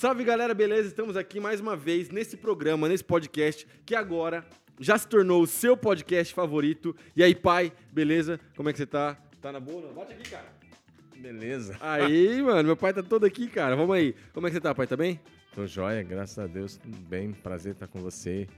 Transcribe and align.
Salve 0.00 0.24
galera, 0.24 0.54
beleza? 0.54 0.88
Estamos 0.88 1.14
aqui 1.14 1.38
mais 1.38 1.60
uma 1.60 1.76
vez 1.76 2.08
nesse 2.08 2.34
programa, 2.34 2.88
nesse 2.88 3.04
podcast 3.04 3.66
que 3.84 3.94
agora 3.94 4.46
já 4.80 4.96
se 4.96 5.06
tornou 5.06 5.42
o 5.42 5.46
seu 5.46 5.76
podcast 5.76 6.32
favorito. 6.32 6.96
E 7.14 7.22
aí, 7.22 7.34
pai, 7.34 7.70
beleza? 7.92 8.40
Como 8.56 8.70
é 8.70 8.72
que 8.72 8.78
você 8.78 8.86
tá? 8.86 9.18
Tá 9.42 9.52
na 9.52 9.60
boa? 9.60 9.82
Não? 9.82 9.92
Bate 9.92 10.14
aqui, 10.14 10.30
cara. 10.30 10.46
Beleza. 11.18 11.76
Aí, 11.84 12.40
mano, 12.40 12.64
meu 12.68 12.76
pai 12.78 12.94
tá 12.94 13.02
todo 13.02 13.26
aqui, 13.26 13.46
cara. 13.46 13.76
Vamos 13.76 13.94
aí. 13.94 14.14
Como 14.32 14.46
é 14.46 14.50
que 14.50 14.54
você 14.54 14.60
tá, 14.62 14.74
pai? 14.74 14.86
Tá 14.86 14.96
bem? 14.96 15.20
Tô 15.54 15.66
joia, 15.66 16.02
graças 16.02 16.38
a 16.38 16.46
Deus, 16.46 16.78
tudo 16.78 16.96
bem. 16.96 17.32
Prazer 17.34 17.74
estar 17.74 17.86
com 17.86 18.00
você. 18.00 18.48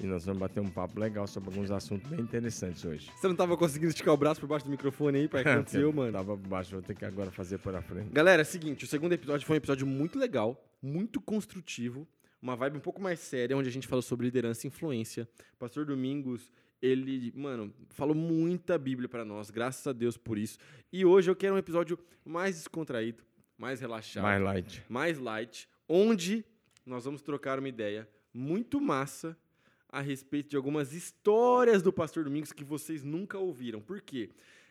E 0.00 0.06
nós 0.06 0.24
vamos 0.24 0.40
bater 0.40 0.58
um 0.58 0.68
papo 0.68 0.98
legal 0.98 1.28
sobre 1.28 1.50
alguns 1.50 1.70
assuntos 1.70 2.08
bem 2.08 2.20
interessantes 2.20 2.84
hoje. 2.84 3.08
Você 3.14 3.28
não 3.28 3.36
tava 3.36 3.56
conseguindo 3.56 3.90
esticar 3.90 4.14
o 4.14 4.16
braço 4.16 4.40
por 4.40 4.48
baixo 4.48 4.64
do 4.64 4.70
microfone 4.72 5.18
aí, 5.18 5.28
pai? 5.28 5.42
Aconteceu, 5.46 5.92
mano? 5.92 6.10
Tava 6.10 6.36
por 6.36 6.48
baixo, 6.48 6.72
vou 6.72 6.82
ter 6.82 6.96
que 6.96 7.04
agora 7.04 7.30
fazer 7.30 7.58
por 7.58 7.72
a 7.74 7.82
frente. 7.82 8.10
Galera, 8.10 8.42
é 8.42 8.44
o 8.44 8.46
seguinte, 8.46 8.84
o 8.84 8.88
segundo 8.88 9.12
episódio 9.12 9.46
foi 9.46 9.54
um 9.54 9.58
episódio 9.58 9.86
muito 9.86 10.18
legal, 10.18 10.60
muito 10.82 11.20
construtivo, 11.20 12.06
uma 12.40 12.54
vibe 12.54 12.76
um 12.76 12.80
pouco 12.80 13.00
mais 13.00 13.18
séria, 13.20 13.56
onde 13.56 13.68
a 13.68 13.72
gente 13.72 13.86
falou 13.88 14.02
sobre 14.02 14.26
liderança 14.26 14.66
e 14.66 14.68
influência. 14.68 15.28
Pastor 15.58 15.84
Domingos, 15.84 16.52
ele, 16.80 17.32
mano, 17.34 17.74
falou 17.90 18.14
muita 18.14 18.78
Bíblia 18.78 19.08
pra 19.08 19.24
nós, 19.24 19.50
graças 19.50 19.86
a 19.86 19.92
Deus 19.92 20.16
por 20.16 20.38
isso. 20.38 20.58
E 20.92 21.04
hoje 21.04 21.30
eu 21.30 21.36
quero 21.36 21.54
um 21.54 21.58
episódio 21.58 21.98
mais 22.24 22.56
descontraído, 22.56 23.22
mais 23.56 23.80
relaxado, 23.80 24.22
Mais 24.22 24.40
light. 24.42 24.82
mais 24.88 25.18
light, 25.18 25.68
onde 25.88 26.44
nós 26.86 27.04
vamos 27.04 27.22
trocar 27.22 27.58
uma 27.58 27.68
ideia 27.68 28.08
muito 28.32 28.80
massa 28.80 29.36
a 29.88 30.00
respeito 30.00 30.50
de 30.50 30.56
algumas 30.56 30.92
histórias 30.92 31.82
do 31.82 31.92
Pastor 31.92 32.22
Domingos 32.22 32.52
que 32.52 32.62
vocês 32.62 33.02
nunca 33.02 33.38
ouviram. 33.38 33.80
Por 33.80 34.00
quê? 34.00 34.30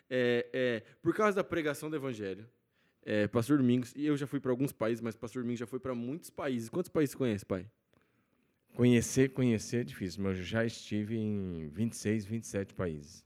É, 0.10 0.48
é, 0.54 0.84
por 1.02 1.14
causa 1.14 1.36
da 1.36 1.44
pregação 1.44 1.90
do 1.90 1.96
Evangelho, 1.96 2.48
é, 3.08 3.26
Pastor 3.26 3.58
Domingos, 3.58 3.94
e 3.96 4.06
eu 4.06 4.18
já 4.18 4.28
fui 4.28 4.38
para 4.38 4.52
alguns 4.52 4.74
países, 4.74 5.02
mas 5.02 5.16
Pastor 5.16 5.42
Domingos 5.42 5.62
já 5.62 5.66
foi 5.66 5.80
para 5.80 5.96
muitos 5.96 6.30
países. 6.30 6.68
Quantos 6.68 6.90
países 6.90 7.16
conhece, 7.16 7.46
pai? 7.46 7.66
Conhecer, 8.76 9.30
conhecer 9.30 9.78
é 9.78 9.84
difícil, 9.86 10.22
mas 10.22 10.38
eu 10.38 10.44
já 10.44 10.66
estive 10.66 11.16
em 11.16 11.70
26, 11.70 12.26
27 12.26 12.74
países. 12.74 13.24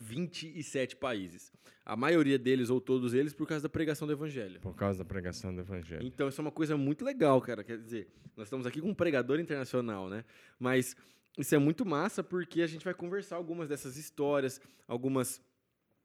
27 0.00 0.96
países. 0.96 1.52
A 1.84 1.94
maioria 1.94 2.38
deles, 2.38 2.70
ou 2.70 2.80
todos 2.80 3.12
eles, 3.12 3.34
por 3.34 3.46
causa 3.46 3.64
da 3.64 3.68
pregação 3.68 4.06
do 4.06 4.12
Evangelho. 4.14 4.58
Por 4.58 4.74
causa 4.74 5.00
da 5.00 5.04
pregação 5.04 5.54
do 5.54 5.60
Evangelho. 5.60 6.02
Então, 6.02 6.30
isso 6.30 6.40
é 6.40 6.42
uma 6.42 6.50
coisa 6.50 6.74
muito 6.78 7.04
legal, 7.04 7.42
cara. 7.42 7.62
Quer 7.62 7.76
dizer, 7.76 8.08
nós 8.34 8.46
estamos 8.46 8.66
aqui 8.66 8.80
com 8.80 8.88
um 8.88 8.94
pregador 8.94 9.38
internacional, 9.38 10.08
né? 10.08 10.24
Mas 10.58 10.96
isso 11.36 11.54
é 11.54 11.58
muito 11.58 11.84
massa 11.84 12.24
porque 12.24 12.62
a 12.62 12.66
gente 12.66 12.86
vai 12.86 12.94
conversar 12.94 13.36
algumas 13.36 13.68
dessas 13.68 13.98
histórias, 13.98 14.62
algumas 14.88 15.42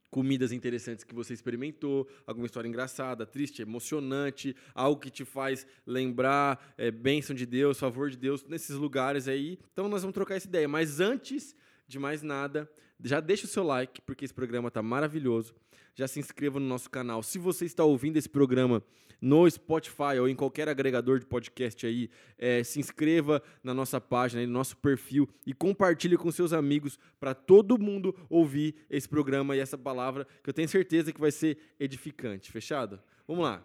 comidas 0.09 0.51
interessantes 0.51 1.03
que 1.03 1.13
você 1.13 1.33
experimentou, 1.33 2.07
alguma 2.25 2.45
história 2.45 2.67
engraçada, 2.67 3.25
triste, 3.25 3.61
emocionante, 3.61 4.55
algo 4.73 4.99
que 4.99 5.09
te 5.09 5.25
faz 5.25 5.67
lembrar 5.85 6.73
é, 6.77 6.89
bênção 6.91 7.35
de 7.35 7.45
Deus, 7.45 7.79
favor 7.79 8.09
de 8.09 8.17
Deus 8.17 8.45
nesses 8.45 8.75
lugares 8.75 9.27
aí. 9.27 9.59
Então, 9.73 9.89
nós 9.89 10.01
vamos 10.01 10.13
trocar 10.13 10.35
essa 10.35 10.47
ideia. 10.47 10.67
Mas 10.67 10.99
antes 10.99 11.55
de 11.87 11.99
mais 11.99 12.21
nada, 12.21 12.69
já 13.03 13.19
deixa 13.19 13.45
o 13.45 13.49
seu 13.49 13.63
like, 13.63 14.01
porque 14.01 14.25
esse 14.25 14.33
programa 14.33 14.71
tá 14.71 14.81
maravilhoso. 14.81 15.53
Já 15.95 16.07
se 16.07 16.19
inscreva 16.19 16.59
no 16.59 16.65
nosso 16.67 16.89
canal. 16.89 17.23
Se 17.23 17.39
você 17.39 17.65
está 17.65 17.83
ouvindo 17.83 18.17
esse 18.17 18.29
programa 18.29 18.83
no 19.21 19.49
Spotify 19.49 20.19
ou 20.19 20.27
em 20.27 20.35
qualquer 20.35 20.67
agregador 20.67 21.19
de 21.19 21.25
podcast 21.25 21.87
aí, 21.87 22.09
é, 22.37 22.63
se 22.63 22.79
inscreva 22.79 23.41
na 23.63 23.73
nossa 23.73 23.99
página, 23.99 24.41
aí, 24.41 24.45
no 24.45 24.53
nosso 24.53 24.77
perfil 24.77 25.27
e 25.47 25.53
compartilhe 25.53 26.17
com 26.17 26.29
seus 26.31 26.53
amigos 26.53 26.99
para 27.19 27.33
todo 27.33 27.79
mundo 27.79 28.15
ouvir 28.29 28.75
esse 28.89 29.07
programa 29.07 29.55
e 29.55 29.59
essa 29.59 29.77
palavra, 29.77 30.27
que 30.43 30.49
eu 30.49 30.53
tenho 30.53 30.67
certeza 30.67 31.13
que 31.13 31.19
vai 31.19 31.31
ser 31.31 31.57
edificante. 31.79 32.51
Fechado? 32.51 33.01
Vamos 33.27 33.43
lá. 33.43 33.63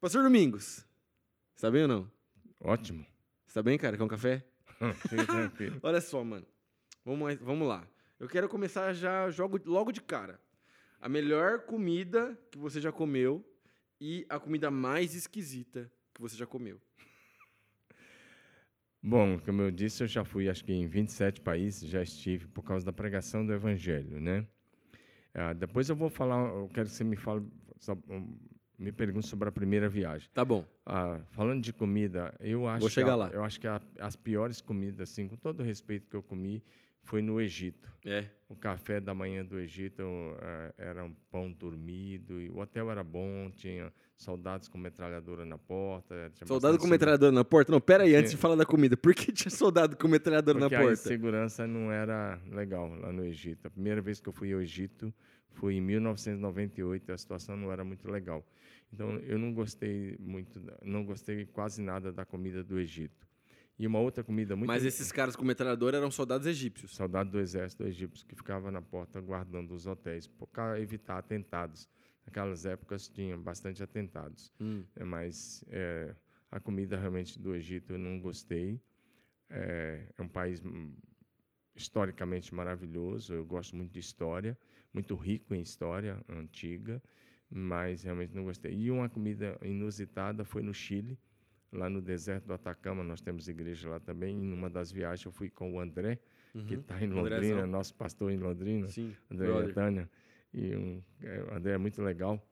Pastor 0.00 0.22
Domingos, 0.22 0.84
está 1.56 1.70
bem 1.70 1.82
ou 1.82 1.88
não? 1.88 2.10
Ótimo. 2.60 3.06
Está 3.46 3.62
bem, 3.62 3.78
cara? 3.78 3.96
Quer 3.96 4.02
um 4.02 4.08
café? 4.08 4.44
Fique 5.08 5.26
tranquilo. 5.26 5.78
Olha 5.82 6.00
só, 6.00 6.22
mano. 6.22 6.46
Vamos, 7.04 7.36
vamos 7.36 7.66
lá. 7.66 7.86
Eu 8.20 8.28
quero 8.28 8.48
começar 8.48 8.92
já 8.92 9.30
jogo 9.30 9.60
logo 9.64 9.90
de 9.90 10.00
cara. 10.00 10.40
A 11.00 11.08
melhor 11.08 11.60
comida 11.60 12.36
que 12.50 12.58
você 12.58 12.80
já 12.80 12.90
comeu 12.90 13.44
e 14.00 14.26
a 14.28 14.38
comida 14.38 14.70
mais 14.70 15.14
esquisita 15.14 15.90
que 16.14 16.20
você 16.20 16.36
já 16.36 16.46
comeu. 16.46 16.80
Bom, 19.00 19.38
como 19.38 19.62
eu 19.62 19.70
disse, 19.70 20.02
eu 20.02 20.08
já 20.08 20.24
fui, 20.24 20.48
acho 20.48 20.64
que 20.64 20.72
em 20.72 20.86
27 20.88 21.40
países, 21.40 21.88
já 21.88 22.02
estive 22.02 22.48
por 22.48 22.62
causa 22.64 22.84
da 22.84 22.92
pregação 22.92 23.46
do 23.46 23.52
Evangelho, 23.52 24.20
né? 24.20 24.44
Ah, 25.32 25.52
depois 25.52 25.88
eu 25.88 25.94
vou 25.94 26.10
falar, 26.10 26.48
eu 26.48 26.68
quero 26.74 26.88
que 26.88 26.94
você 26.94 27.04
me 27.04 27.14
fale, 27.16 27.46
só, 27.78 27.92
um, 28.08 28.36
me 28.76 28.90
pergunte 28.90 29.28
sobre 29.28 29.48
a 29.48 29.52
primeira 29.52 29.88
viagem. 29.88 30.28
Tá 30.34 30.44
bom. 30.44 30.66
Ah, 30.84 31.20
falando 31.30 31.62
de 31.62 31.72
comida, 31.72 32.34
eu 32.40 32.66
acho 32.66 32.80
Vou 32.80 32.88
chegar 32.90 33.06
que 33.06 33.12
a- 33.12 33.16
lá. 33.16 33.30
eu 33.32 33.44
acho 33.44 33.60
que 33.60 33.68
a- 33.68 33.80
as 34.00 34.16
piores 34.16 34.60
comidas, 34.60 35.08
assim, 35.08 35.28
com 35.28 35.36
todo 35.36 35.60
o 35.60 35.62
respeito 35.62 36.08
que 36.08 36.16
eu 36.16 36.22
comi, 36.22 36.62
foi 37.08 37.22
no 37.22 37.40
Egito. 37.40 37.90
É. 38.04 38.26
O 38.50 38.54
café 38.54 39.00
da 39.00 39.14
manhã 39.14 39.42
do 39.44 39.58
Egito 39.58 40.02
eh, 40.40 40.74
era 40.76 41.02
um 41.04 41.14
pão 41.30 41.50
dormido, 41.50 42.40
e 42.40 42.50
o 42.50 42.58
hotel 42.58 42.90
era 42.90 43.02
bom, 43.02 43.50
tinha 43.50 43.90
soldados 44.14 44.68
com 44.68 44.76
metralhadora 44.76 45.44
na 45.44 45.56
porta. 45.56 46.30
Soldado 46.44 46.78
com 46.78 46.86
metralhadora 46.86 47.32
na 47.32 47.44
porta? 47.44 47.72
Não, 47.72 47.80
pera 47.80 48.04
aí, 48.04 48.14
antes 48.14 48.32
de 48.32 48.36
falar 48.36 48.56
da 48.56 48.66
comida. 48.66 48.94
Por 48.94 49.14
que 49.14 49.32
tinha 49.32 49.50
soldado 49.50 49.96
com 49.96 50.06
metralhadora 50.06 50.58
Porque 50.58 50.74
na 50.74 50.80
a 50.80 50.84
porta? 50.84 50.96
segurança 50.96 51.66
não 51.66 51.90
era 51.90 52.38
legal 52.50 52.88
lá 52.94 53.10
no 53.10 53.24
Egito. 53.24 53.66
A 53.66 53.70
primeira 53.70 54.02
vez 54.02 54.20
que 54.20 54.28
eu 54.28 54.32
fui 54.32 54.52
ao 54.52 54.60
Egito 54.60 55.12
foi 55.52 55.76
em 55.76 55.80
1998, 55.80 57.10
a 57.10 57.18
situação 57.18 57.56
não 57.56 57.72
era 57.72 57.84
muito 57.84 58.10
legal. 58.10 58.46
Então 58.92 59.16
eu 59.20 59.38
não 59.38 59.52
gostei 59.52 60.16
muito, 60.18 60.60
não 60.82 61.04
gostei 61.04 61.46
quase 61.46 61.80
nada 61.80 62.12
da 62.12 62.24
comida 62.24 62.62
do 62.62 62.78
Egito. 62.78 63.27
E 63.78 63.86
uma 63.86 64.00
outra 64.00 64.24
comida 64.24 64.56
muito 64.56 64.66
Mas 64.66 64.84
esses 64.84 65.12
caras 65.12 65.36
com 65.36 65.44
metralhadora 65.44 65.98
eram 65.98 66.10
soldados 66.10 66.46
egípcios. 66.46 66.96
soldado 66.96 67.30
do 67.30 67.38
exército 67.38 67.84
egípcio 67.84 68.26
que 68.26 68.34
ficava 68.34 68.70
na 68.70 68.82
porta 68.82 69.20
guardando 69.20 69.72
os 69.72 69.86
hotéis 69.86 70.26
para 70.26 70.80
evitar 70.80 71.18
atentados. 71.18 71.88
Naquelas 72.26 72.66
épocas 72.66 73.08
tinha 73.08 73.38
bastante 73.38 73.82
atentados. 73.82 74.52
Hum. 74.60 74.84
É, 74.96 75.04
mas 75.04 75.64
é, 75.68 76.14
a 76.50 76.58
comida 76.58 76.98
realmente 76.98 77.38
do 77.38 77.54
Egito 77.54 77.92
eu 77.92 77.98
não 77.98 78.20
gostei. 78.20 78.80
É, 79.48 80.06
é 80.18 80.22
um 80.22 80.28
país 80.28 80.62
hum, 80.64 80.92
historicamente 81.74 82.52
maravilhoso. 82.52 83.32
Eu 83.32 83.46
gosto 83.46 83.76
muito 83.76 83.92
de 83.92 84.00
história, 84.00 84.58
muito 84.92 85.14
rico 85.14 85.54
em 85.54 85.60
história 85.60 86.22
antiga, 86.28 87.00
mas 87.48 88.02
realmente 88.02 88.34
não 88.34 88.44
gostei. 88.44 88.74
E 88.74 88.90
uma 88.90 89.08
comida 89.08 89.56
inusitada 89.62 90.44
foi 90.44 90.62
no 90.62 90.74
Chile, 90.74 91.16
lá 91.72 91.88
no 91.88 92.00
deserto 92.00 92.46
do 92.46 92.52
Atacama. 92.54 93.02
Nós 93.04 93.20
temos 93.20 93.48
igreja 93.48 93.88
lá 93.88 94.00
também. 94.00 94.36
E 94.38 94.42
numa 94.42 94.68
das 94.70 94.90
viagens 94.92 95.24
eu 95.24 95.32
fui 95.32 95.50
com 95.50 95.74
o 95.74 95.80
André, 95.80 96.18
que 96.66 96.74
Uhum. 96.74 96.80
está 96.80 97.02
em. 97.02 97.08
Londrina, 97.08 97.66
nosso 97.66 97.94
pastor 97.94 98.30
em 98.30 98.38
Londrina. 98.38 98.88
Sim. 98.88 99.14
André 99.30 99.46
brother. 99.48 99.70
e 99.70 99.72
Tânia. 99.72 100.10
E 100.52 100.74
um, 100.76 101.02
é, 101.22 101.42
o 101.42 101.54
André 101.54 101.72
é 101.74 101.78
muito 101.78 102.02
legal. 102.02 102.42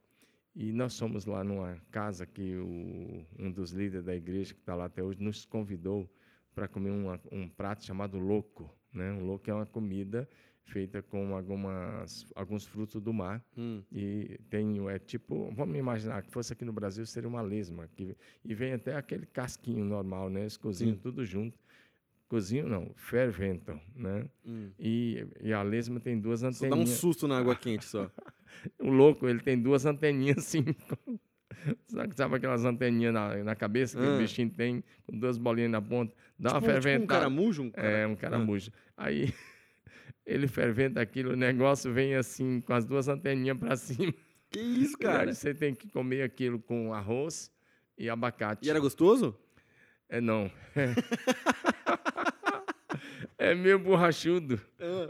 E 0.55 0.73
nós 0.73 0.99
fomos 0.99 1.27
lá 1.27 1.45
numa 1.45 1.77
casa 1.91 2.25
que 2.27 2.57
o, 2.57 3.27
um 3.39 3.51
dos 3.51 3.73
líderes 3.73 4.05
da 4.05 4.15
igreja, 4.15 4.55
que 4.55 4.61
está 4.61 4.75
lá 4.75 4.87
até 4.87 5.03
hoje, 5.03 5.23
nos 5.23 5.45
convidou 5.45 6.11
para 6.55 6.67
comer 6.67 6.91
uma, 6.91 7.21
um 7.31 7.47
prato 7.49 7.85
chamado 7.85 8.19
louco. 8.19 8.75
Né? 8.93 9.13
Um 9.13 9.27
louco 9.27 9.51
é 9.51 9.55
uma 9.55 9.67
comida 9.67 10.27
feita 10.67 11.01
com 11.03 11.35
algumas, 11.35 12.27
alguns 12.35 12.67
frutos 12.67 13.01
do 13.01 13.13
mar. 13.13 13.43
Hum. 13.57 13.83
E 13.91 14.39
tem, 14.51 14.87
é 14.89 14.99
tipo, 14.99 15.51
vamos 15.55 15.77
imaginar 15.79 16.23
que 16.23 16.31
fosse 16.31 16.53
aqui 16.53 16.65
no 16.65 16.73
Brasil, 16.73 17.07
seria 17.07 17.29
uma 17.29 17.41
lesma. 17.41 17.89
Que, 17.97 18.17
e 18.45 18.55
vem 18.55 18.73
até 18.73 18.95
aquele 18.97 19.27
casquinho 19.27 19.85
normal, 19.85 20.29
né? 20.29 20.41
Eles 20.41 20.57
cozinham 20.57 20.95
Sim. 20.95 21.01
tudo 21.01 21.25
junto. 21.25 21.59
Cozinham 22.29 22.69
não, 22.69 22.91
ferventam, 22.97 23.81
né? 23.95 24.25
Hum. 24.45 24.71
E, 24.79 25.25
e 25.41 25.53
a 25.53 25.63
lesma 25.63 26.01
tem 26.01 26.19
duas 26.19 26.41
Só 26.41 26.49
anteninhas. 26.49 26.71
dá 26.71 26.77
um 26.77 26.87
susto 26.87 27.29
na 27.29 27.39
água 27.39 27.55
quente 27.55 27.85
só. 27.85 28.11
O 28.81 28.91
louco, 28.91 29.29
ele 29.29 29.41
tem 29.41 29.61
duas 29.61 29.85
anteninhas 29.85 30.39
assim. 30.39 30.65
sabe, 31.89 32.15
sabe 32.17 32.37
aquelas 32.37 32.65
anteninhas 32.65 33.13
na, 33.13 33.37
na 33.45 33.55
cabeça 33.55 33.99
que 33.99 34.05
Ah. 34.07 34.15
o 34.15 34.19
bichinho 34.19 34.49
tem, 34.51 34.83
com 35.05 35.19
duas 35.19 35.37
bolinhas 35.37 35.71
na 35.71 35.83
ponta? 35.83 36.15
Dá 36.39 36.53
uma 36.53 36.61
tipo, 36.61 36.67
tipo 36.73 36.79
um 36.79 36.83
ferventada. 36.83 37.21
caramujo? 37.21 37.63
Um 37.63 37.71
cara... 37.71 37.89
É, 37.89 38.07
um 38.07 38.17
caramujo. 38.17 38.71
Aí 38.97 39.33
ele 40.25 40.47
ferventa 40.49 41.01
aquilo, 41.01 41.33
o 41.33 41.37
negócio 41.37 41.93
vem 41.93 42.15
assim, 42.15 42.61
com 42.61 42.73
as 42.73 42.85
duas 42.85 43.09
anteninhas 43.09 43.59
para 43.59 43.75
cima. 43.79 44.13
Que 44.51 44.61
isso, 44.61 44.97
cara? 44.99 45.33
você 45.33 45.55
tem 45.55 45.75
que 45.75 45.89
comer 45.91 46.23
aquilo 46.23 46.59
com 46.59 46.93
arroz 46.95 47.51
e 47.99 48.09
abacate. 48.09 48.67
E 48.67 48.71
era 48.71 48.79
gostoso? 48.79 49.37
É 50.09 50.21
não. 50.21 50.51
é 53.39 53.55
meio 53.55 53.79
borrachudo. 53.79 54.61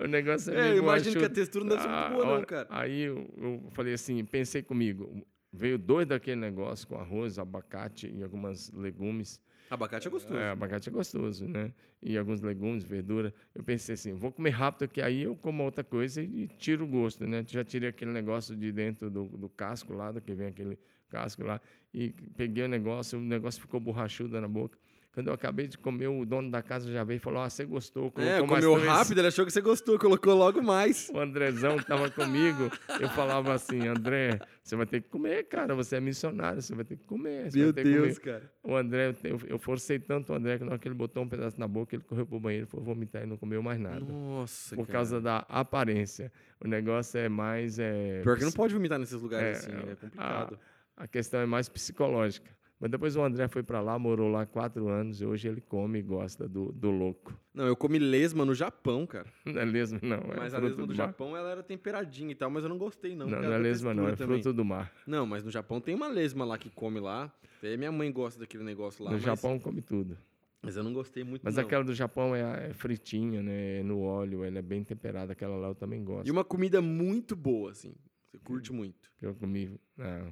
O 0.02 0.06
negócio 0.06 0.52
é, 0.52 0.56
É, 0.56 0.62
meio 0.62 0.74
eu 0.76 0.82
imagino 0.82 1.18
que 1.18 1.24
a 1.24 1.30
textura 1.30 1.64
não 1.64 1.70
deve 1.70 1.82
ser 1.82 1.88
muito 1.88 2.04
Ah, 2.04 2.10
boa, 2.10 2.38
não, 2.38 2.44
cara. 2.44 2.66
Aí 2.70 3.02
eu, 3.02 3.28
eu 3.36 3.68
falei 3.72 3.94
assim, 3.94 4.24
pensei 4.24 4.62
comigo, 4.62 5.24
veio 5.52 5.78
dois 5.78 6.06
daquele 6.06 6.40
negócio 6.40 6.86
com 6.88 6.96
arroz, 6.98 7.38
abacate 7.38 8.10
e 8.10 8.22
algumas 8.22 8.70
legumes. 8.72 9.40
Abacate 9.70 10.06
é 10.06 10.10
gostoso. 10.10 10.38
É, 10.38 10.50
abacate 10.50 10.88
é 10.88 10.92
gostoso, 10.92 11.48
né? 11.48 11.72
E 12.02 12.16
alguns 12.16 12.40
legumes, 12.40 12.84
verdura. 12.84 13.34
Eu 13.54 13.62
pensei 13.64 13.94
assim, 13.94 14.14
vou 14.14 14.30
comer 14.30 14.50
rápido, 14.50 14.88
que 14.88 15.02
aí 15.02 15.22
eu 15.22 15.34
como 15.36 15.64
outra 15.64 15.82
coisa 15.82 16.22
e 16.22 16.46
tiro 16.46 16.84
o 16.84 16.86
gosto, 16.86 17.26
né? 17.26 17.44
Já 17.46 17.64
tirei 17.64 17.88
aquele 17.88 18.12
negócio 18.12 18.54
de 18.54 18.70
dentro 18.70 19.10
do, 19.10 19.24
do 19.24 19.48
casco 19.48 19.92
lá, 19.92 20.12
do 20.12 20.20
que 20.20 20.34
vem 20.34 20.48
aquele 20.48 20.78
casco 21.08 21.44
lá. 21.44 21.60
E 21.92 22.10
peguei 22.36 22.64
o 22.64 22.68
negócio, 22.68 23.18
o 23.18 23.22
negócio 23.22 23.60
ficou 23.60 23.80
borrachudo 23.80 24.40
na 24.40 24.48
boca. 24.48 24.78
Quando 25.16 25.28
eu 25.28 25.32
acabei 25.32 25.66
de 25.66 25.78
comer, 25.78 26.08
o 26.08 26.26
dono 26.26 26.50
da 26.50 26.60
casa 26.62 26.92
já 26.92 27.02
veio 27.02 27.16
e 27.16 27.18
falou: 27.18 27.40
Ah, 27.40 27.48
você 27.48 27.64
gostou? 27.64 28.12
É, 28.18 28.46
comeu 28.46 28.74
rápido, 28.84 29.16
ele 29.16 29.28
achou 29.28 29.46
que 29.46 29.50
você 29.50 29.62
gostou, 29.62 29.98
colocou 29.98 30.34
logo 30.34 30.62
mais. 30.62 31.08
O 31.08 31.18
Andrezão 31.18 31.76
estava 31.76 32.10
comigo, 32.10 32.70
eu 33.00 33.08
falava 33.08 33.54
assim: 33.54 33.88
André, 33.88 34.38
você 34.62 34.76
vai 34.76 34.84
ter 34.84 35.00
que 35.00 35.08
comer, 35.08 35.44
cara, 35.44 35.74
você 35.74 35.96
é 35.96 36.00
missionário, 36.00 36.60
você 36.60 36.74
vai 36.74 36.84
ter 36.84 36.96
que 36.98 37.04
comer. 37.04 37.48
Meu 37.54 37.72
Deus, 37.72 38.18
cara. 38.18 38.42
O 38.62 38.76
André, 38.76 39.14
eu, 39.24 39.40
eu 39.46 39.58
forcei 39.58 39.98
tanto 39.98 40.34
o 40.34 40.36
André 40.36 40.58
que 40.58 40.64
na 40.64 40.72
hora 40.72 40.78
que 40.78 40.86
ele 40.86 40.94
botou 40.94 41.22
um 41.22 41.28
pedaço 41.30 41.58
na 41.58 41.66
boca, 41.66 41.96
ele 41.96 42.04
correu 42.04 42.26
pro 42.26 42.38
banheiro, 42.38 42.66
foi 42.66 42.82
vomitar 42.82 43.22
e 43.22 43.26
não 43.26 43.38
comeu 43.38 43.62
mais 43.62 43.80
nada. 43.80 44.00
Nossa, 44.00 44.76
Por 44.76 44.86
cara. 44.86 44.98
causa 44.98 45.18
da 45.18 45.46
aparência. 45.48 46.30
O 46.62 46.68
negócio 46.68 47.18
é 47.18 47.26
mais. 47.30 47.78
É, 47.78 48.20
Pior 48.20 48.36
que 48.36 48.44
não 48.44 48.52
pode 48.52 48.74
vomitar 48.74 48.98
nesses 48.98 49.18
lugares 49.22 49.64
É, 49.64 49.70
assim, 49.70 49.90
é 49.92 49.94
complicado. 49.94 50.58
a 50.94 51.08
questão 51.08 51.40
é 51.40 51.46
mais 51.46 51.70
psicológica. 51.70 52.54
Mas 52.78 52.90
depois 52.90 53.16
o 53.16 53.22
André 53.22 53.48
foi 53.48 53.62
para 53.62 53.80
lá, 53.80 53.98
morou 53.98 54.28
lá 54.28 54.44
quatro 54.44 54.88
anos, 54.88 55.20
e 55.22 55.24
hoje 55.24 55.48
ele 55.48 55.62
come 55.62 55.98
e 55.98 56.02
gosta 56.02 56.46
do, 56.46 56.70
do 56.72 56.90
louco. 56.90 57.34
Não, 57.54 57.66
eu 57.66 57.74
comi 57.74 57.98
lesma 57.98 58.44
no 58.44 58.54
Japão, 58.54 59.06
cara. 59.06 59.26
Não 59.46 59.58
é 59.58 59.64
lesma, 59.64 59.98
não. 60.02 60.18
É 60.18 60.36
mas 60.36 60.52
a 60.52 60.58
lesma 60.58 60.86
do 60.86 60.88
mar. 60.88 60.94
Japão, 60.94 61.34
ela 61.34 61.50
era 61.50 61.62
temperadinha 61.62 62.32
e 62.32 62.34
tal, 62.34 62.50
mas 62.50 62.64
eu 62.64 62.68
não 62.68 62.76
gostei, 62.76 63.16
não. 63.16 63.26
Não, 63.26 63.40
não 63.40 63.52
é 63.52 63.58
lesma, 63.58 63.94
não. 63.94 64.08
É 64.08 64.14
também. 64.14 64.42
fruto 64.42 64.52
do 64.52 64.64
mar. 64.64 64.92
Não, 65.06 65.24
mas 65.24 65.42
no 65.42 65.50
Japão 65.50 65.80
tem 65.80 65.94
uma 65.94 66.08
lesma 66.08 66.44
lá 66.44 66.58
que 66.58 66.68
come 66.68 67.00
lá. 67.00 67.32
Até 67.58 67.76
minha 67.78 67.90
mãe 67.90 68.12
gosta 68.12 68.38
daquele 68.38 68.62
negócio 68.62 69.02
lá. 69.02 69.10
no 69.10 69.16
mas, 69.16 69.24
Japão 69.24 69.58
come 69.58 69.80
tudo. 69.80 70.18
Mas 70.60 70.76
eu 70.76 70.82
não 70.82 70.92
gostei 70.92 71.22
muito, 71.24 71.42
Mas 71.44 71.54
não. 71.54 71.62
aquela 71.62 71.84
do 71.84 71.94
Japão 71.94 72.34
é, 72.34 72.70
é 72.70 72.74
fritinha, 72.74 73.42
né? 73.42 73.78
É 73.78 73.82
no 73.82 74.00
óleo, 74.02 74.44
ela 74.44 74.58
é 74.58 74.62
bem 74.62 74.82
temperada. 74.82 75.32
Aquela 75.32 75.56
lá 75.56 75.68
eu 75.68 75.74
também 75.74 76.04
gosto. 76.04 76.26
E 76.26 76.30
uma 76.30 76.44
comida 76.44 76.82
muito 76.82 77.34
boa, 77.34 77.70
assim. 77.70 77.94
Você 78.26 78.38
curte 78.38 78.72
muito. 78.72 79.10
que 79.16 79.24
eu 79.24 79.34
comi. 79.34 79.80
Ah, 79.98 80.28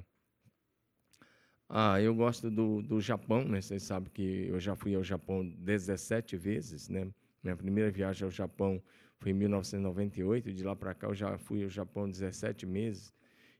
Ah, 1.67 1.99
eu 1.99 2.13
gosto 2.13 2.49
do, 2.51 2.81
do 2.81 3.01
Japão, 3.01 3.43
né? 3.43 3.59
Vocês 3.59 3.83
sabem 3.83 4.09
que 4.13 4.47
eu 4.47 4.59
já 4.59 4.75
fui 4.75 4.95
ao 4.95 5.03
Japão 5.03 5.47
17 5.47 6.37
vezes, 6.37 6.89
né? 6.89 7.07
Minha 7.43 7.55
primeira 7.55 7.89
viagem 7.89 8.23
ao 8.23 8.31
Japão 8.31 8.81
foi 9.17 9.31
em 9.31 9.35
1998. 9.35 10.53
De 10.53 10.63
lá 10.63 10.75
para 10.75 10.93
cá 10.93 11.07
eu 11.07 11.15
já 11.15 11.37
fui 11.37 11.63
ao 11.63 11.69
Japão 11.69 12.09
17 12.09 12.65
meses. 12.65 13.13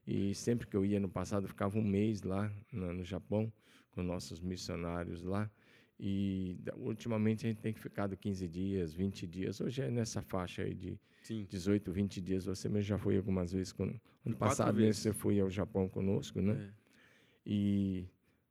E 0.05 0.35
sempre 0.35 0.67
que 0.67 0.77
eu 0.77 0.85
ia 0.85 0.99
no 0.99 1.09
passado, 1.09 1.45
eu 1.45 1.49
ficava 1.49 1.79
um 1.79 1.83
mês 1.83 2.21
lá 2.21 2.51
no, 2.71 2.93
no 2.93 3.03
Japão 3.03 3.51
com 3.91 4.03
nossos 4.03 4.39
missionários 4.39 5.23
lá. 5.23 5.49
E 5.99 6.59
ultimamente 6.77 7.45
a 7.45 7.49
gente 7.49 7.61
tem 7.61 7.73
de 7.73 8.17
15 8.17 8.47
dias, 8.47 8.93
20 8.93 9.25
dias. 9.25 9.61
Hoje 9.61 9.81
é 9.81 9.89
nessa 9.89 10.21
faixa 10.21 10.61
aí 10.61 10.75
de 10.75 10.99
Sim. 11.23 11.47
18, 11.49 11.91
20 11.91 12.21
dias. 12.21 12.45
Você 12.45 12.69
mesmo 12.69 12.83
já 12.83 12.97
foi 12.99 13.17
algumas 13.17 13.51
vezes. 13.51 13.71
Com, 13.71 13.83
ano 13.83 13.99
quatro 14.23 14.37
passado 14.37 14.75
vezes. 14.75 15.01
você 15.01 15.13
foi 15.13 15.39
ao 15.39 15.49
Japão 15.49 15.89
conosco, 15.89 16.39
né? 16.39 16.71
É. 16.71 16.84
E 17.45 18.05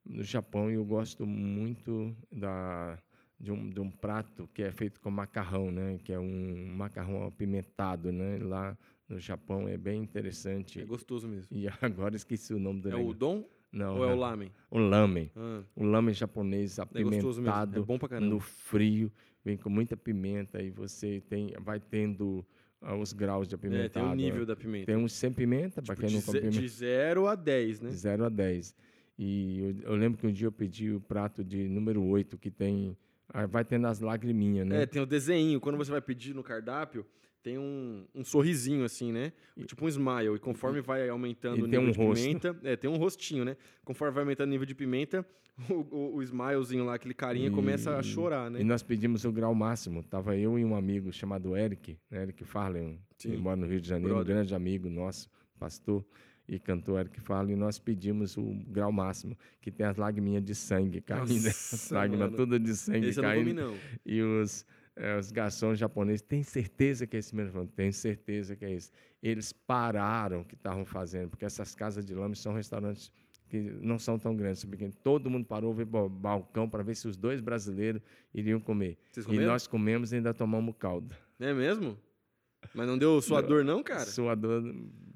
no 0.04 0.22
Japão 0.22 0.70
eu 0.70 0.84
gosto 0.84 1.26
muito 1.26 2.14
da, 2.30 2.98
de, 3.38 3.50
um, 3.50 3.68
de 3.70 3.80
um 3.80 3.90
prato 3.90 4.48
que 4.54 4.62
é 4.62 4.70
feito 4.70 5.00
com 5.00 5.10
macarrão, 5.10 5.70
né? 5.70 5.98
Que 6.04 6.12
é 6.12 6.18
um 6.18 6.66
macarrão 6.76 7.26
apimentado, 7.26 8.12
né? 8.12 8.38
Lá 8.38 8.76
no 9.08 9.18
Japão 9.18 9.68
é 9.68 9.76
bem 9.76 10.02
interessante. 10.02 10.80
É 10.80 10.84
gostoso 10.84 11.28
mesmo. 11.28 11.48
E 11.50 11.66
agora 11.82 12.16
esqueci 12.16 12.54
o 12.54 12.58
nome 12.58 12.80
do 12.80 12.90
É 12.90 12.96
o 12.96 13.06
udon 13.08 13.44
Não, 13.72 13.96
ou 13.96 14.04
é 14.04 14.12
o 14.12 14.16
lamen? 14.16 14.50
O 14.70 14.78
lamen. 14.78 15.30
Ah, 15.36 15.62
O 15.74 15.84
lamen 15.84 16.14
japonês 16.14 16.78
é 16.78 17.02
gostoso 17.02 17.40
mesmo. 17.40 17.48
É 17.48 17.60
apimentado 17.60 17.84
bom 17.84 17.98
pra 17.98 18.08
caramba. 18.08 18.30
no 18.32 18.40
frio, 18.40 19.10
vem 19.44 19.56
com 19.56 19.68
muita 19.68 19.96
pimenta 19.96 20.62
e 20.62 20.70
você 20.70 21.20
tem, 21.28 21.52
vai 21.60 21.80
tendo 21.80 22.44
os 22.92 23.12
graus 23.12 23.48
de 23.48 23.54
É, 23.54 23.56
apimentado. 23.56 23.90
tem 23.92 24.02
o 24.02 24.14
nível 24.14 24.44
da 24.44 24.54
pimenta. 24.54 24.86
Tem 24.86 24.96
uns 24.96 25.12
sem 25.12 25.32
pimenta, 25.32 25.80
para 25.80 25.94
Tipo, 25.94 26.00
quem 26.00 26.08
de, 26.08 26.14
não 26.16 26.22
come 26.22 26.40
pimenta. 26.40 26.58
de 26.60 26.68
0 26.68 27.26
a 27.26 27.34
10, 27.34 27.80
né? 27.80 27.88
De 27.90 27.96
0 27.96 28.24
a 28.24 28.28
10. 28.28 28.74
E 29.18 29.60
eu, 29.60 29.90
eu 29.92 29.96
lembro 29.96 30.18
que 30.18 30.26
um 30.26 30.32
dia 30.32 30.46
eu 30.48 30.52
pedi 30.52 30.90
o 30.92 31.00
prato 31.00 31.42
de 31.44 31.68
número 31.68 32.02
8, 32.02 32.36
que 32.36 32.50
tem. 32.50 32.96
ah, 33.28 33.46
Vai 33.46 33.64
tendo 33.64 33.86
as 33.86 34.00
lagriminhas, 34.00 34.66
né? 34.66 34.82
É, 34.82 34.86
tem 34.86 35.00
o 35.00 35.06
desenho. 35.06 35.60
Quando 35.60 35.76
você 35.78 35.90
vai 35.90 36.00
pedir 36.00 36.34
no 36.34 36.42
cardápio, 36.42 37.06
tem 37.44 37.58
um, 37.58 38.06
um 38.14 38.24
sorrisinho 38.24 38.84
assim, 38.84 39.12
né? 39.12 39.30
Tipo 39.66 39.84
um 39.84 39.88
smile. 39.88 40.34
E 40.34 40.38
conforme 40.38 40.80
vai 40.80 41.06
aumentando 41.10 41.58
e 41.58 41.62
o 41.62 41.66
nível 41.66 41.82
um 41.82 41.90
de 41.92 41.98
rosto. 41.98 42.22
pimenta... 42.24 42.56
É, 42.64 42.74
tem 42.74 42.88
um 42.88 42.96
rostinho, 42.96 43.44
né? 43.44 43.54
Conforme 43.84 44.14
vai 44.14 44.22
aumentando 44.22 44.48
o 44.48 44.50
nível 44.50 44.64
de 44.66 44.74
pimenta, 44.74 45.24
o, 45.68 45.74
o, 45.94 46.16
o 46.16 46.22
smilezinho 46.22 46.86
lá, 46.86 46.94
aquele 46.94 47.12
carinha, 47.12 47.50
começa 47.50 47.96
a 47.96 48.00
E- 48.00 48.02
chorar, 48.02 48.50
né? 48.50 48.62
E 48.62 48.64
nós 48.64 48.82
pedimos 48.82 49.26
o 49.26 49.30
grau 49.30 49.54
máximo. 49.54 50.02
Tava 50.02 50.34
eu 50.34 50.58
e 50.58 50.64
um 50.64 50.74
amigo 50.74 51.12
chamado 51.12 51.54
Eric, 51.54 51.98
né? 52.10 52.22
Eric 52.22 52.42
Farley, 52.44 52.98
que 53.18 53.36
mora 53.36 53.56
no 53.56 53.66
Rio 53.66 53.78
de 53.80 53.88
Janeiro, 53.88 54.14
um 54.14 54.16
Brother. 54.16 54.34
grande 54.36 54.54
amigo 54.54 54.88
nosso, 54.88 55.28
pastor 55.58 56.02
e 56.48 56.58
cantor 56.58 57.00
Eric 57.00 57.20
Farley, 57.20 57.54
e 57.54 57.56
nós 57.58 57.78
pedimos 57.78 58.36
o 58.38 58.54
grau 58.68 58.90
máximo, 58.90 59.36
que 59.60 59.70
tem 59.70 59.84
as 59.86 59.96
lagriminhas 59.98 60.42
de 60.42 60.54
sangue 60.54 61.00
caindo, 61.02 61.46
as 61.48 61.90
lágrimas 61.90 62.32
todas 62.34 62.58
de 62.60 62.74
sangue 62.74 63.06
Esse 63.08 63.18
eu 63.18 63.22
não 63.22 63.30
caindo. 63.30 63.48
comi, 63.48 63.52
não. 63.54 63.76
E 64.04 64.20
os, 64.22 64.66
eh, 64.96 65.16
os 65.16 65.30
garçons 65.30 65.78
japoneses, 65.78 66.22
tem 66.22 66.42
certeza 66.42 67.06
que 67.06 67.16
é 67.16 67.18
esse 67.18 67.34
mesmo? 67.34 67.66
Tenho 67.66 67.92
certeza 67.92 68.54
que 68.54 68.64
é 68.64 68.72
esse. 68.72 68.90
Eles 69.22 69.52
pararam 69.52 70.42
o 70.42 70.44
que 70.44 70.54
estavam 70.54 70.84
fazendo, 70.84 71.30
porque 71.30 71.44
essas 71.44 71.74
casas 71.74 72.04
de 72.04 72.14
lame 72.14 72.36
são 72.36 72.54
restaurantes 72.54 73.10
que 73.48 73.60
não 73.60 73.98
são 73.98 74.18
tão 74.18 74.34
grandes, 74.34 74.60
são 74.60 74.70
pequenos. 74.70 74.94
Todo 74.96 75.30
mundo 75.30 75.46
parou, 75.46 75.72
veio 75.72 75.86
para 75.86 76.04
o 76.04 76.08
balcão 76.08 76.68
para 76.68 76.82
ver 76.82 76.94
se 76.94 77.06
os 77.06 77.16
dois 77.16 77.40
brasileiros 77.40 78.02
iriam 78.32 78.60
comer. 78.60 78.98
E 79.28 79.38
nós 79.38 79.66
comemos 79.66 80.12
e 80.12 80.16
ainda 80.16 80.32
tomamos 80.32 80.74
caldo. 80.78 81.14
É 81.38 81.52
mesmo? 81.52 81.98
Mas 82.74 82.86
não 82.86 82.96
deu 82.96 83.20
suador, 83.20 83.64
não, 83.64 83.82
cara? 83.82 84.06
Suador 84.06 84.62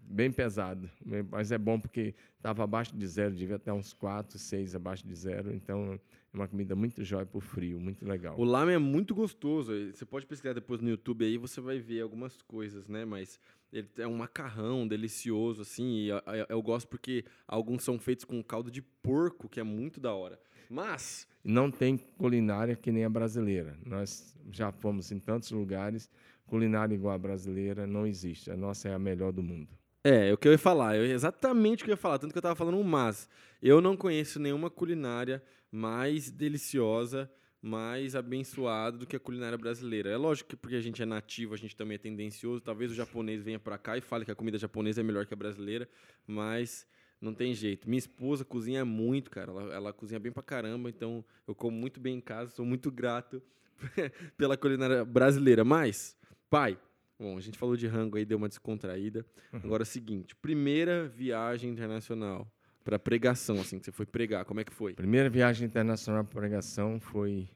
bem 0.08 0.30
pesado. 0.30 0.88
Mas 1.30 1.52
é 1.52 1.58
bom 1.58 1.78
porque 1.78 2.14
estava 2.36 2.64
abaixo 2.64 2.96
de 2.96 3.06
zero, 3.06 3.34
devia 3.34 3.56
até 3.56 3.72
uns 3.72 3.92
4, 3.92 4.38
6 4.38 4.74
abaixo 4.74 5.06
de 5.06 5.14
zero. 5.14 5.52
Então 5.54 5.98
é 6.32 6.36
uma 6.36 6.46
comida 6.46 6.76
muito 6.76 7.02
jóia 7.02 7.24
para 7.24 7.38
o 7.38 7.40
frio, 7.40 7.80
muito 7.80 8.06
legal. 8.06 8.38
O 8.38 8.44
lamen 8.44 8.74
é 8.74 8.78
muito 8.78 9.14
gostoso. 9.14 9.72
Você 9.92 10.04
pode 10.04 10.26
pesquisar 10.26 10.52
depois 10.52 10.80
no 10.80 10.90
YouTube 10.90 11.24
aí, 11.24 11.38
você 11.38 11.60
vai 11.60 11.78
ver 11.78 12.02
algumas 12.02 12.42
coisas, 12.42 12.86
né? 12.86 13.04
Mas 13.04 13.40
ele 13.72 13.88
é 13.96 14.06
um 14.06 14.16
macarrão 14.16 14.86
delicioso, 14.86 15.62
assim. 15.62 16.06
E 16.06 16.08
eu 16.48 16.60
gosto 16.62 16.86
porque 16.88 17.24
alguns 17.46 17.82
são 17.82 17.98
feitos 17.98 18.24
com 18.24 18.42
caldo 18.42 18.70
de 18.70 18.82
porco, 18.82 19.48
que 19.48 19.58
é 19.58 19.62
muito 19.62 20.00
da 20.00 20.12
hora. 20.12 20.38
Mas, 20.68 21.26
não 21.42 21.70
tem 21.70 21.96
culinária 21.96 22.76
que 22.76 22.92
nem 22.92 23.04
a 23.04 23.08
brasileira. 23.08 23.78
Nós 23.86 24.36
já 24.52 24.70
fomos 24.70 25.10
em 25.10 25.18
tantos 25.18 25.50
lugares, 25.50 26.10
culinária 26.46 26.94
igual 26.94 27.14
a 27.14 27.18
brasileira 27.18 27.86
não 27.86 28.06
existe. 28.06 28.50
A 28.50 28.56
nossa 28.56 28.88
é 28.88 28.94
a 28.94 28.98
melhor 28.98 29.32
do 29.32 29.42
mundo. 29.42 29.68
é, 30.04 30.28
é 30.28 30.32
o 30.32 30.36
que 30.36 30.46
eu 30.46 30.52
ia 30.52 30.58
falar. 30.58 30.96
Eu, 30.96 31.04
exatamente 31.04 31.82
o 31.82 31.84
que 31.86 31.90
eu 31.90 31.94
ia 31.94 31.96
falar. 31.96 32.18
Tanto 32.18 32.32
que 32.32 32.38
eu 32.38 32.42
tava 32.42 32.54
falando 32.54 32.76
um 32.76 32.82
mas. 32.82 33.28
Eu 33.62 33.80
não 33.80 33.96
conheço 33.96 34.38
nenhuma 34.38 34.70
culinária 34.70 35.42
mais 35.70 36.30
deliciosa, 36.30 37.30
mais 37.60 38.14
abençoada 38.14 38.96
do 38.98 39.06
que 39.06 39.16
a 39.16 39.20
culinária 39.20 39.58
brasileira. 39.58 40.10
É 40.10 40.16
lógico 40.16 40.50
que 40.50 40.56
porque 40.56 40.76
a 40.76 40.80
gente 40.80 41.02
é 41.02 41.06
nativo, 41.06 41.54
a 41.54 41.56
gente 41.56 41.76
também 41.76 41.96
é 41.96 41.98
tendencioso. 41.98 42.62
Talvez 42.62 42.90
o 42.90 42.94
japonês 42.94 43.42
venha 43.42 43.58
pra 43.58 43.76
cá 43.76 43.96
e 43.96 44.00
fale 44.00 44.24
que 44.24 44.30
a 44.30 44.34
comida 44.34 44.58
japonesa 44.58 45.00
é 45.00 45.04
melhor 45.04 45.26
que 45.26 45.34
a 45.34 45.36
brasileira, 45.36 45.88
mas 46.26 46.86
não 47.20 47.34
tem 47.34 47.52
jeito. 47.54 47.88
Minha 47.88 47.98
esposa 47.98 48.44
cozinha 48.44 48.84
muito, 48.84 49.30
cara. 49.30 49.50
Ela, 49.50 49.74
ela 49.74 49.92
cozinha 49.92 50.20
bem 50.20 50.32
pra 50.32 50.42
caramba, 50.42 50.88
então 50.88 51.24
eu 51.46 51.54
como 51.54 51.76
muito 51.76 52.00
bem 52.00 52.16
em 52.16 52.20
casa, 52.20 52.52
sou 52.52 52.64
muito 52.64 52.90
grato 52.90 53.42
pela 54.36 54.56
culinária 54.56 55.04
brasileira. 55.04 55.64
Mas, 55.64 56.16
pai, 56.48 56.78
bom, 57.18 57.36
a 57.36 57.40
gente 57.40 57.58
falou 57.58 57.76
de 57.76 57.86
rango 57.86 58.16
aí, 58.16 58.24
deu 58.24 58.38
uma 58.38 58.48
descontraída. 58.48 59.26
Agora 59.52 59.82
é 59.82 59.84
o 59.84 59.86
seguinte, 59.86 60.36
primeira 60.36 61.08
viagem 61.08 61.70
internacional 61.70 62.50
para 62.88 62.98
pregação, 62.98 63.60
assim, 63.60 63.78
que 63.78 63.84
você 63.84 63.92
foi 63.92 64.06
pregar, 64.06 64.46
como 64.46 64.60
é 64.60 64.64
que 64.64 64.72
foi? 64.72 64.94
Primeira 64.94 65.28
viagem 65.28 65.66
internacional 65.66 66.24
para 66.24 66.40
pregação 66.40 66.98
foi 66.98 67.50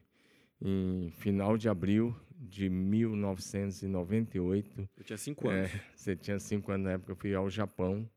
em 0.61 1.09
final 1.09 1.57
de 1.57 1.67
abril 1.67 2.15
de 2.37 2.69
1998. 2.69 4.87
Eu 4.95 5.03
tinha 5.03 5.17
cinco 5.17 5.49
anos. 5.49 5.73
É, 5.73 5.81
você 5.95 6.15
tinha 6.15 6.37
cinco 6.37 6.71
anos 6.71 6.85
na 6.85 6.91
época, 6.91 7.13
eu 7.13 7.15
fui 7.15 7.33
ao 7.33 7.49
Japão 7.49 8.07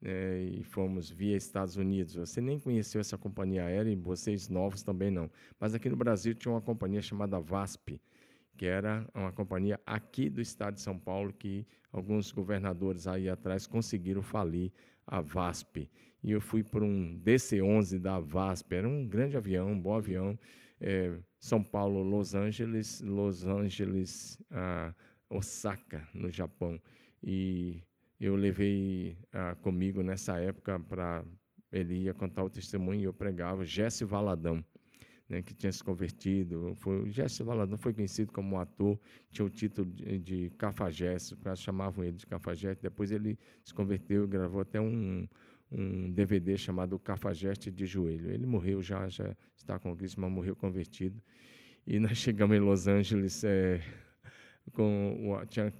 né, 0.00 0.40
e 0.40 0.64
fomos 0.64 1.10
via 1.10 1.36
Estados 1.36 1.76
Unidos. 1.76 2.14
Você 2.14 2.40
nem 2.40 2.58
conheceu 2.58 2.98
essa 2.98 3.18
companhia 3.18 3.66
aérea 3.66 3.90
e 3.90 3.96
vocês 3.96 4.48
novos 4.48 4.82
também 4.82 5.10
não. 5.10 5.30
Mas 5.60 5.74
aqui 5.74 5.90
no 5.90 5.96
Brasil 5.96 6.34
tinha 6.34 6.50
uma 6.50 6.62
companhia 6.62 7.02
chamada 7.02 7.38
VASP, 7.38 8.00
que 8.56 8.64
era 8.64 9.06
uma 9.14 9.32
companhia 9.32 9.78
aqui 9.84 10.30
do 10.30 10.40
estado 10.40 10.76
de 10.76 10.80
São 10.80 10.98
Paulo 10.98 11.30
que 11.30 11.66
alguns 11.92 12.32
governadores 12.32 13.06
aí 13.06 13.28
atrás 13.28 13.66
conseguiram 13.66 14.22
falir 14.22 14.72
a 15.06 15.20
VASP. 15.20 15.90
E 16.24 16.32
eu 16.32 16.40
fui 16.40 16.64
por 16.64 16.82
um 16.82 17.18
DC-11 17.18 17.98
da 17.98 18.18
VASP, 18.18 18.74
era 18.74 18.88
um 18.88 19.06
grande 19.06 19.36
avião, 19.36 19.70
um 19.70 19.78
bom 19.78 19.94
avião. 19.94 20.38
É, 20.80 21.14
São 21.38 21.62
Paulo, 21.62 22.02
Los 22.02 22.34
Angeles, 22.34 23.02
Los 23.02 23.44
Angeles, 23.44 24.42
Osaka, 25.28 26.08
no 26.14 26.30
Japão. 26.30 26.80
E 27.22 27.82
eu 28.18 28.36
levei 28.36 29.18
comigo 29.60 30.02
nessa 30.02 30.38
época 30.40 30.80
para 30.80 31.22
ele 31.70 32.04
ia 32.04 32.14
contar 32.14 32.42
o 32.42 32.48
testemunho 32.48 33.00
e 33.00 33.04
eu 33.04 33.12
pregava 33.12 33.64
Jesse 33.64 34.04
Valadão, 34.04 34.64
né, 35.28 35.42
que 35.42 35.52
tinha 35.52 35.72
se 35.72 35.84
convertido. 35.84 36.72
Foi, 36.76 37.10
Jesse 37.10 37.42
Valadão 37.42 37.76
foi 37.76 37.92
conhecido 37.92 38.32
como 38.32 38.56
um 38.56 38.58
ator, 38.58 38.98
tinha 39.30 39.44
o 39.44 39.50
título 39.50 39.90
de, 39.90 40.18
de 40.18 40.50
Cafajeste, 40.56 41.36
chamavam 41.56 42.02
ele 42.02 42.16
de 42.16 42.26
Cafajeste. 42.26 42.82
Depois 42.82 43.10
ele 43.10 43.38
se 43.62 43.74
converteu 43.74 44.26
gravou 44.26 44.62
até 44.62 44.80
um, 44.80 44.86
um 44.86 45.28
DVD 46.12 46.56
chamado 46.56 46.98
Cafajeste 46.98 47.70
de 47.70 47.86
Joelho. 47.86 48.30
Ele 48.30 48.46
morreu 48.46 48.82
já, 48.82 49.08
já 49.08 49.34
está 49.56 49.78
com 49.78 49.96
Cristo, 49.96 50.20
mas 50.20 50.30
morreu 50.30 50.54
convertido. 50.54 51.20
E 51.86 51.98
nós 51.98 52.16
chegamos 52.18 52.56
em 52.56 52.60
Los 52.60 52.86
Angeles 52.86 53.42
é, 53.44 53.80
com 54.72 55.36
tinha 55.48 55.72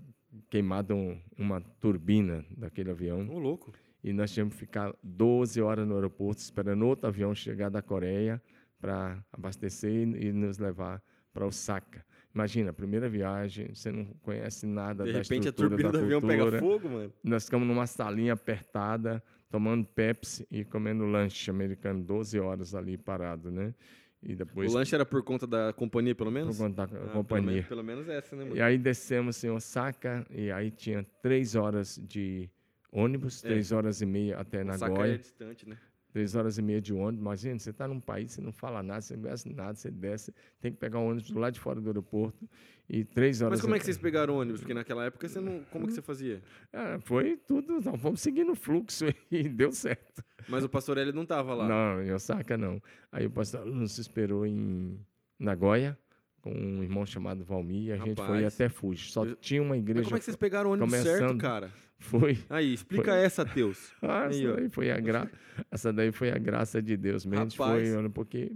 queimado 0.51 0.95
um, 0.95 1.21
uma 1.39 1.61
turbina 1.61 2.45
daquele 2.57 2.91
avião. 2.91 3.29
Ô, 3.29 3.39
louco. 3.39 3.73
E 4.03 4.13
nós 4.13 4.33
tínhamos 4.33 4.55
que 4.55 4.61
ficar 4.61 4.95
12 5.03 5.61
horas 5.63 5.87
no 5.87 5.95
aeroporto 5.95 6.41
esperando 6.41 6.87
outro 6.87 7.07
avião 7.09 7.35
chegar 7.35 7.71
da 7.71 7.81
Coreia 7.81 8.43
para 8.81 9.25
abastecer 9.33 9.91
e, 9.91 10.27
e 10.27 10.33
nos 10.33 10.59
levar 10.59 11.03
para 11.33 11.47
Osaka. 11.47 12.05
Imagina, 12.35 12.73
primeira 12.73 13.09
viagem, 13.09 13.73
você 13.73 13.91
não 13.91 14.05
conhece 14.23 14.67
nada 14.67 15.05
De 15.05 15.13
da 15.13 15.19
repente 15.19 15.47
a 15.47 15.51
estrutura 15.51 15.69
turbina 15.71 15.93
da 15.93 15.99
do 15.99 16.05
avião 16.05 16.21
pega 16.21 16.59
fogo, 16.59 16.89
mano. 16.89 17.13
Nós 17.23 17.45
ficamos 17.45 17.67
numa 17.67 17.87
salinha 17.87 18.33
apertada, 18.33 19.23
tomando 19.51 19.87
Pepsi 19.87 20.47
e 20.51 20.65
comendo 20.65 21.05
lanche 21.07 21.51
americano, 21.51 22.03
12 22.03 22.39
horas 22.39 22.75
ali 22.75 22.97
parado, 22.97 23.51
né? 23.51 23.75
E 24.23 24.35
depois 24.35 24.73
O 24.73 24.77
lanche 24.77 24.95
era 24.95 25.05
por 25.05 25.23
conta 25.23 25.47
da 25.47 25.73
companhia, 25.73 26.15
pelo 26.15 26.31
por 26.31 26.35
menos? 26.35 26.57
conta 26.59 26.87
da 26.87 26.97
Ah, 26.97 27.09
companhia. 27.11 27.63
Pelo, 27.63 27.83
menos- 27.85 28.05
pelo 28.05 28.09
menos 28.09 28.09
essa, 28.09 28.35
né, 28.35 28.45
mano? 28.45 28.57
E 28.57 28.61
aí 28.63 28.79
descemos 28.79 29.43
em 29.45 29.51
Osaka 29.51 30.27
e 30.31 30.51
aí 30.51 30.71
tinha 30.71 31.05
três 31.23 31.55
horas 31.55 32.01
de 32.03 32.49
ônibus, 32.91 33.45
É. 33.45 33.49
três 33.49 33.71
horas 33.71 34.01
e 34.01 34.07
meia 34.07 34.39
até 34.39 34.63
Osaka 34.65 34.89
Nagoya. 34.89 35.15
é 35.15 35.19
distante, 35.19 35.69
né? 35.69 35.77
Três 36.15 36.37
horas 36.37 36.59
e 36.59 36.63
meia 36.63 36.81
de 36.81 36.95
ônibus. 36.95 37.21
Imagina, 37.21 37.59
você 37.59 37.71
está 37.71 37.89
num 37.89 37.99
país, 37.99 38.31
você 38.31 38.41
não 38.41 38.53
fala 38.53 38.85
nada, 38.85 39.01
você 39.01 39.17
não 39.17 39.23
conhece 39.25 39.49
nada, 39.53 39.75
você 39.75 39.91
desce, 39.91 40.33
tem 40.61 40.71
que 40.71 40.79
pegar 40.79 41.01
um 41.01 41.09
ônibus 41.09 41.29
do 41.29 41.41
lado 41.41 41.55
de 41.55 41.59
fora 41.59 41.81
do 41.81 41.89
aeroporto 41.89 42.49
e 42.89 43.03
três 43.05 43.43
horas. 43.43 43.59
Mas 43.59 43.63
como 43.63 43.75
é 43.75 43.81
que 43.81 43.85
vocês 43.85 43.99
pegaram 43.99 44.37
ônibus? 44.37 44.61
Porque 44.61 44.73
naquela 44.75 45.07
época 45.07 45.29
você 45.29 45.41
não. 45.41 45.65
Como 45.73 45.89
que 45.89 45.93
você 45.93 46.01
fazia? 46.01 46.41
Ah, 46.73 47.01
foi 47.01 47.37
tudo, 47.37 47.81
não, 47.81 47.97
vamos 47.97 48.21
seguindo 48.21 48.53
o 48.53 48.55
fluxo 48.55 49.07
e 49.29 49.43
deu 49.49 49.73
certo. 49.73 50.23
Mas 50.49 50.63
o 50.63 50.69
Pastorelli 50.69 51.11
não 51.11 51.27
tava 51.27 51.53
lá. 51.53 51.67
Não, 51.67 52.01
em 52.01 52.13
Osaka 52.13 52.57
não. 52.57 52.81
Aí 53.11 53.27
o 53.27 53.31
pastor 53.31 53.67
nos 53.67 53.99
esperou 53.99 54.47
em 54.47 54.97
Nagoya 55.37 55.99
com 56.43 56.53
um 56.53 56.81
irmão 56.81 57.05
chamado 57.05 57.43
Valmir 57.45 57.87
e 57.89 57.93
a 57.93 57.97
gente 57.97 58.15
foi 58.15 58.37
Rapaz. 58.43 58.55
até 58.55 58.69
Fuji. 58.69 59.11
Só 59.11 59.25
Eu- 59.25 59.35
tinha 59.35 59.61
uma 59.61 59.77
igreja. 59.77 60.03
Mas 60.03 60.07
como 60.07 60.17
é 60.17 60.19
que 60.21 60.27
vocês 60.27 60.37
pegaram 60.37 60.71
o 60.71 60.75
ônibus 60.75 60.93
certo, 60.93 61.19
começando. 61.19 61.41
cara? 61.41 61.73
Foi. 61.99 62.39
Aí, 62.51 62.75
explica 62.75 63.13
Foi. 63.13 63.21
essa, 63.21 63.45
Teus. 63.45 63.93
Ah, 64.03 64.27
Aí, 64.27 64.45
essa, 64.45 64.57
daí 64.57 64.69
foi 64.69 64.91
a 64.91 65.01
gra... 65.01 65.31
essa 65.71 65.93
daí 65.93 66.13
foi 66.13 66.31
a 66.31 66.39
graça 66.39 66.83
de 66.83 66.97
Deus 66.97 67.25
mesmo. 67.25 67.45
Rapaz. 67.45 67.57
foi, 67.57 67.97
olha, 67.97 68.11
porque 68.11 68.53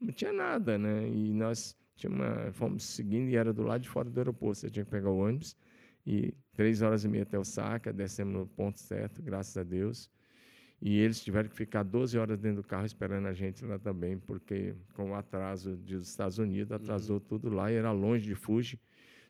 não 0.00 0.12
tinha 0.12 0.32
nada, 0.32 0.78
né? 0.78 1.08
E 1.08 1.32
nós 1.32 1.76
tinha 1.96 2.12
uma... 2.12 2.52
fomos 2.52 2.84
seguindo 2.84 3.28
e 3.30 3.36
era 3.36 3.52
do 3.52 3.62
lado 3.62 3.82
de 3.82 3.88
fora 3.88 4.10
do 4.10 4.18
aeroporto. 4.18 4.58
Você 4.58 4.70
tinha 4.70 4.84
que 4.84 4.90
pegar 4.90 5.10
o 5.10 5.18
ônibus 5.18 5.56
e 6.06 6.34
três 6.54 6.82
horas 6.82 7.04
e 7.04 7.08
meia 7.08 7.22
até 7.22 7.38
Osaka, 7.38 7.92
descemos 7.92 8.34
no 8.34 8.46
ponto 8.46 8.80
certo, 8.80 9.22
graças 9.22 9.56
a 9.56 9.62
Deus. 9.62 10.10
E 10.80 10.98
eles 10.98 11.22
tiveram 11.22 11.48
que 11.48 11.54
ficar 11.54 11.84
12 11.84 12.18
horas 12.18 12.36
dentro 12.40 12.60
do 12.60 12.66
carro 12.66 12.84
esperando 12.84 13.26
a 13.28 13.32
gente 13.32 13.64
lá 13.64 13.78
também, 13.78 14.18
porque 14.18 14.74
com 14.94 15.12
o 15.12 15.14
atraso 15.14 15.76
dos 15.76 16.08
Estados 16.08 16.38
Unidos, 16.38 16.72
atrasou 16.72 17.20
tudo 17.20 17.48
lá 17.48 17.70
e 17.70 17.76
era 17.76 17.92
longe 17.92 18.24
de 18.24 18.34
Fuji. 18.34 18.80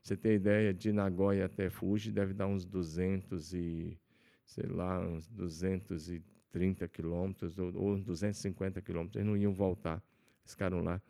Você 0.03 0.17
tem 0.17 0.35
ideia, 0.35 0.75
de 0.75 0.93
Nagoya 0.93 1.47
até 1.47 1.71
Fuji 1.71 2.11
deve 2.11 2.35
dar 2.35 2.49
uns 2.49 2.65
200 2.65 3.55
e, 3.55 3.97
sei 4.45 4.67
lá, 4.67 5.01
uns 5.01 5.29
230 5.29 6.89
quilômetros 6.89 7.57
ou, 7.57 7.73
ou 7.77 7.99
250 7.99 8.83
quilômetros. 8.83 9.17
Eles 9.17 9.29
não 9.29 9.37
iam 9.37 9.55
voltar, 9.55 10.03
ficaram 10.45 10.83
lá. 10.83 11.01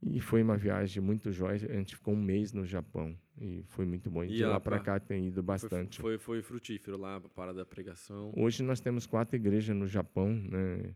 E 0.00 0.20
foi 0.20 0.42
uma 0.42 0.56
viagem 0.56 1.02
muito 1.02 1.32
jóia. 1.32 1.54
A 1.54 1.74
gente 1.74 1.96
ficou 1.96 2.14
um 2.14 2.22
mês 2.22 2.52
no 2.52 2.64
Japão 2.64 3.18
e 3.40 3.64
foi 3.66 3.84
muito 3.84 4.08
bom. 4.10 4.22
E 4.22 4.28
de 4.28 4.44
lá 4.44 4.60
para 4.60 4.78
cá 4.78 5.00
tem 5.00 5.26
ido 5.26 5.36
Foi, 5.36 5.42
bastante. 5.42 6.00
foi, 6.00 6.16
foi 6.16 6.40
frutífero 6.42 6.96
lá, 6.96 7.16
a 7.16 7.20
parada 7.20 7.58
da 7.58 7.66
pregação. 7.66 8.32
Hoje 8.36 8.62
nós 8.62 8.78
temos 8.78 9.06
quatro 9.06 9.34
igrejas 9.34 9.74
no 9.74 9.88
Japão. 9.88 10.28
Né? 10.28 10.94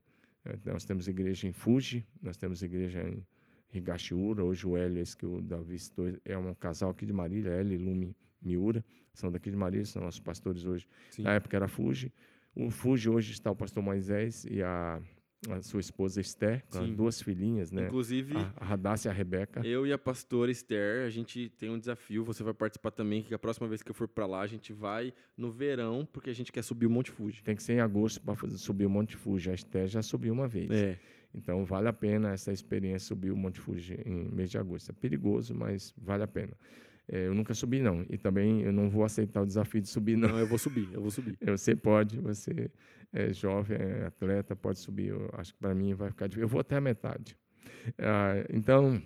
Nós 0.64 0.84
temos 0.84 1.08
igreja 1.08 1.48
em 1.48 1.52
Fuji, 1.52 2.06
nós 2.22 2.36
temos 2.36 2.62
igreja 2.62 3.02
em 3.02 3.26
Higashiura. 3.72 4.44
Hoje 4.44 4.66
o 4.66 4.76
Hélio, 4.76 5.00
esse 5.00 5.16
que 5.16 5.26
o 5.26 5.40
Davi 5.40 5.78
citou, 5.78 6.12
é 6.24 6.36
um 6.36 6.54
casal 6.54 6.90
aqui 6.90 7.06
de 7.06 7.12
Marília, 7.12 7.50
Hélio 7.50 7.74
e 7.74 7.78
Lumi 7.78 8.16
Miura. 8.42 8.84
São 9.12 9.30
daqui 9.30 9.50
de 9.50 9.56
Marília, 9.56 9.84
são 9.84 10.02
nossos 10.02 10.20
pastores 10.20 10.64
hoje. 10.64 10.86
Sim. 11.10 11.22
Na 11.22 11.32
época 11.34 11.56
era 11.56 11.68
Fuji. 11.68 12.12
O 12.54 12.70
Fuji 12.70 13.08
hoje 13.08 13.32
está 13.32 13.50
o 13.50 13.56
pastor 13.56 13.82
Moisés 13.82 14.44
e 14.44 14.62
a, 14.62 15.00
a 15.48 15.62
sua 15.62 15.80
esposa 15.80 16.20
Esther, 16.20 16.64
com 16.70 16.78
as 16.78 16.90
duas 16.90 17.22
filhinhas, 17.22 17.70
né? 17.70 17.86
Inclusive, 17.86 18.36
A, 18.36 18.52
a 18.56 18.64
Radassa 18.64 19.08
e 19.08 19.10
a 19.10 19.12
Rebeca. 19.12 19.64
eu 19.66 19.86
e 19.86 19.92
a 19.92 19.98
pastora 19.98 20.50
Esther, 20.50 21.06
a 21.06 21.10
gente 21.10 21.48
tem 21.58 21.70
um 21.70 21.78
desafio. 21.78 22.24
Você 22.24 22.42
vai 22.42 22.54
participar 22.54 22.90
também, 22.90 23.22
que 23.22 23.32
a 23.34 23.38
próxima 23.38 23.68
vez 23.68 23.82
que 23.82 23.90
eu 23.90 23.94
for 23.94 24.08
pra 24.08 24.26
lá, 24.26 24.40
a 24.40 24.46
gente 24.46 24.72
vai 24.72 25.12
no 25.36 25.50
verão, 25.50 26.08
porque 26.12 26.30
a 26.30 26.34
gente 26.34 26.50
quer 26.50 26.62
subir 26.62 26.86
o 26.86 26.90
Monte 26.90 27.10
Fuji. 27.10 27.42
Tem 27.42 27.54
que 27.56 27.62
ser 27.62 27.74
em 27.74 27.80
agosto 27.80 28.20
para 28.20 28.36
subir 28.50 28.86
o 28.86 28.90
Monte 28.90 29.16
Fuji. 29.16 29.50
A 29.50 29.54
Esther 29.54 29.86
já 29.86 30.02
subiu 30.02 30.32
uma 30.32 30.48
vez. 30.48 30.70
É. 30.70 30.98
Então 31.34 31.64
vale 31.64 31.88
a 31.88 31.92
pena 31.92 32.32
essa 32.32 32.52
experiência 32.52 33.08
subir 33.08 33.30
o 33.30 33.36
Monte 33.36 33.60
Fuji 33.60 34.00
em 34.04 34.28
mês 34.28 34.50
de 34.50 34.58
agosto. 34.58 34.90
É 34.90 34.92
perigoso, 34.92 35.54
mas 35.54 35.94
vale 35.96 36.22
a 36.22 36.28
pena. 36.28 36.56
É, 37.08 37.26
eu 37.26 37.34
nunca 37.34 37.54
subi 37.54 37.80
não 37.80 38.04
e 38.08 38.16
também 38.16 38.62
eu 38.62 38.72
não 38.72 38.88
vou 38.88 39.04
aceitar 39.04 39.42
o 39.42 39.46
desafio 39.46 39.80
de 39.80 39.88
subir 39.88 40.16
não. 40.16 40.28
Não, 40.28 40.38
eu 40.38 40.46
vou 40.46 40.58
subir, 40.58 40.88
eu 40.92 41.00
vou 41.00 41.10
subir. 41.10 41.36
Você 41.42 41.74
pode, 41.74 42.18
você 42.20 42.70
é 43.12 43.32
jovem, 43.32 43.76
é 43.76 44.06
atleta, 44.06 44.54
pode 44.54 44.78
subir. 44.78 45.08
Eu 45.08 45.28
acho 45.32 45.52
que 45.52 45.58
para 45.58 45.74
mim 45.74 45.94
vai 45.94 46.10
ficar 46.10 46.28
difícil. 46.28 46.44
Eu 46.44 46.48
vou 46.48 46.60
até 46.60 46.76
a 46.76 46.80
metade. 46.80 47.36
Ah, 47.98 48.44
então 48.48 49.02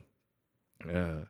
ah, 0.86 1.26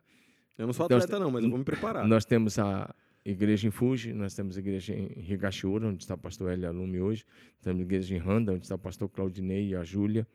Eu 0.57 0.65
não 0.65 0.73
sou 0.73 0.85
Então, 0.85 0.97
atleta, 0.97 1.19
não, 1.19 1.31
mas 1.31 1.43
eu 1.43 1.49
vou 1.49 1.59
me 1.59 1.65
preparar. 1.65 2.07
nós 2.07 2.25
temos 2.25 2.59
a 2.59 2.93
igreja 3.23 3.67
em 3.67 3.71
Fuji, 3.71 4.13
nós 4.13 4.35
temos 4.35 4.57
a 4.57 4.59
igreja 4.59 4.93
em 4.93 5.11
Higashiura, 5.31 5.87
onde 5.87 6.03
está 6.03 6.13
o 6.13 6.17
pastor 6.17 6.51
Hélio 6.51 6.67
Alume 6.67 6.99
hoje, 6.99 7.25
temos 7.61 7.81
a 7.81 7.83
igreja 7.83 8.15
em 8.15 8.19
Randa, 8.19 8.53
onde 8.53 8.63
está 8.63 8.75
o 8.75 8.79
pastor 8.79 9.09
Claudinei 9.09 9.69
e 9.69 9.75
a 9.75 9.83
Júlia, 9.83 10.27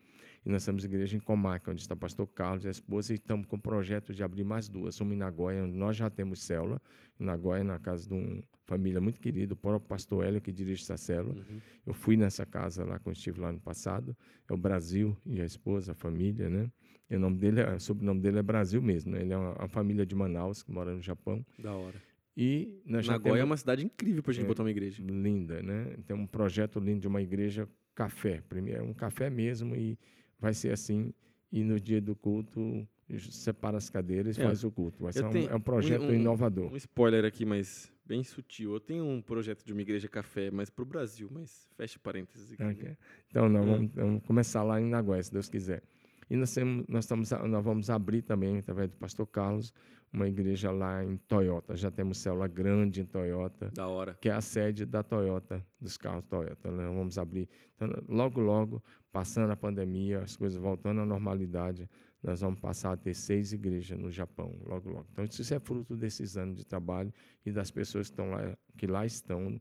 e 0.45 0.51
nós 0.51 0.65
temos 0.65 0.85
a 0.85 0.87
igreja 0.87 1.17
em 1.17 1.21
Comaca, 1.21 1.71
onde 1.71 1.83
está 1.83 1.95
o 1.95 1.99
pastor 1.99 2.27
Carlos 2.29 2.65
e 2.65 2.69
a 2.69 2.71
esposa, 2.71 3.13
e 3.13 3.17
estamos 3.17 3.47
com 3.47 3.57
o 3.57 3.61
projeto 3.61 4.15
de 4.15 4.23
abrir 4.23 4.45
mais 4.45 4.69
duas, 4.69 5.01
uma 5.01 5.13
em 5.13 5.17
Nagoya, 5.17 5.65
onde 5.65 5.77
nós 5.77 5.97
já 5.97 6.09
temos 6.09 6.43
célula, 6.43 6.81
em 7.19 7.25
Nagoya, 7.25 7.63
na 7.63 7.79
casa 7.79 8.09
de 8.09 8.15
uma 8.15 8.43
família 8.65 9.01
muito 9.01 9.21
querida, 9.21 9.53
o 9.53 9.57
próprio 9.57 9.89
pastor 9.89 10.25
Hélio, 10.25 10.41
que 10.41 10.51
dirige 10.51 10.83
essa 10.83 10.97
célula. 10.97 11.35
Uhum. 11.35 11.61
Eu 11.87 11.93
fui 11.93 12.17
nessa 12.17 12.47
casa 12.47 12.85
lá, 12.85 12.99
quando 12.99 13.17
estive 13.17 13.41
lá 13.41 13.53
no 13.53 13.61
passado, 13.61 14.17
é 14.49 14.53
o 14.53 14.57
Brasil 14.57 15.17
e 15.27 15.41
a 15.41 15.45
esposa, 15.45 15.93
a 15.93 15.95
família, 15.95 16.49
né? 16.49 16.71
E 17.11 17.17
o 17.17 17.19
nome 17.19 17.37
dele, 17.37 17.61
é, 17.61 17.75
o 17.75 17.81
sobrenome 17.81 18.21
dele 18.21 18.39
é 18.39 18.43
Brasil 18.43 18.81
mesmo, 18.81 19.13
né? 19.13 19.21
Ele 19.23 19.33
é 19.33 19.37
uma, 19.37 19.53
uma 19.55 19.69
família 19.69 20.07
de 20.07 20.15
Manaus, 20.15 20.63
que 20.63 20.71
mora 20.71 20.95
no 20.95 21.03
Japão. 21.03 21.45
Da 21.59 21.73
hora. 21.73 22.01
E 22.37 22.81
nós 22.87 23.07
Nagoya 23.07 23.33
é 23.33 23.37
temos 23.39 23.51
uma 23.51 23.57
cidade 23.57 23.85
incrível 23.85 24.23
pra 24.23 24.33
gente 24.33 24.45
É. 24.45 24.49
botar 24.49 24.63
uma 24.63 24.71
igreja. 24.71 25.03
linda, 25.03 25.61
né? 25.63 25.97
Tem 26.07 26.17
um 26.17 26.27
projeto 26.27 26.79
lindo 26.79 27.01
de 27.01 27.09
uma 27.09 27.21
igreja 27.21 27.69
café, 27.95 28.41
primeiro 28.49 28.81
é 28.81 28.83
um 28.83 28.95
café 28.95 29.29
mesmo 29.29 29.75
e 29.77 29.99
vai 30.41 30.55
ser 30.55 30.73
assim. 30.73 31.13
E 31.53 31.63
no 31.65 31.79
dia 31.81 32.01
do 32.01 32.15
culto 32.15 32.87
separa 33.31 33.77
as 33.77 33.91
cadeiras 33.91 34.37
e 34.39 34.41
É, 34.41 34.45
faz 34.45 34.63
o 34.63 34.71
culto. 34.71 35.03
Vai 35.03 35.13
ser 35.13 35.25
um, 35.25 35.37
é 35.49 35.55
um 35.55 35.61
projeto 35.61 36.03
um- 36.05 36.15
inovador. 36.15 36.73
Um 36.73 36.77
spoiler 36.77 37.25
aqui, 37.25 37.45
mas 37.45 37.93
bem 38.07 38.23
sutil. 38.23 38.73
Eu 38.75 38.81
tenho 38.81 39.05
um 39.05 39.21
projeto 39.21 39.65
de 39.65 39.73
uma 39.73 39.83
igreja 39.83 40.09
café, 40.09 40.51
mas 40.51 40.71
pro 40.71 40.85
Brasil, 40.85 41.29
mas 41.31 41.69
feche 41.77 41.99
parênteses 41.99 42.53
aqui. 42.53 42.63
Ok. 42.63 42.97
Então 43.29 43.49
nós 43.49 43.67
É. 43.67 43.71
vamos, 43.71 43.91
vamos 43.95 44.23
começar 44.25 44.63
lá 44.63 44.81
em 44.81 44.85
Nagoya, 44.89 45.23
se 45.23 45.33
Deus 45.33 45.49
quiser. 45.49 45.83
E 46.31 46.37
nós, 46.37 46.55
temos, 46.55 46.87
nós, 46.87 47.05
estamos, 47.05 47.31
nós 47.33 47.65
vamos 47.65 47.91
abrir 47.91 48.23
também, 48.23 48.59
através 48.59 48.89
do 48.89 48.97
pastor 48.97 49.27
Carlos, 49.27 49.73
uma 50.13 50.29
igreja 50.29 50.71
lá 50.71 51.05
em 51.05 51.17
Toyota. 51.17 51.77
Já 51.77 51.91
temos 51.91 52.19
célula 52.19 52.49
grande 52.49 53.01
em 53.01 53.07
Toyota. 53.07 53.71
Da 53.73 53.87
hora. 53.87 54.15
que 54.21 54.29
é 54.29 54.33
a 54.33 54.41
sede 54.41 54.85
da 54.85 55.03
Toyota, 55.03 55.65
dos 55.81 55.97
carros 55.97 56.25
Toyota. 56.29 56.71
Nós 56.71 56.95
vamos 56.95 57.19
abrir. 57.19 57.49
Então, 57.77 57.89
logo, 58.09 58.41
logo, 58.41 58.83
passando 59.13 59.51
a 59.53 59.57
pandemia, 59.57 60.21
as 60.21 60.37
coisas 60.37 60.61
voltando 60.61 61.01
à 61.01 61.07
normalidade, 61.07 61.89
nós 62.23 62.41
vamos 62.41 62.61
passar 62.61 62.93
a 62.93 62.97
ter 62.97 63.15
seis 63.15 63.53
igrejas 63.53 63.99
no 63.99 64.11
Japão, 64.11 64.59
logo, 64.67 64.91
logo. 64.91 65.07
Então, 65.13 65.25
isso 65.25 65.55
é 65.55 65.59
fruto 65.59 65.97
desses 65.97 66.37
anos 66.37 66.59
de 66.59 66.67
trabalho 66.67 67.13
e 67.47 67.53
das 67.53 67.71
pessoas 67.71 68.09
que, 68.09 68.13
estão 68.13 68.31
lá, 68.31 68.57
que 68.77 68.87
lá 68.87 69.07
estão, 69.07 69.61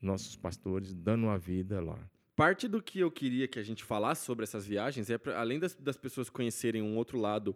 nossos 0.00 0.34
pastores, 0.34 0.94
dando 0.94 1.28
a 1.28 1.36
vida 1.36 1.80
lá. 1.80 1.98
Parte 2.34 2.66
do 2.66 2.82
que 2.82 3.00
eu 3.00 3.10
queria 3.10 3.46
que 3.46 3.58
a 3.58 3.62
gente 3.62 3.84
falasse 3.84 4.24
sobre 4.24 4.44
essas 4.44 4.66
viagens 4.66 5.10
é, 5.10 5.18
pra, 5.18 5.38
além 5.38 5.58
das, 5.58 5.74
das 5.74 5.96
pessoas 5.96 6.30
conhecerem 6.30 6.80
um 6.80 6.96
outro 6.96 7.18
lado 7.18 7.54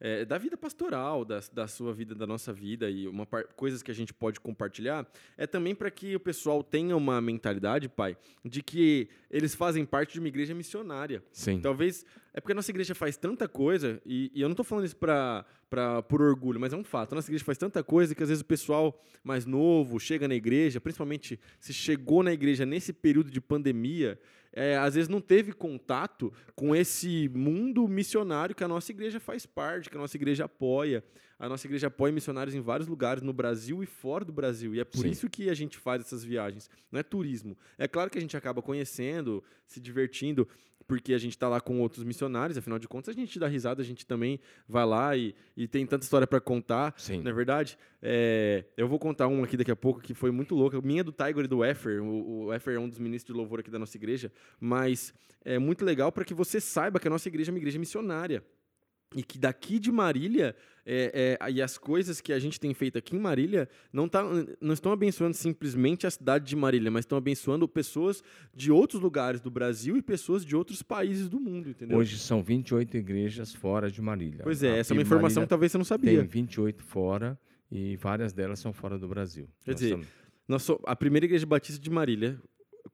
é, 0.00 0.24
da 0.24 0.36
vida 0.38 0.56
pastoral, 0.56 1.24
da, 1.24 1.40
da 1.52 1.66
sua 1.66 1.92
vida, 1.94 2.14
da 2.14 2.26
nossa 2.26 2.52
vida 2.52 2.90
e 2.90 3.08
uma 3.08 3.24
par- 3.24 3.44
coisas 3.54 3.82
que 3.82 3.90
a 3.90 3.94
gente 3.94 4.12
pode 4.12 4.38
compartilhar, 4.40 5.06
é 5.36 5.46
também 5.46 5.74
para 5.74 5.90
que 5.90 6.14
o 6.14 6.20
pessoal 6.20 6.62
tenha 6.62 6.96
uma 6.96 7.20
mentalidade, 7.20 7.88
pai, 7.88 8.16
de 8.44 8.62
que 8.62 9.08
eles 9.30 9.54
fazem 9.54 9.84
parte 9.84 10.14
de 10.14 10.18
uma 10.18 10.28
igreja 10.28 10.54
missionária. 10.54 11.22
Sim. 11.32 11.60
Talvez 11.60 12.04
É 12.34 12.40
porque 12.40 12.52
a 12.52 12.54
nossa 12.54 12.70
igreja 12.70 12.94
faz 12.94 13.16
tanta 13.16 13.48
coisa, 13.48 13.98
e, 14.04 14.30
e 14.34 14.42
eu 14.42 14.48
não 14.48 14.52
estou 14.52 14.64
falando 14.64 14.84
isso 14.84 14.96
pra, 14.96 15.46
pra, 15.70 16.02
por 16.02 16.20
orgulho, 16.20 16.60
mas 16.60 16.70
é 16.74 16.76
um 16.76 16.84
fato. 16.84 17.12
A 17.12 17.16
nossa 17.16 17.28
igreja 17.30 17.42
faz 17.42 17.56
tanta 17.56 17.82
coisa 17.82 18.14
que 18.14 18.22
às 18.22 18.28
vezes 18.28 18.42
o 18.42 18.44
pessoal 18.46 19.02
mais 19.24 19.46
novo 19.46 19.98
chega 19.98 20.28
na 20.28 20.34
igreja, 20.34 20.78
principalmente 20.78 21.40
se 21.58 21.72
chegou 21.72 22.22
na 22.22 22.34
igreja 22.34 22.66
nesse 22.66 22.92
período 22.92 23.30
de 23.30 23.40
pandemia, 23.40 24.18
é, 24.56 24.74
às 24.78 24.94
vezes 24.94 25.06
não 25.06 25.20
teve 25.20 25.52
contato 25.52 26.32
com 26.54 26.74
esse 26.74 27.28
mundo 27.28 27.86
missionário 27.86 28.54
que 28.54 28.64
a 28.64 28.68
nossa 28.68 28.90
igreja 28.90 29.20
faz 29.20 29.44
parte, 29.44 29.90
que 29.90 29.96
a 29.96 30.00
nossa 30.00 30.16
igreja 30.16 30.46
apoia. 30.46 31.04
A 31.38 31.46
nossa 31.46 31.66
igreja 31.66 31.88
apoia 31.88 32.10
missionários 32.10 32.54
em 32.54 32.60
vários 32.62 32.88
lugares, 32.88 33.22
no 33.22 33.34
Brasil 33.34 33.82
e 33.82 33.86
fora 33.86 34.24
do 34.24 34.32
Brasil. 34.32 34.74
E 34.74 34.80
é 34.80 34.84
por 34.84 35.02
Sim. 35.02 35.10
isso 35.10 35.28
que 35.28 35.50
a 35.50 35.54
gente 35.54 35.76
faz 35.76 36.00
essas 36.00 36.24
viagens. 36.24 36.70
Não 36.90 36.98
é 36.98 37.02
turismo. 37.02 37.54
É 37.76 37.86
claro 37.86 38.08
que 38.08 38.16
a 38.16 38.20
gente 38.20 38.34
acaba 38.34 38.62
conhecendo, 38.62 39.44
se 39.66 39.78
divertindo, 39.78 40.48
porque 40.86 41.12
a 41.12 41.18
gente 41.18 41.32
está 41.32 41.48
lá 41.48 41.60
com 41.60 41.80
outros 41.80 42.04
missionários, 42.04 42.56
afinal 42.56 42.78
de 42.78 42.86
contas, 42.86 43.14
a 43.14 43.18
gente 43.18 43.38
dá 43.38 43.48
risada, 43.48 43.82
a 43.82 43.84
gente 43.84 44.06
também 44.06 44.38
vai 44.68 44.86
lá 44.86 45.16
e, 45.16 45.34
e 45.56 45.66
tem 45.66 45.84
tanta 45.86 46.04
história 46.04 46.26
para 46.26 46.40
contar. 46.40 46.94
Sim. 46.96 47.22
Não 47.22 47.30
é 47.30 47.34
verdade? 47.34 47.76
É, 48.00 48.64
eu 48.76 48.86
vou 48.86 48.98
contar 48.98 49.26
um 49.26 49.42
aqui 49.42 49.56
daqui 49.56 49.70
a 49.70 49.76
pouco 49.76 50.00
que 50.00 50.14
foi 50.14 50.30
muito 50.30 50.54
louco. 50.54 50.80
Minha 50.82 51.00
é 51.00 51.04
do 51.04 51.12
Tiger 51.12 51.44
e 51.44 51.48
do 51.48 51.64
Effer. 51.64 52.02
O, 52.02 52.44
o 52.44 52.54
Effer 52.54 52.74
é 52.74 52.78
um 52.78 52.88
dos 52.88 52.98
ministros 52.98 53.34
de 53.34 53.38
louvor 53.38 53.60
aqui 53.60 53.70
da 53.70 53.78
nossa 53.78 53.96
igreja. 53.96 54.32
Mas 54.60 55.12
é 55.44 55.58
muito 55.58 55.84
legal 55.84 56.12
para 56.12 56.24
que 56.24 56.34
você 56.34 56.60
saiba 56.60 57.00
que 57.00 57.08
a 57.08 57.10
nossa 57.10 57.28
igreja 57.28 57.50
é 57.50 57.52
uma 57.52 57.58
igreja 57.58 57.78
missionária. 57.78 58.44
E 59.14 59.22
que 59.22 59.38
daqui 59.38 59.78
de 59.78 59.90
Marília, 59.90 60.54
é, 60.86 61.36
é, 61.40 61.50
e 61.50 61.60
as 61.60 61.76
coisas 61.76 62.20
que 62.20 62.32
a 62.32 62.38
gente 62.38 62.60
tem 62.60 62.72
feito 62.72 62.96
aqui 62.96 63.16
em 63.16 63.18
Marília, 63.18 63.68
não, 63.92 64.08
tá, 64.08 64.22
não 64.60 64.72
estão 64.72 64.92
abençoando 64.92 65.34
simplesmente 65.34 66.06
a 66.06 66.10
cidade 66.10 66.44
de 66.46 66.54
Marília, 66.54 66.90
mas 66.92 67.00
estão 67.04 67.18
abençoando 67.18 67.66
pessoas 67.68 68.22
de 68.54 68.70
outros 68.70 69.02
lugares 69.02 69.40
do 69.40 69.50
Brasil 69.50 69.96
e 69.96 70.02
pessoas 70.02 70.44
de 70.44 70.54
outros 70.54 70.82
países 70.82 71.28
do 71.28 71.40
mundo, 71.40 71.70
entendeu? 71.70 71.98
Hoje 71.98 72.16
são 72.18 72.40
28 72.42 72.96
igrejas 72.96 73.52
fora 73.52 73.90
de 73.90 74.00
Marília. 74.00 74.40
pois 74.44 74.62
é, 74.62 74.78
essa 74.78 74.92
é 74.92 74.94
uma 74.94 75.02
informação 75.02 75.34
que 75.34 75.38
Marília 75.40 75.48
talvez 75.48 75.72
você 75.72 75.78
não 75.78 75.84
sabia. 75.84 76.18
Tem 76.20 76.26
28 76.26 76.84
fora 76.84 77.36
e 77.70 77.96
várias 77.96 78.32
delas 78.32 78.60
são 78.60 78.72
fora 78.72 78.96
do 78.96 79.08
Brasil. 79.08 79.48
Quer 79.64 79.72
Nós 79.72 79.80
dizer, 79.80 79.90
somos- 79.92 80.06
Nós 80.46 80.62
so- 80.62 80.80
a 80.86 80.94
primeira 80.94 81.26
igreja 81.26 81.44
batista 81.44 81.80
de 81.82 81.90
Marília 81.90 82.40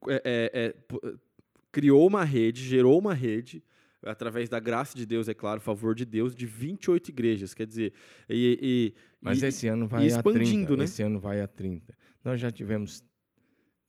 é- 0.08 0.22
é- 0.24 0.50
é, 0.54 1.14
criou 1.70 2.06
uma 2.06 2.24
rede, 2.24 2.62
gerou 2.64 2.98
uma 2.98 3.12
rede, 3.12 3.62
através 4.04 4.48
da 4.48 4.58
graça 4.60 4.96
de 4.96 5.04
Deus, 5.06 5.28
é 5.28 5.34
claro, 5.34 5.60
favor 5.60 5.94
de 5.94 6.04
Deus, 6.04 6.34
de 6.34 6.46
28 6.46 7.08
igrejas. 7.10 7.54
Quer 7.54 7.66
dizer, 7.66 7.92
e, 8.28 8.58
e- 8.62 8.94
Mas 9.20 9.42
e- 9.42 9.46
esse 9.46 9.68
ano 9.68 9.86
vai 9.86 10.04
a 10.04 10.06
expandindo, 10.06 10.66
30. 10.66 10.76
né? 10.76 10.84
Esse 10.84 11.02
ano 11.02 11.18
vai 11.20 11.40
a 11.40 11.46
30. 11.48 11.96
Nós 12.24 12.40
já 12.40 12.50
tivemos 12.50 13.02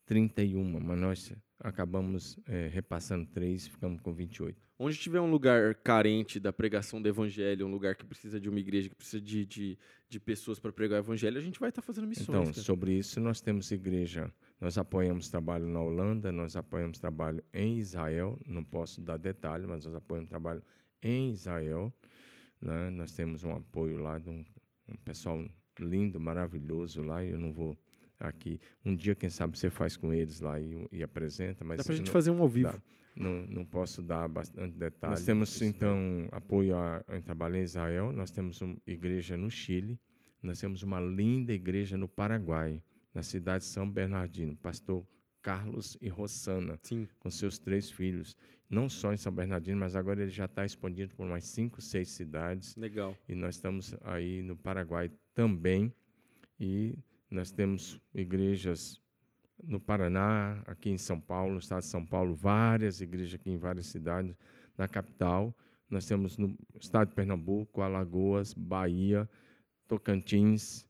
31, 0.05 0.79
mas 0.82 1.00
nós 1.00 1.34
acabamos 1.60 2.38
eh, 2.48 2.70
repassando 2.74 3.25
três, 3.27 3.67
ficamos 3.67 4.01
com 4.01 4.13
28. 4.13 4.62
onde 4.77 4.98
tiver 4.98 5.22
um 5.22 5.32
lugar 5.32 5.75
carente 5.75 6.39
da 6.41 6.51
pregação 6.51 7.01
do 7.01 7.08
evangelho, 7.08 7.65
um 7.65 7.72
lugar 7.72 7.96
que 7.96 8.05
precisa 8.05 8.38
de 8.39 8.50
uma 8.50 8.60
igreja, 8.60 8.89
que 8.89 8.96
precisa 8.96 9.22
de, 9.22 9.46
de, 9.46 9.77
de 10.10 10.20
pessoas 10.20 10.60
para 10.60 10.74
pregar 10.74 11.00
o 11.00 11.03
evangelho, 11.05 11.38
a 11.38 11.41
gente 11.41 11.58
vai 11.60 11.70
estar 11.70 11.82
fazendo 11.82 12.05
missões. 12.08 12.27
Então, 12.27 12.43
cara. 12.46 12.53
sobre 12.62 12.91
isso, 12.98 13.20
nós 13.22 13.39
temos 13.39 13.72
igreja, 13.72 14.29
nós 14.63 14.77
apoiamos 14.77 15.29
trabalho 15.29 15.67
na 15.67 15.82
Holanda, 15.82 16.32
nós 16.32 16.55
apoiamos 16.55 16.98
trabalho 16.98 17.43
em 17.53 17.77
Israel, 17.77 18.39
não 18.48 18.63
posso 18.63 19.01
dar 19.01 19.17
detalhe, 19.17 19.67
mas 19.67 19.84
nós 19.86 19.93
apoiamos 19.93 20.29
trabalho 20.29 20.63
em 21.01 21.29
Israel. 21.32 21.93
né? 22.62 22.89
Nós 22.89 23.12
temos 23.12 23.43
um 23.43 23.51
apoio 23.51 23.98
lá 23.98 24.17
de 24.17 24.29
um, 24.29 24.43
um 24.88 24.96
pessoal 25.03 25.43
lindo, 25.79 26.20
maravilhoso 26.20 27.01
lá, 27.03 27.24
e 27.24 27.32
eu 27.32 27.38
não 27.38 27.51
vou 27.51 27.77
aqui. 28.20 28.60
Um 28.86 28.96
dia, 28.96 29.13
quem 29.15 29.29
sabe, 29.29 29.58
você 29.58 29.70
faz 29.70 29.98
com 29.98 30.13
eles 30.13 30.39
lá 30.39 30.60
e, 30.60 30.88
e 30.91 31.03
apresenta, 31.03 31.65
mas 31.65 31.79
Dá 31.79 31.84
pra 31.84 31.93
eu 31.93 31.98
gente 31.98 32.05
não- 32.08 32.13
fazer 32.13 32.32
um 32.32 32.41
ao 32.41 32.48
vivo. 32.48 32.72
Dá. 32.72 32.82
Não, 33.15 33.46
não 33.48 33.65
posso 33.65 34.01
dar 34.01 34.27
bastante 34.27 34.75
detalhe. 34.77 35.12
Nós 35.12 35.25
temos, 35.25 35.50
isso, 35.50 35.65
então, 35.65 36.27
apoio 36.32 36.75
a, 36.75 37.03
em 37.12 37.22
trabalho 37.22 37.58
em 37.58 37.62
Israel, 37.63 38.12
nós 38.12 38.32
temos 38.32 38.60
uma 38.62 38.75
igreja 38.88 39.36
no 39.38 39.51
Chile, 39.51 40.00
nós 40.41 40.60
temos 40.60 40.82
uma 40.84 41.00
linda 41.01 41.51
igreja 41.53 41.96
no 41.98 42.08
Paraguai, 42.08 42.82
na 43.13 43.24
cidade 43.24 43.63
de 43.63 43.70
São 43.70 43.89
Bernardino, 43.89 44.55
pastor 44.58 45.05
Carlos 45.41 45.98
e 46.01 46.08
Rossana, 46.08 46.79
Sim. 46.82 47.08
com 47.20 47.29
seus 47.29 47.60
três 47.60 47.91
filhos, 47.91 48.36
não 48.70 48.89
só 48.89 49.13
em 49.13 49.17
São 49.17 49.32
Bernardino, 49.32 49.79
mas 49.79 49.96
agora 49.96 50.22
ele 50.22 50.32
já 50.32 50.46
está 50.46 50.65
expandido 50.65 51.13
por 51.15 51.27
mais 51.27 51.46
cinco, 51.46 51.82
seis 51.82 52.10
cidades, 52.10 52.75
Legal. 52.75 53.15
e 53.27 53.36
nós 53.36 53.55
estamos 53.55 53.93
aí 54.03 54.41
no 54.41 54.55
Paraguai 54.55 55.12
também, 55.34 55.93
e 56.60 56.98
nós 57.29 57.51
temos 57.51 58.00
igrejas 58.13 59.01
no 59.63 59.79
Paraná, 59.79 60.62
aqui 60.65 60.89
em 60.89 60.98
São 60.98 61.20
Paulo, 61.20 61.53
no 61.53 61.59
estado 61.59 61.81
de 61.81 61.87
São 61.87 62.05
Paulo, 62.05 62.33
várias 62.33 63.01
igrejas 63.01 63.35
aqui 63.35 63.50
em 63.51 63.57
várias 63.57 63.87
cidades, 63.87 64.35
na 64.77 64.87
capital. 64.87 65.55
Nós 65.90 66.05
temos 66.05 66.37
no 66.37 66.57
estado 66.79 67.09
de 67.09 67.16
Pernambuco, 67.16 67.81
Alagoas, 67.81 68.53
Bahia, 68.53 69.29
Tocantins, 69.87 70.85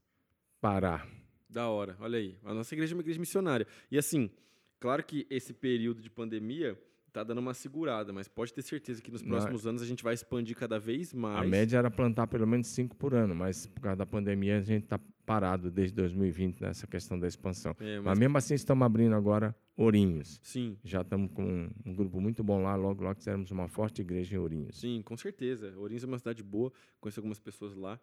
Pará. 0.62 1.06
Da 1.54 1.70
hora, 1.70 1.96
olha 2.00 2.18
aí. 2.18 2.36
A 2.44 2.52
nossa 2.54 2.74
igreja 2.74 2.94
é 2.94 2.96
uma 2.96 3.02
igreja 3.04 3.20
missionária. 3.20 3.68
E 3.92 3.98
assim, 3.98 4.32
claro 4.80 5.04
que 5.04 5.28
esse 5.30 5.54
período 5.54 6.02
de 6.02 6.10
pandemia 6.10 6.76
tá 7.12 7.24
dando 7.24 7.38
uma 7.38 7.54
segurada, 7.54 8.12
mas 8.12 8.28
pode 8.28 8.52
ter 8.52 8.64
certeza 8.64 9.00
que 9.00 9.12
nos 9.12 9.22
Na- 9.22 9.30
próximos 9.30 9.68
anos 9.68 9.84
a 9.84 9.86
gente 9.86 10.04
vai 10.04 10.16
expandir 10.16 10.56
cada 10.58 10.80
vez 10.80 11.14
mais. 11.14 11.46
A 11.46 11.48
média 11.48 11.78
era 11.78 11.92
plantar 11.92 12.26
pelo 12.26 12.48
menos 12.48 12.66
cinco 12.70 12.96
por 12.96 13.14
ano, 13.14 13.36
mas 13.36 13.68
por 13.68 13.82
causa 13.82 13.98
da 13.98 14.06
pandemia 14.06 14.58
a 14.58 14.62
gente 14.62 14.86
está 14.86 15.00
parado 15.24 15.70
desde 15.70 15.94
2020 15.96 16.60
nessa 16.60 16.88
questão 16.88 17.20
da 17.20 17.28
expansão. 17.28 17.76
É, 17.80 17.98
Mas 17.98 18.06
mas, 18.06 18.20
mesmo 18.20 18.36
assim 18.40 18.56
estamos 18.56 18.84
abrindo 18.84 19.14
agora 19.14 19.56
Ourinhos. 19.78 20.40
sim, 20.42 20.76
Já 20.84 21.02
estamos 21.02 21.32
com 21.32 21.70
um, 21.86 21.94
grupo 21.94 22.20
muito 22.20 22.44
bom 22.44 22.64
lá, 22.64 22.76
logo 22.76 23.04
logo 23.04 23.22
seremos 23.22 23.52
uma 23.52 23.68
forte 23.68 24.02
igreja 24.02 24.36
em 24.36 24.40
Ourinhos. 24.40 24.80
sim, 24.80 25.04
com 25.04 25.16
certeza. 25.16 25.72
Ourinhos 25.78 26.04
é 26.04 26.08
uma 26.08 26.18
cidade 26.18 26.42
boa, 26.42 26.74
conheço 27.00 27.20
algumas 27.20 27.40
pessoas 27.40 27.76
lá. 27.76 28.00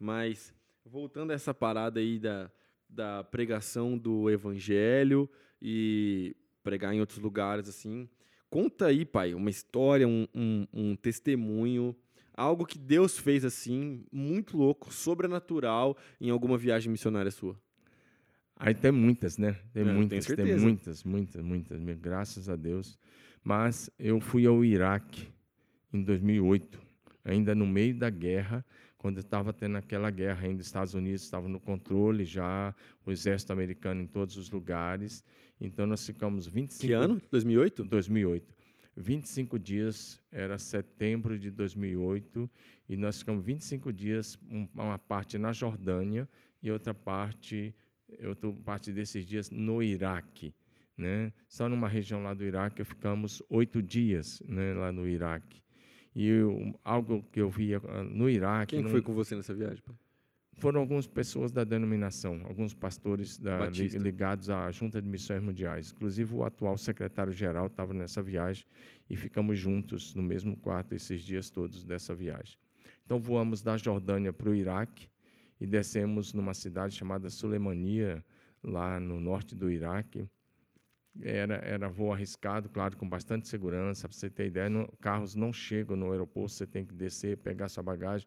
Mas 0.00 0.54
voltando 0.86 1.30
a 1.32 1.34
essa 1.34 1.52
parada 1.54 2.00
aí 2.00 2.18
da, 2.18 2.50
da 2.88 3.24
pregação 3.24 3.96
do 3.98 4.30
evangelho 4.30 5.28
e 5.60 6.36
pregar 6.62 6.94
em 6.94 7.00
outros 7.00 7.18
lugares, 7.18 7.68
assim. 7.68 8.08
Conta 8.48 8.86
aí, 8.86 9.04
pai, 9.04 9.34
uma 9.34 9.50
história, 9.50 10.06
um, 10.06 10.26
um, 10.34 10.66
um 10.72 10.96
testemunho, 10.96 11.94
algo 12.36 12.64
que 12.64 12.78
Deus 12.78 13.18
fez 13.18 13.44
assim, 13.44 14.04
muito 14.12 14.56
louco, 14.56 14.92
sobrenatural, 14.92 15.96
em 16.20 16.30
alguma 16.30 16.56
viagem 16.56 16.90
missionária 16.90 17.30
sua. 17.30 17.58
Aí 18.56 18.74
tem 18.74 18.92
muitas, 18.92 19.36
né? 19.36 19.56
Tem 19.72 19.82
É, 19.82 19.88
eu 19.88 19.92
muitas, 19.92 20.26
tem 20.26 20.56
muitas, 20.56 21.04
muitas, 21.04 21.42
muitas, 21.42 21.98
graças 21.98 22.48
a 22.48 22.54
Deus. 22.54 22.98
Mas 23.42 23.90
eu 23.98 24.20
fui 24.20 24.46
ao 24.46 24.64
Iraque 24.64 25.28
em 25.92 26.02
2008, 26.02 26.80
ainda 27.24 27.54
no 27.54 27.66
meio 27.66 27.94
da 27.96 28.08
guerra, 28.08 28.64
quando 29.04 29.18
estava 29.20 29.52
tendo 29.52 29.76
aquela 29.76 30.10
guerra 30.10 30.46
ainda, 30.46 30.62
os 30.62 30.66
Estados 30.66 30.94
Unidos 30.94 31.20
estavam 31.24 31.46
no 31.46 31.60
controle 31.60 32.24
já, 32.24 32.74
o 33.04 33.10
exército 33.12 33.52
americano 33.52 34.00
em 34.00 34.06
todos 34.06 34.38
os 34.38 34.50
lugares. 34.50 35.22
Então 35.60 35.86
nós 35.86 36.06
ficamos 36.06 36.46
25 36.46 36.86
Que 36.86 36.94
ano? 36.94 37.20
2008? 37.30 37.84
2008. 37.84 38.54
25 38.96 39.58
dias, 39.58 40.18
era 40.32 40.56
setembro 40.56 41.38
de 41.38 41.50
2008, 41.50 42.50
e 42.88 42.96
nós 42.96 43.18
ficamos 43.18 43.44
25 43.44 43.92
dias, 43.92 44.38
um- 44.50 44.66
uma 44.74 44.98
parte 44.98 45.36
na 45.36 45.52
Jordânia 45.52 46.26
e 46.62 46.70
outra 46.70 46.94
parte, 46.94 47.74
outra 48.26 48.50
parte 48.64 48.90
desses 48.90 49.26
dias 49.26 49.50
no 49.50 49.82
Iraque. 49.82 50.54
Né? 50.96 51.30
Só 51.46 51.68
numa 51.68 51.88
região 51.88 52.22
lá 52.22 52.32
do 52.32 52.42
Iraque 52.42 52.82
ficamos 52.84 53.42
oito 53.50 53.82
dias 53.82 54.40
né, 54.48 54.72
lá 54.72 54.90
no 54.90 55.06
Iraque. 55.06 55.62
E 56.14 56.28
eu- 56.28 56.74
algo 56.84 57.22
que 57.32 57.40
eu 57.40 57.50
via 57.50 57.80
ah, 57.88 58.04
no 58.04 58.28
Iraque. 58.30 58.70
Quem 58.76 58.78
que 58.80 58.84
não- 58.84 58.90
foi 58.90 59.02
com 59.02 59.12
você 59.12 59.34
nessa 59.34 59.54
viagem? 59.54 59.82
foram 60.56 60.78
algumas 60.80 61.04
pessoas 61.04 61.50
da 61.50 61.64
denominação, 61.64 62.40
alguns 62.44 62.72
pastores 62.72 63.36
da- 63.38 63.58
ligados 63.98 64.48
à 64.48 64.70
Junta 64.70 65.02
de 65.02 65.08
Missões 65.08 65.42
Mundiais. 65.42 65.90
Inclusive, 65.90 66.32
o 66.32 66.44
atual 66.44 66.78
secretário-geral 66.78 67.66
estava 67.66 67.92
nessa 67.92 68.22
viagem 68.22 68.64
e 69.10 69.16
ficamos 69.16 69.58
juntos 69.58 70.14
no 70.14 70.22
mesmo 70.22 70.56
quarto 70.56 70.94
esses 70.94 71.22
dias 71.22 71.50
todos 71.50 71.84
dessa 71.84 72.14
viagem. 72.14 72.56
Então, 73.04 73.18
voamos 73.18 73.62
da 73.62 73.76
Jordânia 73.76 74.32
para 74.32 74.48
o 74.48 74.54
Iraque 74.54 75.08
e 75.60 75.66
descemos 75.66 76.32
numa 76.32 76.54
cidade 76.54 76.94
chamada 76.94 77.28
Sulemania, 77.30 78.24
lá 78.62 79.00
no 79.00 79.18
norte 79.20 79.56
do 79.56 79.68
Iraque. 79.68 80.24
Era, 81.22 81.54
era 81.56 81.88
voo 81.88 82.12
arriscado, 82.12 82.68
claro, 82.68 82.96
com 82.96 83.08
bastante 83.08 83.46
segurança. 83.48 84.08
Para 84.08 84.16
você 84.16 84.28
ter 84.28 84.46
ideia, 84.46 84.68
não- 84.68 84.88
carros 85.00 85.34
não 85.34 85.52
chegam 85.52 85.96
no 85.96 86.10
aeroporto, 86.10 86.50
você 86.52 86.66
tem 86.66 86.84
que 86.84 86.92
descer, 86.94 87.36
pegar 87.38 87.68
sua 87.68 87.82
bagagem 87.82 88.26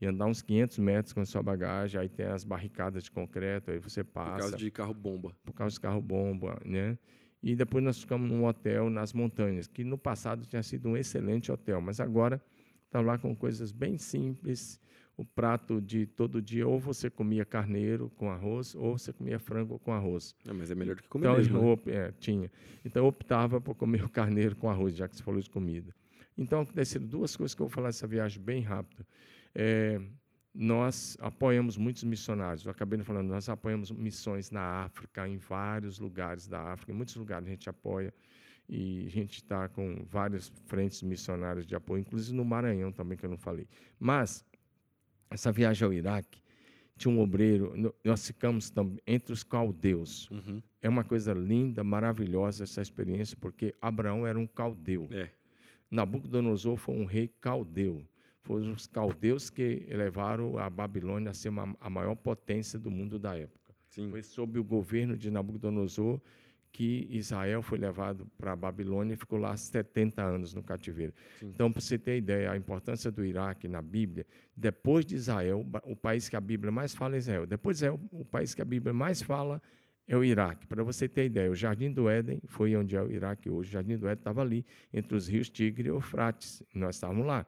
e 0.00 0.06
andar 0.06 0.26
uns 0.26 0.42
500 0.42 0.78
metros 0.78 1.12
com 1.12 1.20
a 1.20 1.24
sua 1.26 1.42
bagagem. 1.42 2.00
Aí 2.00 2.08
tem 2.08 2.26
as 2.26 2.42
barricadas 2.44 3.04
de 3.04 3.10
concreto, 3.10 3.70
aí 3.70 3.78
você 3.78 4.02
Por 4.02 4.12
passa 4.12 4.38
causa 4.38 4.56
de 4.56 4.70
carro 4.70 4.94
bomba. 4.94 5.36
por 5.44 5.52
causa 5.52 5.76
do 5.76 5.80
carro-bomba, 5.80 6.60
né? 6.64 6.98
E 7.42 7.54
depois 7.54 7.84
nós 7.84 8.00
ficamos 8.00 8.28
num 8.30 8.44
hotel 8.46 8.88
nas 8.90 9.12
montanhas, 9.12 9.66
que 9.68 9.84
no 9.84 9.98
passado 9.98 10.46
tinha 10.46 10.62
sido 10.62 10.88
um 10.88 10.96
excelente 10.96 11.52
hotel, 11.52 11.80
mas 11.80 12.00
agora 12.00 12.42
está 12.86 13.00
lá 13.00 13.18
com 13.18 13.34
coisas 13.36 13.70
bem 13.70 13.98
simples. 13.98 14.80
O 15.16 15.24
prato 15.24 15.80
de 15.80 16.06
todo 16.06 16.42
dia, 16.42 16.66
ou 16.66 16.80
você 16.80 17.08
comia 17.08 17.44
carneiro 17.44 18.10
com 18.16 18.30
arroz, 18.30 18.74
ou 18.74 18.98
você 18.98 19.12
comia 19.12 19.38
frango 19.38 19.78
com 19.78 19.92
arroz. 19.92 20.34
Ah, 20.46 20.52
mas 20.52 20.70
é 20.70 20.74
melhor 20.74 20.96
do 20.96 21.02
que 21.02 21.08
comer 21.08 21.26
Então, 21.26 21.36
mesmo, 21.36 21.76
né? 21.86 21.92
é, 21.92 22.12
tinha. 22.18 22.50
Então, 22.84 23.04
eu 23.04 23.06
optava 23.06 23.60
por 23.60 23.76
comer 23.76 24.04
o 24.04 24.08
carneiro 24.08 24.56
com 24.56 24.68
arroz, 24.68 24.96
já 24.96 25.06
que 25.06 25.16
você 25.16 25.22
falou 25.22 25.40
de 25.40 25.48
comida. 25.48 25.94
Então, 26.36 26.62
aconteceram 26.62 27.06
duas 27.06 27.36
coisas 27.36 27.54
que 27.54 27.62
eu 27.62 27.66
vou 27.66 27.72
falar 27.74 27.88
dessa 27.88 28.08
viagem 28.08 28.42
bem 28.42 28.60
rápido. 28.60 29.06
É, 29.54 30.00
nós 30.54 31.16
apoiamos 31.20 31.76
muitos 31.76 32.04
missionários. 32.04 32.64
Eu 32.64 32.70
acabei 32.70 32.98
falando, 33.00 33.28
nós 33.28 33.48
apoiamos 33.48 33.90
missões 33.90 34.50
na 34.50 34.84
África, 34.84 35.28
em 35.28 35.36
vários 35.36 35.98
lugares 35.98 36.46
da 36.46 36.72
África, 36.72 36.92
em 36.92 36.94
muitos 36.94 37.16
lugares 37.16 37.46
a 37.46 37.50
gente 37.50 37.68
apoia. 37.68 38.14
E 38.68 39.04
a 39.06 39.10
gente 39.10 39.34
está 39.34 39.68
com 39.68 40.04
várias 40.08 40.50
frentes 40.66 41.02
missionárias 41.02 41.66
de 41.66 41.74
apoio, 41.74 42.00
inclusive 42.00 42.34
no 42.34 42.44
Maranhão 42.44 42.90
também, 42.90 43.18
que 43.18 43.26
eu 43.26 43.30
não 43.30 43.36
falei. 43.36 43.68
Mas, 43.98 44.44
essa 45.34 45.52
viagem 45.52 45.84
ao 45.84 45.92
Iraque, 45.92 46.40
tinha 46.96 47.12
um 47.12 47.20
obreiro, 47.20 47.72
nós 48.04 48.26
ficamos 48.26 48.72
entre 49.06 49.32
os 49.32 49.42
caldeus. 49.42 50.30
Uhum. 50.30 50.62
É 50.80 50.88
uma 50.88 51.04
coisa 51.04 51.32
linda, 51.32 51.82
maravilhosa 51.84 52.64
essa 52.64 52.80
experiência, 52.80 53.36
porque 53.40 53.74
Abraão 53.80 54.26
era 54.26 54.38
um 54.38 54.46
caldeu. 54.46 55.08
É. 55.10 55.28
Nabucodonosor 55.90 56.76
foi 56.76 56.94
um 56.94 57.04
rei 57.04 57.28
caldeu 57.40 58.04
foram 58.44 58.72
os 58.72 58.86
caldeus 58.86 59.48
que 59.48 59.86
levaram 59.88 60.58
a 60.58 60.68
Babilônia 60.68 61.30
a 61.30 61.34
ser 61.34 61.48
uma, 61.48 61.74
a 61.80 61.88
maior 61.88 62.14
potência 62.14 62.78
do 62.78 62.90
mundo 62.90 63.18
da 63.18 63.36
época. 63.36 63.74
Sim. 63.88 64.10
Foi 64.10 64.22
sob 64.22 64.58
o 64.58 64.64
governo 64.64 65.16
de 65.16 65.30
Nabucodonosor 65.30 66.20
que 66.74 67.06
Israel 67.08 67.62
foi 67.62 67.78
levado 67.78 68.26
para 68.36 68.50
a 68.50 68.56
Babilônia 68.56 69.14
e 69.14 69.16
ficou 69.16 69.38
lá 69.38 69.56
70 69.56 70.20
anos 70.20 70.52
no 70.54 70.60
cativeiro. 70.60 71.14
Sim. 71.38 71.46
Então, 71.46 71.70
para 71.70 71.80
você 71.80 71.96
ter 71.96 72.16
ideia, 72.16 72.50
a 72.50 72.56
importância 72.56 73.12
do 73.12 73.24
Iraque 73.24 73.68
na 73.68 73.80
Bíblia, 73.80 74.26
depois 74.56 75.06
de 75.06 75.14
Israel, 75.14 75.64
o 75.84 75.94
país 75.94 76.28
que 76.28 76.34
a 76.34 76.40
Bíblia 76.40 76.72
mais 76.72 76.92
fala 76.92 77.14
é 77.14 77.18
Israel. 77.18 77.46
Depois 77.46 77.76
de 77.76 77.84
Israel, 77.84 78.00
o 78.10 78.24
país 78.24 78.56
que 78.56 78.60
a 78.60 78.64
Bíblia 78.64 78.92
mais 78.92 79.22
fala 79.22 79.62
é 80.08 80.16
o 80.16 80.24
Iraque. 80.24 80.66
Para 80.66 80.82
você 80.82 81.08
ter 81.08 81.26
ideia, 81.26 81.48
o 81.48 81.54
Jardim 81.54 81.92
do 81.92 82.08
Éden 82.08 82.40
foi 82.48 82.74
onde 82.74 82.96
é 82.96 83.00
o 83.00 83.08
Iraque 83.08 83.48
hoje. 83.48 83.70
O 83.70 83.72
Jardim 83.72 83.96
do 83.96 84.08
Éden 84.08 84.18
estava 84.18 84.42
ali, 84.42 84.66
entre 84.92 85.16
os 85.16 85.28
rios 85.28 85.48
Tigre 85.48 85.86
e 85.86 85.90
Eufrates. 85.90 86.60
Nós 86.74 86.96
estávamos 86.96 87.24
lá. 87.24 87.46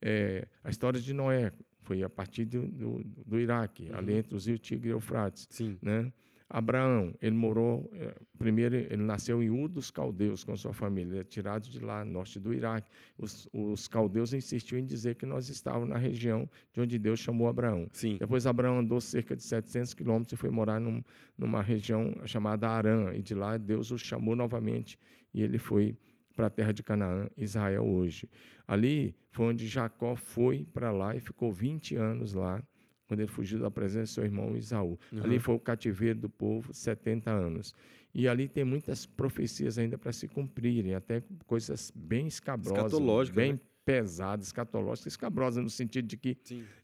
É, 0.00 0.48
a 0.64 0.70
história 0.70 0.98
de 0.98 1.12
Noé 1.12 1.52
foi 1.82 2.02
a 2.02 2.08
partir 2.08 2.46
do, 2.46 2.66
do, 2.66 3.04
do 3.04 3.38
Iraque, 3.38 3.90
uhum. 3.90 3.98
ali 3.98 4.14
entre 4.14 4.34
os 4.34 4.46
rios 4.46 4.60
Tigre 4.60 4.88
e 4.88 4.92
Eufrates. 4.92 5.46
Sim. 5.50 5.76
Né? 5.82 6.10
Abraão, 6.50 7.14
ele 7.20 7.36
morou, 7.36 7.90
é, 7.92 8.14
primeiro 8.38 8.74
ele 8.74 9.02
nasceu 9.02 9.42
em 9.42 9.50
Ur 9.50 9.68
dos 9.68 9.90
Caldeus 9.90 10.44
com 10.44 10.56
sua 10.56 10.72
família, 10.72 11.12
ele 11.12 11.20
é 11.20 11.24
tirado 11.24 11.68
de 11.68 11.78
lá, 11.78 12.04
norte 12.04 12.40
do 12.40 12.54
Iraque. 12.54 12.90
Os, 13.18 13.48
os 13.52 13.86
caldeus 13.86 14.32
insistiam 14.32 14.78
em 14.78 14.84
dizer 14.84 15.16
que 15.16 15.26
nós 15.26 15.48
estávamos 15.48 15.88
na 15.88 15.98
região 15.98 16.48
de 16.72 16.80
onde 16.80 16.98
Deus 16.98 17.20
chamou 17.20 17.48
Abraão. 17.48 17.86
Sim. 17.92 18.16
Depois 18.18 18.46
Abraão 18.46 18.78
andou 18.78 19.00
cerca 19.00 19.36
de 19.36 19.42
700 19.42 19.92
quilômetros 19.92 20.32
e 20.32 20.36
foi 20.36 20.50
morar 20.50 20.80
num, 20.80 21.02
numa 21.36 21.60
região 21.60 22.14
chamada 22.24 22.68
Arã, 22.68 23.12
e 23.14 23.20
de 23.20 23.34
lá 23.34 23.56
Deus 23.58 23.90
o 23.90 23.98
chamou 23.98 24.34
novamente 24.34 24.98
e 25.32 25.42
ele 25.42 25.58
foi 25.58 25.96
para 26.34 26.46
a 26.46 26.50
terra 26.50 26.72
de 26.72 26.82
Canaã, 26.82 27.28
Israel 27.36 27.84
hoje. 27.84 28.28
Ali 28.66 29.14
foi 29.30 29.46
onde 29.46 29.66
Jacó 29.66 30.14
foi 30.14 30.64
para 30.72 30.90
lá 30.90 31.16
e 31.16 31.20
ficou 31.20 31.52
20 31.52 31.96
anos 31.96 32.32
lá, 32.32 32.62
quando 33.08 33.20
ele 33.20 33.28
fugiu 33.28 33.58
da 33.58 33.70
presença 33.70 34.04
de 34.04 34.10
seu 34.10 34.24
irmão 34.24 34.56
Isaú. 34.56 34.98
Uhum. 35.10 35.24
Ali 35.24 35.38
foi 35.38 35.54
o 35.54 35.58
cativeiro 35.58 36.20
do 36.20 36.28
povo, 36.28 36.72
70 36.72 37.30
anos. 37.30 37.74
E 38.14 38.28
ali 38.28 38.48
tem 38.48 38.64
muitas 38.64 39.06
profecias 39.06 39.78
ainda 39.78 39.96
para 39.96 40.12
se 40.12 40.28
cumprirem, 40.28 40.94
até 40.94 41.22
coisas 41.46 41.90
bem 41.94 42.26
escabrosas, 42.26 43.30
bem 43.30 43.54
né? 43.54 43.60
pesadas, 43.84 44.46
escatológicas, 44.46 45.12
escabrosas 45.12 45.62
no 45.62 45.70
sentido 45.70 46.06
de 46.06 46.16
que, 46.16 46.36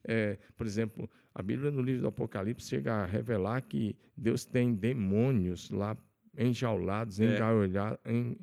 é, 0.04 0.38
por 0.56 0.66
exemplo, 0.66 1.08
a 1.34 1.42
Bíblia 1.42 1.70
no 1.70 1.82
livro 1.82 2.02
do 2.02 2.08
Apocalipse 2.08 2.66
chega 2.66 2.94
a 2.94 3.04
revelar 3.04 3.60
que 3.62 3.94
Deus 4.16 4.44
tem 4.44 4.74
demônios 4.74 5.70
lá 5.70 5.96
enjaulados, 6.36 7.20
é. 7.20 7.38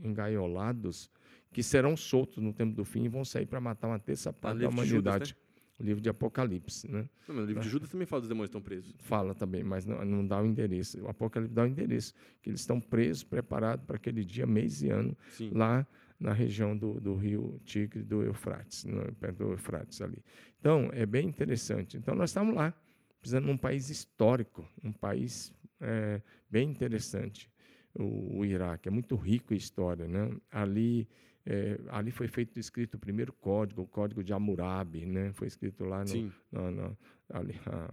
engaiolados, 0.04 1.10
que 1.52 1.64
serão 1.64 1.98
soltos 1.98 2.38
no 2.42 2.54
tempo 2.54 2.76
do 2.76 2.86
fim 2.86 3.04
e 3.06 3.10
vão 3.10 3.26
sair 3.26 3.46
para 3.46 3.60
matar 3.60 3.88
uma 3.88 4.00
terça 4.00 4.32
parte 4.32 4.60
da 4.60 4.70
humanidade. 4.70 5.30
Judas, 5.30 5.30
né? 5.32 5.36
O 5.82 5.84
livro 5.84 6.02
de 6.02 6.10
Apocalipse. 6.10 6.90
Né? 6.90 7.10
Não, 7.28 7.36
mas 7.36 7.46
o 7.46 7.48
livro 7.48 7.64
de 7.64 7.70
Judas 7.70 7.90
também 7.90 8.06
fala 8.06 8.22
dos 8.22 8.30
demônios 8.30 8.52
que 8.52 8.58
estão 8.58 8.62
presos. 8.62 8.96
Fala 9.00 9.34
também, 9.34 9.64
mas 9.64 9.86
não, 9.86 10.04
não 10.06 10.26
dá 10.26 10.42
o 10.42 10.46
endereço. 10.46 11.02
O 11.02 11.10
Apocalipse 11.10 11.54
dá 11.54 11.64
o 11.64 11.68
endereço, 11.68 12.14
que 12.42 12.50
eles 12.50 12.60
estão 12.60 12.80
presos, 12.80 13.24
preparados 13.24 13.86
para 13.86 13.96
aquele 13.96 14.24
dia, 14.24 14.46
mês 14.46 14.82
e 14.84 14.90
ano, 14.90 15.18
Sim. 15.32 15.52
lá 15.54 15.86
na 16.20 16.34
região 16.34 16.78
do, 16.78 17.00
do 17.00 17.16
rio 17.16 17.60
Tigre, 17.66 18.04
do 18.04 18.22
Eufrates, 18.22 18.86
no, 18.86 19.12
perto 19.16 19.38
do 19.38 19.52
Eufrates 19.54 20.02
ali. 20.02 20.20
Então, 20.60 20.90
é 20.94 21.06
bem 21.06 21.28
interessante. 21.28 21.98
Então, 21.98 22.14
nós 22.14 22.30
estamos 22.30 22.54
lá, 22.54 22.72
precisando 23.20 23.46
de 23.46 23.52
um 23.52 23.58
país 23.58 23.90
histórico, 23.90 24.64
um 24.84 24.92
país 24.92 25.52
é, 25.80 26.22
bem 26.50 26.70
interessante 26.70 27.50
o, 27.94 28.40
o 28.40 28.46
Iraque. 28.46 28.88
É 28.88 28.92
muito 28.92 29.16
rico 29.16 29.54
em 29.54 29.58
história. 29.58 30.08
Né? 30.08 30.32
Ali, 30.52 31.08
é, 31.46 31.80
ali 31.90 32.12
foi 32.12 32.28
feito 32.28 32.60
escrito 32.60 32.96
o 32.96 33.00
primeiro 33.00 33.34
código, 33.34 33.82
o 33.82 33.88
código 33.88 34.24
de 34.24 34.32
Hammurabi, 34.32 35.06
né? 35.06 35.32
foi 35.34 35.48
escrito 35.48 35.84
lá 35.84 36.04
no, 36.04 36.32
no, 36.52 36.72
no 36.72 36.98
ali, 37.30 37.60
a, 37.66 37.90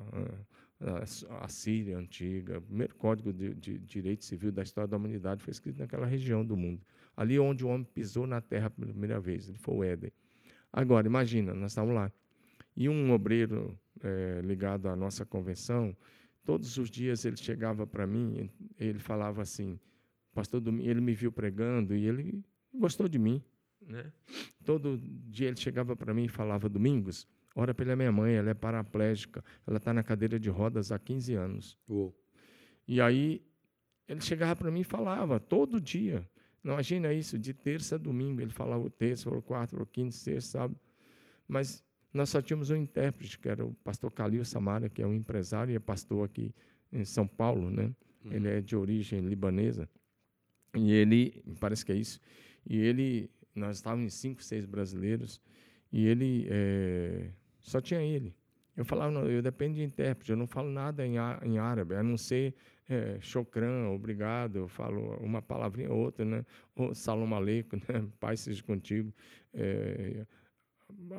a, 0.80 1.44
a, 1.44 1.48
Síria 1.48 1.96
antiga. 1.96 2.58
O 2.58 2.62
primeiro 2.62 2.94
código 2.96 3.32
de, 3.32 3.54
de, 3.54 3.78
direito 3.78 4.24
civil 4.24 4.52
da 4.52 4.62
história 4.62 4.88
da 4.88 4.96
humanidade 4.96 5.42
foi 5.42 5.50
escrito 5.50 5.78
naquela 5.78 6.06
região 6.06 6.44
do 6.44 6.56
mundo. 6.56 6.82
Ali 7.16 7.38
onde 7.38 7.64
o 7.64 7.68
homem 7.68 7.86
pisou 7.94 8.26
na 8.26 8.40
terra 8.40 8.68
pela 8.68 8.88
primeira 8.88 9.18
vez, 9.18 9.48
ele 9.48 9.58
foi 9.58 9.74
o 9.74 9.84
Éden. 9.84 10.12
Agora, 10.72 11.06
imagina, 11.06 11.54
nós 11.54 11.72
estamos 11.72 11.94
lá. 11.94 12.12
E 12.76 12.88
um 12.88 13.12
obreiro 13.12 13.78
é, 14.02 14.40
ligado 14.44 14.88
à 14.88 14.94
nossa 14.94 15.24
convenção, 15.24 15.96
todos 16.44 16.76
os 16.76 16.90
dias 16.90 17.24
ele 17.24 17.36
chegava 17.36 17.86
para 17.86 18.06
mim, 18.06 18.50
ele 18.78 18.98
falava 18.98 19.42
assim, 19.42 19.80
pastor 20.34 20.62
ele 20.80 21.00
me 21.00 21.14
viu 21.14 21.32
pregando 21.32 21.96
e 21.96 22.06
ele 22.06 22.44
gostou 22.74 23.08
de 23.08 23.18
mim. 23.18 23.42
Né? 23.80 24.12
Todo 24.64 24.98
dia 24.98 25.48
ele 25.48 25.56
chegava 25.56 25.96
para 25.96 26.12
mim 26.12 26.24
e 26.24 26.28
falava, 26.28 26.68
Domingos, 26.68 27.26
ora 27.54 27.74
pela 27.74 27.96
minha 27.96 28.12
mãe, 28.12 28.34
ela 28.34 28.50
é 28.50 28.54
paraplégica, 28.54 29.44
ela 29.66 29.78
está 29.78 29.92
na 29.92 30.02
cadeira 30.02 30.38
de 30.38 30.50
rodas 30.50 30.92
há 30.92 30.98
15 30.98 31.34
anos. 31.34 31.78
Uou. 31.88 32.14
E 32.86 33.00
aí 33.00 33.42
ele 34.06 34.20
chegava 34.20 34.56
para 34.56 34.70
mim 34.70 34.80
e 34.80 34.84
falava, 34.84 35.38
todo 35.38 35.80
dia. 35.80 36.28
Não 36.62 36.74
imagina 36.74 37.12
isso, 37.12 37.38
de 37.38 37.54
terça 37.54 37.94
a 37.94 37.98
domingo, 37.98 38.40
ele 38.40 38.50
falava 38.50 38.82
o 38.82 38.90
terça, 38.90 39.24
falou 39.24 39.40
quarto, 39.40 39.70
falou 39.70 39.86
quinto, 39.86 40.14
sexto, 40.14 40.48
sábado. 40.48 40.80
Mas 41.46 41.84
nós 42.12 42.30
só 42.30 42.42
tínhamos 42.42 42.70
um 42.70 42.76
intérprete, 42.76 43.38
que 43.38 43.48
era 43.48 43.64
o 43.64 43.74
pastor 43.84 44.10
Calil 44.12 44.44
Samara, 44.44 44.88
que 44.88 45.02
é 45.02 45.06
um 45.06 45.14
empresário 45.14 45.72
e 45.72 45.76
é 45.76 45.78
pastor 45.78 46.24
aqui 46.24 46.54
em 46.92 47.04
São 47.04 47.26
Paulo, 47.26 47.70
né? 47.70 47.94
Uhum. 48.24 48.32
Ele 48.32 48.48
é 48.48 48.60
de 48.60 48.74
origem 48.74 49.20
libanesa. 49.20 49.88
E 50.74 50.92
ele, 50.92 51.42
parece 51.60 51.84
que 51.84 51.92
é 51.92 51.94
isso, 51.94 52.20
e 52.66 52.78
ele, 52.78 53.30
nós 53.54 53.76
estávamos 53.76 54.06
em 54.06 54.16
cinco, 54.16 54.42
seis 54.42 54.64
brasileiros, 54.64 55.40
e 55.92 56.06
ele, 56.06 56.46
é, 56.50 57.30
só 57.60 57.80
tinha 57.80 58.00
ele. 58.00 58.34
Eu 58.76 58.84
falava, 58.84 59.10
não, 59.10 59.26
eu 59.26 59.42
dependo 59.42 59.74
de 59.74 59.82
intérprete, 59.82 60.30
eu 60.30 60.36
não 60.36 60.46
falo 60.46 60.70
nada 60.70 61.04
em, 61.04 61.14
em 61.44 61.58
árabe, 61.58 61.96
a 61.96 62.02
não 62.02 62.16
ser 62.16 62.54
é, 62.88 63.18
obrigado, 63.92 64.56
eu 64.56 64.68
falo 64.68 65.16
uma 65.16 65.42
palavrinha 65.42 65.90
ou 65.90 65.98
outra, 65.98 66.24
né? 66.24 66.44
Ou 66.76 66.94
salam 66.94 67.34
aleikum, 67.34 67.76
né? 67.88 68.08
paz 68.18 68.40
seja 68.40 68.62
contigo. 68.62 69.12
É, 69.52 70.24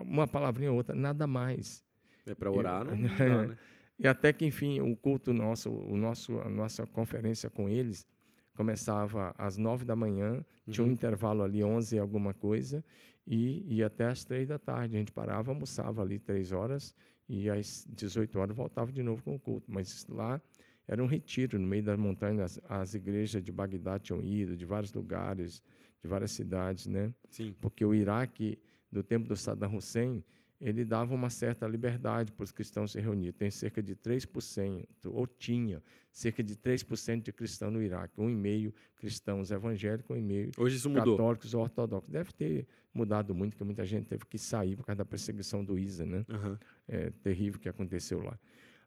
uma 0.02 0.28
palavrinha 0.28 0.72
ou 0.72 0.78
outra, 0.78 0.96
nada 0.96 1.28
mais. 1.28 1.84
É 2.26 2.34
para 2.34 2.52
orar, 2.52 2.86
não, 2.86 2.96
não 2.96 3.18
dá, 3.18 3.48
né? 3.48 3.58
E 4.02 4.08
até 4.08 4.32
que, 4.32 4.46
enfim, 4.46 4.80
o 4.80 4.96
culto 4.96 5.34
nosso, 5.34 5.70
o 5.70 5.98
nosso, 5.98 6.40
a 6.40 6.48
nossa 6.48 6.88
conferência 6.88 7.50
com 7.50 7.68
eles 7.68 8.08
começava 8.60 9.34
às 9.38 9.56
nove 9.56 9.86
da 9.86 9.96
manhã, 9.96 10.34
uhum. 10.34 10.74
tinha 10.74 10.86
um 10.86 10.92
intervalo 10.92 11.44
ali, 11.44 11.64
onze 11.64 11.98
alguma 11.98 12.34
coisa, 12.34 12.84
e 13.26 13.64
ia 13.74 13.88
até 13.88 14.06
às 14.06 14.26
três 14.26 14.50
da 14.50 14.60
tarde. 14.60 14.98
A 14.98 15.00
gente 15.00 15.14
parava, 15.14 15.50
almoçava 15.50 16.02
ali 16.02 16.20
três 16.20 16.52
horas, 16.52 16.94
e 17.30 17.50
às 17.50 17.88
18 17.90 18.38
horas 18.38 18.54
voltava 18.54 18.92
de 18.92 19.02
novo 19.02 19.24
com 19.24 19.34
o 19.34 19.40
culto. 19.40 19.72
Mas 19.72 20.06
lá 20.10 20.42
era 20.86 21.02
um 21.02 21.06
retiro 21.06 21.58
no 21.58 21.66
meio 21.66 21.84
das 21.84 21.98
montanhas. 21.98 22.60
As, 22.68 22.94
igrejas 22.94 23.42
de 23.42 23.50
Bagdá 23.50 23.98
tinham 23.98 24.22
ido, 24.22 24.58
de 24.58 24.66
vários 24.66 24.92
lugares, 24.92 25.64
de 26.04 26.10
várias 26.10 26.32
cidades, 26.32 26.86
né? 26.86 27.14
Sim. 27.30 27.56
Porque 27.62 27.86
o 27.86 27.96
Iraque 27.96 28.60
do 28.92 29.02
tempo 29.02 29.26
do 29.30 29.38
Saddam 29.38 29.74
Hussein, 29.74 30.22
ele 30.60 30.84
dava 30.84 31.16
uma 31.16 31.30
certa 31.30 31.68
liberdade 31.68 32.32
para 32.32 32.44
os 32.44 32.52
cristãos 32.52 32.92
se 32.92 33.00
reunir. 33.00 33.32
Tem 33.32 33.50
cerca 33.50 33.82
de 33.82 33.96
3%, 33.96 34.86
ou 35.06 35.26
tinha 35.26 35.82
cerca 36.12 36.44
de 36.44 36.56
3% 36.56 37.22
de 37.22 37.32
cristãos 37.32 37.72
no 37.72 37.82
Iraque, 37.82 38.20
um 38.20 38.30
e 38.30 38.36
meio 38.36 38.74
cristãos 38.98 39.52
evangélicos, 39.52 40.16
um 40.16 40.20
e 40.20 40.22
meio 40.22 40.52
Hoje 40.58 40.76
isso 40.76 40.92
católicos 40.94 41.54
ou 41.54 41.62
ortodoxos. 41.62 42.10
Deve 42.12 42.34
ter 42.34 42.68
mudado 42.94 43.34
muito, 43.34 43.52
porque 43.52 43.64
muita 43.64 43.86
gente 43.86 44.08
teve 44.08 44.26
que 44.26 44.38
sair 44.38 44.76
por 44.76 44.86
causa 44.86 44.98
da 44.98 45.06
perseguição 45.06 45.64
do 45.64 45.78
ISA, 45.80 46.06
né? 46.06 46.26
Uhum. 46.28 46.58
É 46.88 47.10
terrível 47.24 47.60
que 47.60 47.70
aconteceu 47.70 48.22
lá. 48.22 48.38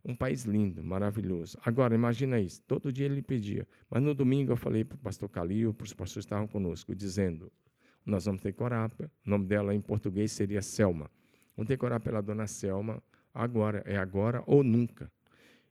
Um 0.04 0.16
país 0.16 0.44
lindo, 0.44 0.82
maravilhoso. 0.82 1.56
Agora, 1.64 1.94
imagina 1.94 2.40
isso. 2.40 2.60
Todo 2.66 2.92
dia 2.92 3.06
ele 3.06 3.22
pedia. 3.22 3.66
Mas 3.88 4.02
no 4.02 4.14
domingo 4.14 4.52
eu 4.52 4.56
falei 4.56 4.84
para 4.84 4.96
o 4.96 4.98
pastor 4.98 5.28
Calil, 5.28 5.72
para 5.72 5.84
os 5.84 5.94
pastores 5.94 6.26
que 6.26 6.34
estavam 6.34 6.48
conosco, 6.48 6.94
dizendo: 6.94 7.52
nós 8.04 8.24
vamos 8.26 8.42
ter 8.42 8.52
Corapa. 8.52 9.10
O 9.24 9.30
nome 9.30 9.46
dela 9.46 9.72
em 9.72 9.80
português 9.80 10.32
seria 10.32 10.60
Selma. 10.60 11.08
Vamos 11.56 11.68
ter 11.68 11.76
Corapa 11.76 12.04
pela 12.04 12.22
dona 12.22 12.46
Selma 12.46 13.02
agora, 13.32 13.82
é 13.86 13.96
agora 13.96 14.42
ou 14.46 14.62
nunca. 14.62 15.10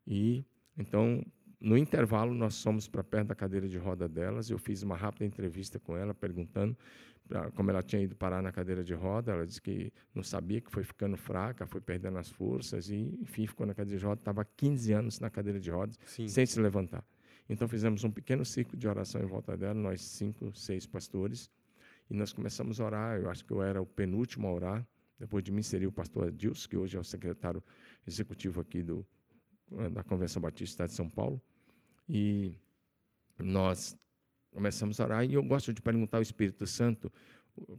E 0.05 0.45
então, 0.77 1.23
no 1.59 1.77
intervalo, 1.77 2.33
nós 2.33 2.61
fomos 2.61 2.87
para 2.87 3.03
perto 3.03 3.27
da 3.27 3.35
cadeira 3.35 3.67
de 3.67 3.77
roda 3.77 4.09
delas. 4.09 4.49
Eu 4.49 4.57
fiz 4.57 4.81
uma 4.81 4.95
rápida 4.95 5.25
entrevista 5.25 5.79
com 5.79 5.95
ela, 5.95 6.13
perguntando, 6.13 6.75
pra, 7.27 7.51
como 7.51 7.69
ela 7.69 7.83
tinha 7.83 8.01
ido 8.01 8.15
parar 8.15 8.41
na 8.41 8.51
cadeira 8.51 8.83
de 8.83 8.93
roda, 8.93 9.31
ela 9.31 9.45
disse 9.45 9.61
que 9.61 9.93
não 10.13 10.23
sabia, 10.23 10.59
que 10.59 10.71
foi 10.71 10.83
ficando 10.83 11.15
fraca, 11.17 11.67
foi 11.67 11.79
perdendo 11.79 12.17
as 12.17 12.29
forças 12.29 12.89
e, 12.89 13.17
enfim, 13.21 13.45
ficou 13.45 13.65
na 13.65 13.75
cadeira 13.75 13.99
de 13.99 14.05
roda. 14.05 14.21
Estava 14.21 14.43
15 14.43 14.91
anos 14.93 15.19
na 15.19 15.29
cadeira 15.29 15.59
de 15.59 15.69
rodas, 15.69 15.99
Sim. 16.05 16.27
sem 16.27 16.45
se 16.45 16.59
levantar. 16.59 17.05
Então 17.47 17.67
fizemos 17.67 18.03
um 18.03 18.11
pequeno 18.11 18.45
ciclo 18.45 18.77
de 18.77 18.87
oração 18.87 19.21
em 19.21 19.25
volta 19.25 19.57
dela, 19.57 19.73
nós 19.73 20.01
cinco, 20.01 20.55
seis 20.55 20.85
pastores, 20.85 21.49
e 22.09 22.13
nós 22.13 22.33
começamos 22.33 22.79
a 22.79 22.85
orar. 22.85 23.19
Eu 23.19 23.29
acho 23.29 23.45
que 23.45 23.51
eu 23.51 23.61
era 23.61 23.81
o 23.81 23.85
penúltimo 23.85 24.47
a 24.47 24.53
orar. 24.53 24.87
Depois 25.21 25.43
de 25.43 25.51
mim 25.51 25.61
seria 25.61 25.87
o 25.87 25.91
pastor 25.91 26.29
Adilson, 26.29 26.67
que 26.67 26.75
hoje 26.75 26.97
é 26.97 26.99
o 26.99 27.03
secretário 27.03 27.63
executivo 28.07 28.59
aqui 28.59 28.81
do, 28.81 29.05
eh, 29.77 29.87
da 29.89 30.03
Convenção 30.03 30.41
Batista 30.41 30.87
de 30.87 30.93
São 30.93 31.07
Paulo. 31.07 31.39
E 32.09 32.55
nós 33.37 33.95
começamos 34.49 34.99
a 34.99 35.03
orar, 35.05 35.23
e 35.23 35.35
eu 35.35 35.43
gosto 35.43 35.71
de 35.71 35.79
perguntar 35.79 36.17
ao 36.17 36.23
Espírito 36.23 36.65
Santo 36.65 37.11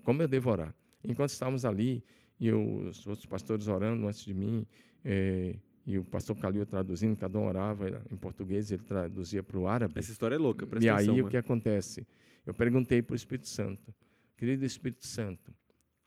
como 0.05 0.23
eu 0.23 0.29
devo 0.29 0.51
orar. 0.51 0.73
Enquanto 1.03 1.31
estávamos 1.31 1.65
ali, 1.65 2.05
e 2.39 2.47
eu, 2.47 2.63
os 2.87 3.05
outros 3.09 3.27
pastores 3.27 3.67
orando 3.67 4.07
antes 4.07 4.25
de 4.25 4.33
mim, 4.33 4.65
eh, 5.05 5.57
e 5.85 5.99
o 5.99 6.05
pastor 6.05 6.37
Calil 6.37 6.65
traduzindo, 6.65 7.17
cada 7.17 7.37
um 7.41 7.47
orava 7.49 7.89
em 8.09 8.17
português, 8.17 8.71
ele 8.71 8.85
traduzia 8.85 9.43
para 9.43 9.59
o 9.59 9.67
árabe. 9.67 9.95
Essa 9.97 10.13
história 10.13 10.37
é 10.37 10.39
louca, 10.39 10.65
presta 10.65 10.87
E 10.87 10.89
atenção. 10.89 11.15
aí 11.15 11.21
o 11.21 11.25
mano. 11.25 11.31
que 11.33 11.37
acontece? 11.37 12.07
Eu 12.47 12.55
perguntei 12.55 13.03
para 13.03 13.15
o 13.15 13.17
Espírito 13.17 13.49
Santo, 13.49 13.93
querido 14.37 14.65
Espírito 14.65 15.05
Santo, 15.05 15.53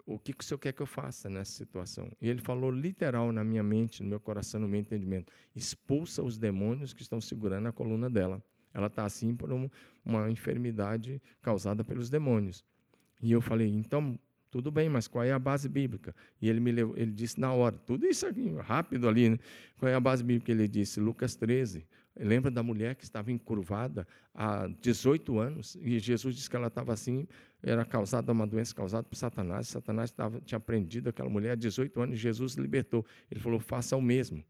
o 0.05 0.19
que, 0.19 0.33
que 0.33 0.43
o 0.43 0.47
senhor 0.47 0.59
quer 0.59 0.71
que 0.71 0.81
eu 0.81 0.85
faça 0.85 1.29
nessa 1.29 1.51
situação? 1.51 2.11
E 2.21 2.29
ele 2.29 2.39
falou 2.39 2.69
literal 2.69 3.31
na 3.31 3.43
minha 3.43 3.63
mente, 3.63 4.03
no 4.03 4.09
meu 4.09 4.19
coração, 4.19 4.59
no 4.61 4.67
meu 4.67 4.79
entendimento: 4.79 5.31
expulsa 5.55 6.21
os 6.21 6.37
demônios 6.37 6.93
que 6.93 7.01
estão 7.01 7.19
segurando 7.19 7.67
a 7.67 7.71
coluna 7.71 8.09
dela. 8.09 8.43
Ela 8.73 8.87
está 8.87 9.05
assim 9.05 9.35
por 9.35 9.51
um- 9.51 9.69
uma 10.05 10.29
enfermidade 10.29 11.21
causada 11.41 11.83
pelos 11.83 12.09
demônios. 12.09 12.63
E 13.21 13.31
eu 13.31 13.41
falei: 13.41 13.67
então, 13.73 14.19
tudo 14.51 14.71
bem, 14.71 14.87
mas 14.89 15.07
qual 15.07 15.23
é 15.23 15.31
a 15.31 15.39
base 15.39 15.67
bíblica? 15.67 16.15
E 16.41 16.47
ele 16.49 16.59
me 16.59 16.71
levou, 16.71 16.95
ele 16.95 17.11
disse 17.11 17.39
na 17.39 17.51
hora, 17.51 17.75
tudo 17.85 18.05
isso 18.05 18.25
aqui, 18.27 18.53
rápido 18.59 19.07
ali, 19.09 19.29
né? 19.29 19.39
Qual 19.77 19.89
é 19.91 19.95
a 19.95 19.99
base 19.99 20.23
bíblica? 20.23 20.51
Ele 20.51 20.67
disse, 20.67 20.99
Lucas 20.99 21.35
13. 21.35 21.85
Lembra 22.17 22.49
da 22.49 22.63
mulher 22.63 22.95
que 22.95 23.03
estava 23.03 23.31
encurvada 23.31 24.07
há 24.33 24.67
18 24.81 25.37
anos 25.37 25.75
e 25.81 25.99
Jesus 25.99 26.35
disse 26.35 26.49
que 26.49 26.55
ela 26.55 26.67
estava 26.67 26.93
assim, 26.93 27.27
era 27.61 27.83
causada 27.83 28.31
uma 28.31 28.47
doença 28.47 28.73
causada 28.73 29.03
por 29.03 29.15
Satanás. 29.15 29.67
Satanás 29.67 30.09
estava, 30.09 30.39
tinha 30.41 30.59
prendido 30.59 31.09
aquela 31.09 31.29
mulher 31.29 31.51
há 31.51 31.55
18 31.55 32.01
anos 32.01 32.15
e 32.15 32.21
Jesus 32.21 32.53
libertou. 32.53 33.05
Ele 33.29 33.39
falou: 33.39 33.59
faça 33.59 33.97
o 33.97 34.01
mesmo. 34.01 34.43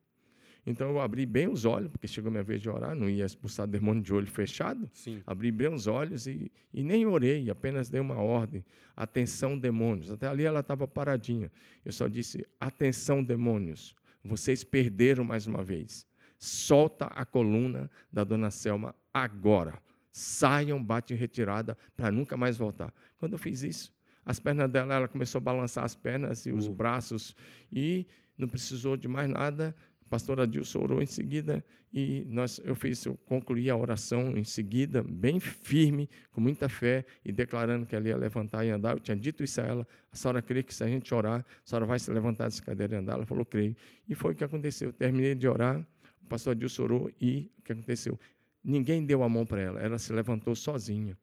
Então 0.66 0.90
eu 0.90 1.00
abri 1.00 1.26
bem 1.26 1.48
os 1.48 1.64
olhos, 1.64 1.92
porque 1.92 2.08
chegou 2.08 2.30
a 2.30 2.32
minha 2.32 2.44
vez 2.44 2.60
de 2.60 2.70
orar, 2.70 2.96
não 2.96 3.08
ia 3.08 3.26
expulsar 3.26 3.68
demônio 3.68 4.02
de 4.02 4.12
olho 4.12 4.26
fechado. 4.26 4.90
Sim. 4.92 5.22
Abri 5.26 5.52
bem 5.52 5.72
os 5.72 5.86
olhos 5.86 6.26
e, 6.26 6.52
e 6.74 6.84
nem 6.84 7.06
orei, 7.06 7.50
apenas 7.52 7.88
dei 7.88 8.02
uma 8.02 8.16
ordem. 8.16 8.66
Atenção, 8.96 9.58
demônios. 9.58 10.10
Até 10.10 10.28
ali 10.28 10.44
ela 10.44 10.62
estava 10.62 10.88
paradinha. 10.88 11.52
Eu 11.84 11.92
só 11.92 12.08
disse: 12.08 12.46
atenção, 12.60 13.24
demônios. 13.24 13.96
Vocês 14.24 14.64
perderam 14.64 15.24
mais 15.24 15.46
uma 15.46 15.64
vez. 15.64 16.08
Solta 16.46 17.08
a 17.08 17.26
coluna 17.26 17.90
da 18.14 18.24
dona 18.24 18.52
Selma 18.52 18.96
agora. 19.12 19.82
Saiam, 20.12 20.82
bate 20.82 21.14
em 21.14 21.18
retirada 21.18 21.76
para 21.98 22.12
nunca 22.12 22.38
mais 22.38 22.56
voltar. 22.56 22.94
Quando 23.18 23.34
eu 23.34 23.40
fiz 23.40 23.64
isso, 23.64 23.92
as 24.24 24.40
pernas 24.40 24.70
dela, 24.70 24.94
ela 24.94 25.08
começou 25.08 25.40
a 25.40 25.42
balançar 25.42 25.84
as 25.84 25.96
pernas 25.96 26.46
e 26.46 26.52
os 26.52 26.68
Uh. 26.68 26.74
braços 26.74 27.36
e 27.72 28.06
não 28.38 28.48
precisou 28.48 28.96
de 28.96 29.08
mais 29.08 29.28
nada. 29.28 29.76
A 30.06 30.10
pastora 30.10 30.44
Adilson 30.44 30.80
orou 30.80 31.02
em 31.02 31.08
seguida 31.08 31.66
e 31.92 32.26
nós, 32.28 32.62
eu 32.64 32.76
fiz, 32.76 33.04
eu 33.06 33.18
concluí 33.26 33.70
a 33.70 33.76
oração 33.76 34.38
em 34.38 34.44
seguida, 34.44 35.02
bem 35.02 35.40
firme, 35.40 36.08
com 36.32 36.40
muita 36.40 36.70
fé 36.70 37.06
e 37.24 37.32
declarando 37.32 37.86
que 37.88 37.96
ela 37.96 38.08
ia 38.08 38.18
levantar 38.18 38.64
e 38.66 38.70
andar. 38.70 38.94
Eu 38.94 39.00
tinha 39.00 39.18
dito 39.18 39.44
isso 39.44 39.62
a 39.62 39.64
ela. 39.64 39.88
A 40.12 40.16
senhora 40.16 40.42
crê 40.42 40.62
que 40.62 40.76
se 40.76 40.84
a 40.84 40.88
gente 40.88 41.12
orar, 41.14 41.40
a 41.40 41.68
senhora 41.68 41.86
vai 41.86 41.98
se 41.98 42.12
levantar 42.12 42.44
dessa 42.44 42.62
cadeira 42.62 42.96
e 42.96 43.00
andar? 43.00 43.14
Ela 43.14 43.26
falou, 43.26 43.44
creio. 43.44 43.76
E 44.08 44.14
foi 44.14 44.34
o 44.34 44.36
que 44.36 44.44
aconteceu. 44.44 44.90
Eu 44.90 44.94
terminei 44.94 45.34
de 45.34 45.48
orar, 45.48 45.86
o 46.26 46.28
pastor 46.28 46.52
Adilson 46.52 46.84
orou 46.84 47.12
e 47.22 47.52
o 47.60 47.62
que 47.62 47.72
aconteceu? 47.72 48.20
Ninguém 48.64 49.06
deu 49.06 49.22
a 49.24 49.30
mão 49.30 49.46
para 49.46 49.62
ela, 49.62 49.80
ela 49.80 50.00
se 50.00 50.12
levantou 50.12 50.56
sozinha. 50.56 51.18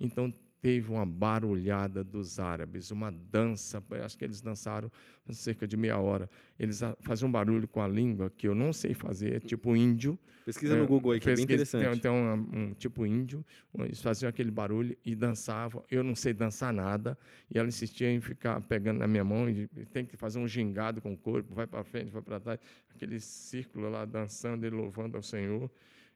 Então 0.00 0.32
teve 0.66 0.90
uma 0.90 1.06
barulhada 1.06 2.02
dos 2.02 2.40
árabes, 2.40 2.90
uma 2.90 3.12
dança, 3.12 3.80
acho 4.04 4.18
que 4.18 4.24
eles 4.24 4.40
dançaram 4.40 4.90
cerca 5.30 5.64
de 5.64 5.76
meia 5.76 5.96
hora. 5.96 6.28
Eles 6.58 6.80
faziam 7.02 7.28
um 7.28 7.30
barulho 7.30 7.68
com 7.68 7.80
a 7.80 7.86
língua 7.86 8.32
que 8.36 8.48
eu 8.48 8.54
não 8.54 8.72
sei 8.72 8.92
fazer, 8.92 9.36
é 9.36 9.38
tipo 9.38 9.76
índio. 9.76 10.18
Pesquisa 10.44 10.76
no 10.76 10.84
Google 10.84 11.12
aí, 11.12 11.20
que 11.20 11.30
é 11.30 11.36
bem 11.36 11.46
pesquisa, 11.46 11.78
interessante. 11.78 12.02
Tem, 12.02 12.10
tem 12.10 12.20
um, 12.20 12.70
um 12.70 12.74
tipo 12.74 13.06
índio, 13.06 13.44
eles 13.78 14.02
faziam 14.02 14.28
aquele 14.28 14.50
barulho 14.50 14.96
e 15.04 15.14
dançavam. 15.14 15.84
Eu 15.88 16.02
não 16.02 16.16
sei 16.16 16.32
dançar 16.32 16.72
nada, 16.72 17.16
e 17.48 17.56
ela 17.56 17.68
insistia 17.68 18.10
em 18.10 18.20
ficar 18.20 18.60
pegando 18.62 18.98
na 18.98 19.06
minha 19.06 19.22
mão 19.22 19.48
e 19.48 19.68
tem 19.92 20.04
que 20.04 20.16
fazer 20.16 20.40
um 20.40 20.48
gingado 20.48 21.00
com 21.00 21.12
o 21.12 21.16
corpo, 21.16 21.54
vai 21.54 21.68
para 21.68 21.84
frente, 21.84 22.10
vai 22.10 22.22
para 22.22 22.40
trás, 22.40 22.58
aquele 22.92 23.20
círculo 23.20 23.88
lá 23.88 24.04
dançando 24.04 24.66
e 24.66 24.70
louvando 24.70 25.16
ao 25.16 25.22
Senhor. 25.22 25.70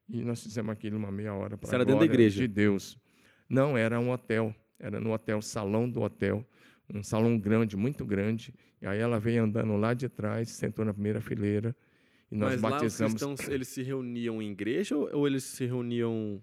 E 0.09 0.25
nós 0.25 0.43
fizemos 0.43 0.73
aquilo 0.73 0.97
uma 0.97 1.13
meia 1.13 1.33
hora 1.35 1.57
para 1.57 1.69
Isso 1.69 1.75
era 1.77 1.85
dentro 1.85 2.01
da 2.01 2.05
igreja? 2.05 2.41
de 2.41 2.49
Deus. 2.49 2.99
Não, 3.51 3.77
era 3.77 3.99
um 3.99 4.11
hotel, 4.11 4.55
era 4.79 5.01
no 5.01 5.13
hotel, 5.13 5.43
salão 5.43 5.91
do 5.91 6.01
hotel, 6.01 6.47
um 6.89 7.03
salão 7.03 7.37
grande, 7.37 7.77
muito 7.77 8.07
grande. 8.07 8.55
E 8.81 8.87
aí 8.87 9.01
ela 9.01 9.19
veio 9.19 9.43
andando 9.43 9.77
lá 9.77 9.93
de 9.93 10.09
trás, 10.09 10.51
sentou 10.51 10.85
na 10.85 10.95
primeira 10.95 11.21
fileira 11.21 11.75
e 12.31 12.37
nós 12.37 12.53
Mas 12.53 12.63
lá 12.63 12.69
os 12.69 12.75
batizamos. 12.75 13.13
cristãos, 13.15 13.49
eles 13.49 13.67
se 13.69 13.83
reuniam 13.83 14.41
em 14.41 14.53
igreja 14.53 14.97
ou, 14.97 15.27
eles 15.27 15.43
se 15.43 15.67
reuniam... 15.67 16.41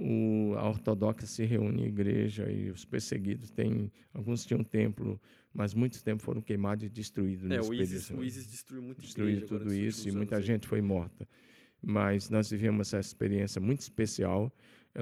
O, 0.00 0.54
a 0.56 0.68
ortodoxa 0.68 1.26
se 1.26 1.44
reúne 1.44 1.82
em 1.82 1.86
igreja 1.86 2.48
e 2.48 2.70
os 2.70 2.84
perseguidos 2.84 3.50
têm. 3.50 3.90
Alguns 4.14 4.46
tinham 4.46 4.62
templo, 4.62 5.20
mas 5.52 5.74
muitos 5.74 6.02
templos 6.02 6.24
foram 6.24 6.40
queimados 6.40 6.84
e 6.84 6.88
destruídos. 6.88 7.50
É, 7.50 7.60
o 7.60 7.74
ISIS, 7.74 8.08
o 8.10 8.22
ISIS 8.22 8.46
destruiu 8.48 8.80
muito 8.80 9.02
destruiu 9.02 9.44
tudo 9.44 9.74
isso 9.74 10.08
e 10.08 10.12
muita 10.12 10.36
anos 10.36 10.48
aí. 10.48 10.54
gente 10.54 10.68
foi 10.68 10.80
morta. 10.80 11.26
Mas 11.82 12.30
nós 12.30 12.48
vivemos 12.48 12.86
essa 12.88 13.00
experiência 13.00 13.60
muito 13.60 13.80
especial 13.80 14.52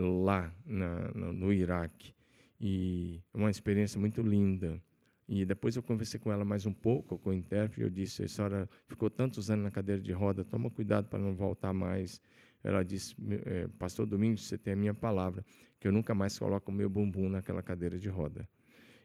lá 0.00 0.54
na, 0.64 1.10
no, 1.14 1.32
no 1.32 1.52
Iraque 1.52 2.14
e 2.60 3.20
é 3.34 3.36
uma 3.36 3.50
experiência 3.50 3.98
muito 4.00 4.22
linda. 4.22 4.80
E 5.28 5.44
depois 5.44 5.74
eu 5.74 5.82
conversei 5.82 6.20
com 6.20 6.30
ela 6.30 6.44
mais 6.44 6.66
um 6.66 6.72
pouco, 6.72 7.18
com 7.18 7.30
o 7.30 7.34
intérprete, 7.34 7.80
e 7.80 7.84
eu 7.84 7.90
disse, 7.90 8.22
a 8.22 8.28
senhora 8.28 8.68
ficou 8.86 9.10
tantos 9.10 9.50
anos 9.50 9.64
na 9.64 9.70
cadeira 9.70 10.00
de 10.00 10.12
roda, 10.12 10.44
toma 10.44 10.70
cuidado 10.70 11.08
para 11.08 11.18
não 11.18 11.34
voltar 11.34 11.72
mais. 11.72 12.20
Ela 12.62 12.84
disse, 12.84 13.20
"Me- 13.20 13.42
eh, 13.44 13.68
pastor 13.78 14.06
Domingos, 14.06 14.46
você 14.46 14.56
tem 14.56 14.72
a 14.74 14.76
minha 14.76 14.94
palavra, 14.94 15.44
que 15.80 15.88
eu 15.88 15.92
nunca 15.92 16.14
mais 16.14 16.38
coloco 16.38 16.70
o 16.70 16.74
meu 16.74 16.88
bumbum 16.88 17.28
naquela 17.28 17.62
cadeira 17.62 17.98
de 17.98 18.08
roda. 18.08 18.48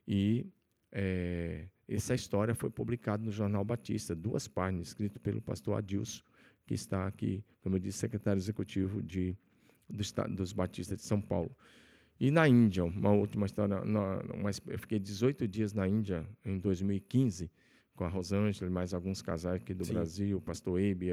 E 0.08 0.46
eh, 0.92 1.68
essa 1.88 2.14
história 2.14 2.54
foi 2.56 2.70
publicada 2.70 3.24
no 3.24 3.32
Jornal 3.32 3.64
Batista, 3.66 4.16
duas 4.16 4.48
páginas, 4.48 4.90
escrito 4.90 5.20
pelo 5.20 5.42
pastor 5.42 5.78
Adilson, 5.78 6.22
que 6.68 6.74
está 6.74 7.08
aqui, 7.08 7.44
como 7.62 7.76
eu 7.76 7.80
disse, 7.80 7.98
secretário 8.00 8.40
executivo 8.40 9.02
de, 9.02 9.36
do 9.92 10.02
Estado, 10.02 10.34
dos 10.36 10.54
Batistas 10.54 10.98
de 10.98 11.04
São 11.04 11.22
Paulo. 11.22 11.52
E 12.20 12.30
na 12.30 12.48
Índia, 12.48 12.84
uma 12.84 13.12
última 13.12 13.46
história, 13.46 13.84
na- 13.84 14.20
uma- 14.34 14.52
eu 14.68 14.78
fiquei 14.80 15.00
18 15.00 15.48
dias 15.48 15.74
na 15.74 15.88
Índia 15.88 16.26
em 16.46 16.58
2015, 16.60 17.50
com 17.96 18.04
a 18.04 18.08
Rosângela 18.08 18.70
e 18.70 18.74
mais 18.74 18.94
alguns 18.94 19.22
casais 19.22 19.56
aqui 19.62 19.74
do 19.74 19.84
Sim. 19.86 19.94
Brasil, 19.94 20.38
o 20.38 20.42
pastor 20.42 20.80
Ebe 20.80 21.08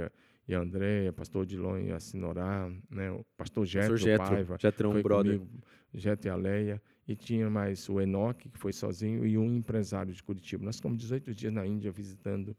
e 0.46 0.54
a- 0.54 0.60
Andréia, 0.60 1.12
pastor 1.12 1.42
Odilon 1.42 1.78
e 1.78 1.92
a 1.92 2.00
Sinorá, 2.00 2.70
né, 2.90 3.10
o 3.10 3.24
pastor 3.36 3.66
Getro, 3.66 3.90
Pastor 3.92 3.98
Getro, 4.08 4.26
Paiva, 4.26 4.56
Getrão, 4.58 4.90
foi 4.92 5.00
um 5.00 5.02
brother. 5.02 5.38
comigo, 5.38 5.62
Getro 5.94 6.28
e 6.28 6.30
a 6.30 6.36
Leia, 6.36 6.82
e 7.06 7.14
tinha 7.16 7.50
mais 7.50 7.86
o 7.88 8.00
Enoque, 8.00 8.48
que 8.50 8.58
foi 8.58 8.72
sozinho, 8.72 9.26
e 9.26 9.36
um 9.36 9.54
empresário 9.54 10.12
de 10.12 10.22
Curitiba. 10.22 10.64
Nós 10.64 10.76
ficamos 10.76 10.98
18 10.98 11.34
dias 11.34 11.52
na 11.52 11.66
Índia 11.66 11.90
visitando 11.90 12.56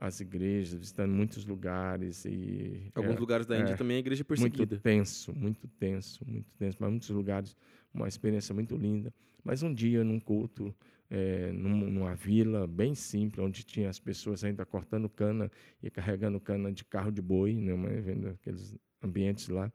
as 0.00 0.18
igrejas, 0.20 0.72
visitando 0.78 1.12
muitos 1.12 1.44
lugares 1.44 2.24
e 2.24 2.90
Alguns 2.94 3.16
é, 3.16 3.20
lugares 3.20 3.46
da 3.46 3.58
Índia 3.58 3.74
é, 3.74 3.76
também 3.76 3.96
é 3.96 4.00
igreja 4.00 4.24
muito 4.28 4.40
perseguida. 4.56 4.78
tenso, 4.80 5.32
muito 5.36 5.68
tenso, 5.68 6.24
muito 6.26 6.50
tenso, 6.58 6.78
mas 6.80 6.90
muitos 6.90 7.10
lugares 7.10 7.56
uma 7.92 8.08
experiência 8.08 8.54
muito 8.54 8.76
linda. 8.76 9.12
Mas 9.44 9.62
um 9.62 9.72
dia 9.74 10.02
num 10.02 10.18
culto 10.18 10.74
é, 11.12 11.50
num- 11.52 11.90
numa 11.90 12.14
vila 12.14 12.66
bem 12.66 12.94
simples, 12.94 13.44
onde 13.44 13.64
tinha 13.64 13.90
as 13.90 13.98
pessoas 13.98 14.44
ainda 14.44 14.64
cortando 14.64 15.08
cana 15.08 15.50
e 15.82 15.90
carregando 15.90 16.38
cana 16.40 16.70
de 16.72 16.84
carro 16.84 17.10
de 17.10 17.20
boi, 17.20 17.54
né, 17.56 17.74
uma- 17.74 17.88
vendo 18.00 18.28
aqueles 18.28 18.76
ambientes 19.02 19.48
lá, 19.48 19.72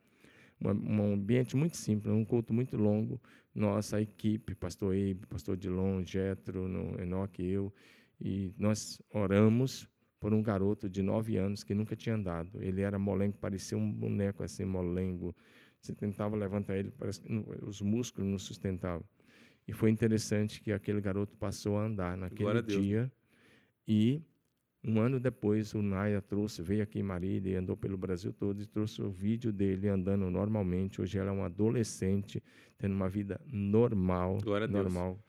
uma- 0.60 0.72
um 0.74 1.14
ambiente 1.14 1.56
muito 1.58 1.76
simples, 1.76 2.14
um 2.14 2.24
culto 2.24 2.54
muito 2.54 2.78
longo. 2.78 3.22
Nossa 3.54 4.02
equipe, 4.02 4.56
Pastor 4.56 4.96
Eibe, 4.96 5.28
Pastor 5.28 5.58
Dilon, 5.58 6.04
Jetro, 6.06 6.68
no 6.70 7.00
Enoque, 7.02 7.44
eu, 7.44 7.74
e 8.22 8.54
nós 8.58 9.02
oramos 9.10 9.90
por 10.26 10.34
um 10.34 10.42
garoto 10.42 10.90
de 10.90 11.04
nove 11.04 11.38
anos 11.38 11.64
que 11.64 11.76
nunca 11.76 11.96
tinha 11.96 12.16
andado. 12.16 12.50
Ele 12.60 12.82
era 12.82 12.98
molengo, 12.98 13.38
parecia 13.38 13.78
um 13.78 13.92
boneco 13.92 14.42
assim, 14.42 14.66
molengo. 14.66 15.36
Você 15.80 15.94
tentava 15.94 16.36
levantar 16.36 16.76
ele, 16.76 16.90
parece 16.98 17.22
que 17.22 17.32
os 17.62 17.80
músculos 17.80 18.28
não 18.32 18.40
sustentavam. 18.40 19.06
E 19.68 19.72
foi 19.72 19.92
interessante 19.92 20.60
que 20.62 20.72
aquele 20.72 21.00
garoto 21.00 21.38
passou 21.38 21.78
a 21.78 21.86
andar 21.86 22.18
naquele 22.18 22.60
dia. 22.64 23.12
E 23.88 24.20
um 24.84 25.00
ano 25.00 25.20
depois, 25.20 25.76
o 25.76 25.82
Naya 25.84 26.24
trouxe, 26.24 26.64
veio 26.64 26.82
aqui 26.82 26.98
em 26.98 27.04
Marília 27.04 27.52
e 27.52 27.56
andou 27.56 27.78
pelo 27.78 27.96
Brasil 27.96 28.34
todo 28.34 28.60
e 28.60 28.66
trouxe 28.66 29.04
o 29.04 29.12
vídeo 29.12 29.54
dele 29.54 29.90
andando 29.90 30.28
normalmente. 30.32 31.04
Hoje 31.04 31.20
ela 31.20 31.30
é 31.30 31.34
um 31.34 31.44
adolescente, 31.44 32.42
tendo 32.80 32.96
uma 32.96 33.08
vida 33.08 33.40
normal, 33.46 34.40
Glória 34.42 34.66
a 34.66 34.68
Deus. 34.68 34.86
normal, 34.86 35.20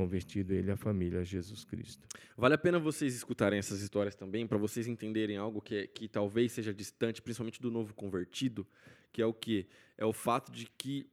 convertido 0.00 0.54
ele 0.54 0.68
e 0.68 0.70
a 0.70 0.76
família 0.76 1.20
a 1.20 1.24
Jesus 1.24 1.62
Cristo. 1.62 2.08
Vale 2.34 2.54
a 2.54 2.58
pena 2.58 2.78
vocês 2.78 3.14
escutarem 3.14 3.58
essas 3.58 3.82
histórias 3.82 4.14
também, 4.14 4.46
para 4.46 4.56
vocês 4.56 4.86
entenderem 4.86 5.36
algo 5.36 5.60
que, 5.60 5.74
é, 5.74 5.86
que 5.86 6.08
talvez 6.08 6.52
seja 6.52 6.72
distante, 6.72 7.20
principalmente 7.20 7.60
do 7.60 7.70
novo 7.70 7.92
convertido, 7.92 8.66
que 9.12 9.20
é 9.20 9.26
o 9.26 9.34
que? 9.34 9.66
É 9.98 10.06
o 10.06 10.12
fato 10.12 10.50
de 10.50 10.66
que 10.78 11.06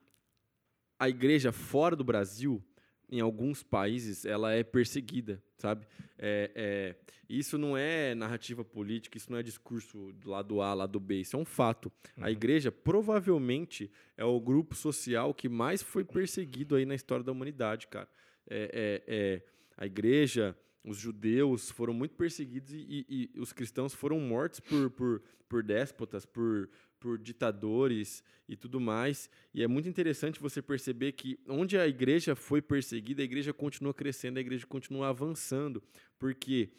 a 0.98 1.10
igreja 1.10 1.52
fora 1.52 1.98
do 1.98 2.04
Brasil, 2.04 2.64
em 3.10 3.20
alguns 3.20 3.62
países, 3.62 4.24
ela 4.24 4.54
é 4.54 4.64
perseguida, 4.64 5.44
sabe? 5.58 5.86
É, 6.18 6.50
é, 6.56 6.96
isso 7.30 7.58
não 7.58 7.76
é 7.76 8.16
narrativa 8.16 8.64
política, 8.64 9.18
isso 9.18 9.30
não 9.30 9.38
é 9.38 9.44
discurso 9.44 10.14
do 10.14 10.30
lado 10.30 10.62
A, 10.62 10.74
lado 10.74 10.98
B, 10.98 11.20
isso 11.20 11.36
é 11.36 11.40
um 11.40 11.46
fato. 11.46 11.92
Uhum. 12.16 12.24
A 12.24 12.32
igreja 12.32 12.72
provavelmente 12.72 13.92
é 14.16 14.24
o 14.24 14.40
grupo 14.40 14.76
social 14.76 15.34
que 15.34 15.50
mais 15.50 15.84
foi 15.84 16.06
perseguido 16.06 16.78
aí 16.78 16.86
na 16.86 16.96
história 16.96 17.24
da 17.24 17.34
humanidade, 17.34 17.88
cara. 17.88 18.08
É, 18.50 19.04
é, 19.08 19.16
é 19.16 19.42
a 19.78 19.86
igreja, 19.86 20.58
os 20.84 20.98
judeus 20.98 21.70
foram 21.70 21.94
muito 21.94 22.16
perseguidos 22.16 22.72
e, 22.72 23.06
e, 23.10 23.32
e 23.36 23.40
os 23.40 23.52
cristãos 23.52 23.94
foram 23.94 24.20
mortos 24.20 24.60
por, 24.60 24.90
por, 24.92 25.22
por 25.48 25.62
déspotas, 25.62 26.26
por, 26.26 26.70
por 27.00 27.18
ditadores 27.18 28.24
e 28.48 28.56
tudo 28.56 28.80
mais. 28.80 29.30
E 29.54 29.62
é 29.62 29.68
muito 29.68 29.90
interessante 29.90 30.40
você 30.40 30.62
perceber 30.62 31.12
que 31.12 31.40
onde 31.48 31.78
a 31.78 31.88
igreja 31.88 32.36
foi 32.36 32.62
perseguida, 32.62 33.22
a 33.22 33.26
igreja 33.26 33.54
continua 33.54 33.94
crescendo, 33.94 34.38
a 34.38 34.42
igreja 34.42 34.66
continua 34.66 35.10
avançando, 35.10 35.84
porque 36.18 36.70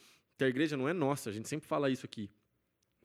a 0.41 0.49
igreja 0.49 0.77
não 0.77 0.89
é 0.89 0.93
nossa, 0.93 1.31
a 1.31 1.33
gente 1.33 1.49
sempre 1.49 1.69
fala 1.69 1.91
isso 1.91 2.07
aqui. 2.07 2.31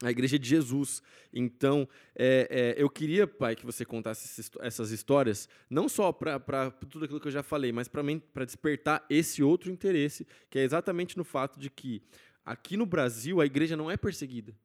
A 0.03 0.11
igreja 0.11 0.37
de 0.37 0.47
Jesus. 0.47 1.01
Então, 1.31 1.87
é, 2.15 2.47
é, 2.77 2.81
eu 2.81 2.89
queria, 2.89 3.25
pai, 3.25 3.55
que 3.55 3.65
você 3.65 3.85
contasse 3.85 4.51
essas 4.59 4.91
histórias, 4.91 5.47
não 5.69 5.87
só 5.87 6.11
para 6.11 6.71
tudo 6.89 7.05
aquilo 7.05 7.19
que 7.19 7.27
eu 7.27 7.31
já 7.31 7.43
falei, 7.43 7.71
mas 7.71 7.87
para 7.87 8.45
despertar 8.45 9.05
esse 9.09 9.41
outro 9.41 9.71
interesse, 9.71 10.27
que 10.49 10.59
é 10.59 10.63
exatamente 10.63 11.17
no 11.17 11.23
fato 11.23 11.59
de 11.59 11.69
que 11.69 12.03
aqui 12.45 12.75
no 12.75 12.85
Brasil 12.85 13.39
a 13.39 13.45
igreja 13.45 13.77
não 13.77 13.89
é 13.89 13.97
perseguida. 13.97 14.55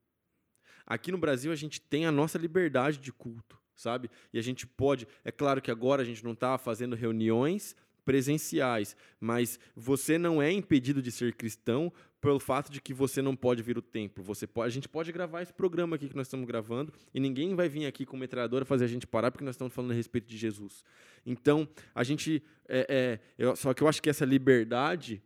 Aqui 0.87 1.13
no 1.13 1.19
Brasil 1.19 1.53
a 1.53 1.57
gente 1.57 1.81
tem 1.81 2.07
a 2.07 2.13
nossa 2.13 2.39
liberdade 2.39 2.99
de 2.99 3.13
culto, 3.13 3.59
sabe? 3.77 4.11
E 4.33 4.39
a 4.39 4.43
gente 4.43 4.67
pode, 4.67 5.07
é 5.25 5.31
claro 5.31 5.61
que 5.61 5.71
agora 5.71 6.03
a 6.03 6.05
gente 6.05 6.25
não 6.25 6.33
está 6.33 6.57
fazendo 6.59 6.97
reuniões 6.97 7.77
presenciais, 8.09 8.97
mas 9.21 9.61
você 9.77 10.17
não 10.17 10.41
é 10.41 10.51
impedido 10.51 11.03
de 11.03 11.13
ser 11.13 11.35
cristão 11.35 11.93
pelo 12.23 12.41
fato 12.41 12.73
de 12.73 12.81
que 12.81 12.95
você 12.95 13.21
não 13.21 13.37
pode 13.37 13.63
vir 13.63 13.77
o 13.77 13.83
templo. 13.83 14.25
Você 14.25 14.47
pode, 14.47 14.67
a 14.67 14.71
gente 14.71 14.89
pode 14.89 15.13
gravar 15.13 15.43
esse 15.43 15.53
programa 15.53 15.97
aqui 15.97 16.09
que 16.09 16.17
nós 16.17 16.27
estamos 16.27 16.47
gravando 16.47 16.91
e 17.13 17.21
ninguém 17.21 17.55
vai 17.55 17.69
vir 17.69 17.85
aqui 17.85 18.07
com 18.07 18.17
metralhadora 18.17 18.65
fazer 18.65 18.87
a 18.87 18.89
gente 18.89 19.07
parar 19.07 19.31
porque 19.31 19.45
nós 19.45 19.57
estamos 19.57 19.75
falando 19.75 19.91
a 19.91 19.95
respeito 19.95 20.27
de 20.27 20.39
Jesus. 20.39 20.87
Então, 21.27 21.69
a 21.95 22.03
gente. 22.03 22.43
É, 22.67 22.87
é, 22.89 23.21
eu, 23.37 23.55
só 23.55 23.75
que 23.75 23.83
eu 23.83 23.89
acho 23.89 24.01
que 24.01 24.09
essa 24.09 24.25
liberdade 24.25 25.23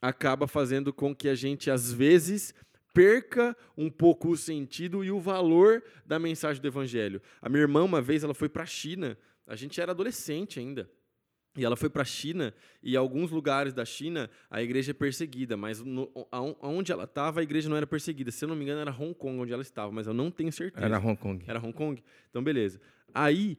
acaba 0.00 0.48
fazendo 0.48 0.90
com 0.90 1.14
que 1.14 1.28
a 1.28 1.34
gente, 1.34 1.70
às 1.70 1.92
vezes, 1.92 2.54
perca 2.94 3.54
um 3.76 3.90
pouco 3.90 4.30
o 4.30 4.38
sentido 4.38 5.04
e 5.04 5.10
o 5.10 5.20
valor 5.20 5.84
da 6.06 6.18
mensagem 6.18 6.62
do 6.62 6.66
evangelho. 6.66 7.20
A 7.42 7.50
minha 7.50 7.60
irmã, 7.60 7.84
uma 7.84 8.00
vez, 8.00 8.24
ela 8.24 8.32
foi 8.32 8.48
para 8.48 8.62
a 8.62 8.66
China, 8.66 9.18
a 9.46 9.54
gente 9.54 9.78
era 9.82 9.92
adolescente 9.92 10.58
ainda. 10.58 10.88
E 11.54 11.64
ela 11.64 11.76
foi 11.76 11.90
para 11.90 12.00
a 12.00 12.04
China, 12.04 12.54
e 12.82 12.94
em 12.94 12.96
alguns 12.96 13.30
lugares 13.30 13.74
da 13.74 13.84
China 13.84 14.30
a 14.50 14.62
igreja 14.62 14.92
é 14.92 14.94
perseguida, 14.94 15.54
mas 15.54 15.82
no, 15.82 16.10
onde 16.62 16.90
ela 16.90 17.04
estava 17.04 17.40
a 17.40 17.42
igreja 17.42 17.68
não 17.68 17.76
era 17.76 17.86
perseguida. 17.86 18.30
Se 18.30 18.44
eu 18.44 18.48
não 18.48 18.56
me 18.56 18.64
engano, 18.64 18.80
era 18.80 18.90
Hong 18.90 19.12
Kong 19.14 19.38
onde 19.38 19.52
ela 19.52 19.60
estava, 19.60 19.92
mas 19.92 20.06
eu 20.06 20.14
não 20.14 20.30
tenho 20.30 20.50
certeza. 20.50 20.86
Era 20.86 20.98
Hong 20.98 21.16
Kong. 21.16 21.44
Era 21.46 21.58
Hong 21.58 21.72
Kong? 21.72 22.02
Então, 22.30 22.42
beleza. 22.42 22.80
Aí, 23.12 23.58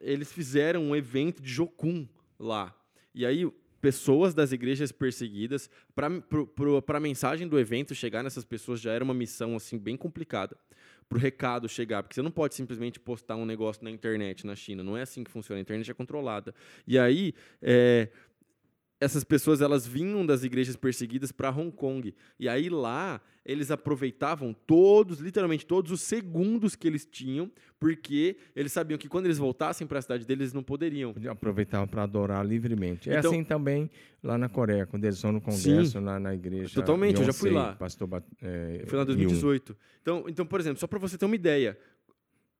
eles 0.00 0.30
fizeram 0.30 0.82
um 0.82 0.94
evento 0.94 1.42
de 1.42 1.50
Jokun 1.50 2.06
lá. 2.38 2.74
E 3.14 3.24
aí, 3.24 3.50
pessoas 3.80 4.34
das 4.34 4.52
igrejas 4.52 4.92
perseguidas, 4.92 5.70
para 5.94 6.98
a 6.98 7.00
mensagem 7.00 7.48
do 7.48 7.58
evento 7.58 7.94
chegar 7.94 8.22
nessas 8.22 8.44
pessoas 8.44 8.80
já 8.80 8.92
era 8.92 9.02
uma 9.02 9.14
missão 9.14 9.56
assim 9.56 9.78
bem 9.78 9.96
complicada. 9.96 10.56
Para 11.10 11.18
o 11.18 11.20
recado 11.20 11.68
chegar, 11.68 12.04
porque 12.04 12.14
você 12.14 12.22
não 12.22 12.30
pode 12.30 12.54
simplesmente 12.54 13.00
postar 13.00 13.34
um 13.34 13.44
negócio 13.44 13.82
na 13.82 13.90
internet 13.90 14.46
na 14.46 14.54
China, 14.54 14.84
não 14.84 14.96
é 14.96 15.02
assim 15.02 15.24
que 15.24 15.30
funciona, 15.30 15.58
a 15.58 15.60
internet 15.60 15.90
é 15.90 15.92
controlada. 15.92 16.54
E 16.86 16.96
aí, 16.96 17.34
é, 17.60 18.08
essas 19.00 19.24
pessoas 19.24 19.62
elas 19.62 19.86
vinham 19.86 20.24
das 20.26 20.44
igrejas 20.44 20.76
perseguidas 20.76 21.32
para 21.32 21.50
Hong 21.50 21.72
Kong. 21.72 22.14
E 22.38 22.48
aí 22.48 22.68
lá 22.68 23.20
eles 23.44 23.70
aproveitavam 23.70 24.54
todos, 24.66 25.18
literalmente 25.18 25.64
todos 25.64 25.90
os 25.90 26.02
segundos 26.02 26.76
que 26.76 26.86
eles 26.86 27.06
tinham, 27.06 27.50
porque 27.80 28.36
eles 28.54 28.70
sabiam 28.70 28.98
que 28.98 29.08
quando 29.08 29.24
eles 29.24 29.38
voltassem 29.38 29.86
para 29.86 29.98
a 29.98 30.02
cidade 30.02 30.26
deles 30.26 30.42
eles 30.42 30.52
não 30.52 30.62
poderiam. 30.62 31.14
Aproveitavam 31.28 31.88
para 31.88 32.02
adorar 32.02 32.46
livremente. 32.46 33.08
É 33.08 33.18
então, 33.18 33.30
assim 33.30 33.42
também 33.42 33.90
lá 34.22 34.36
na 34.36 34.50
Coreia, 34.50 34.84
quando 34.84 35.06
eles 35.06 35.20
vão 35.20 35.32
no 35.32 35.40
congresso, 35.40 35.92
sim, 35.92 36.00
lá 36.00 36.20
na 36.20 36.34
igreja. 36.34 36.74
Totalmente, 36.74 37.16
Yonsei, 37.16 37.22
eu 37.22 37.32
já 37.32 37.32
fui 37.32 37.50
lá. 37.50 37.72
Pastor, 37.72 38.22
é, 38.42 38.84
fui 38.86 38.96
lá 38.98 39.02
em 39.02 39.06
2018. 39.06 39.76
Então, 40.02 40.24
então, 40.28 40.44
por 40.44 40.60
exemplo, 40.60 40.78
só 40.78 40.86
para 40.86 40.98
você 40.98 41.16
ter 41.16 41.24
uma 41.24 41.34
ideia, 41.34 41.78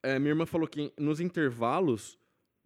é, 0.03 0.19
minha 0.19 0.31
irmã 0.31 0.47
falou 0.47 0.67
que 0.67 0.91
nos 0.99 1.21
intervalos 1.21 2.19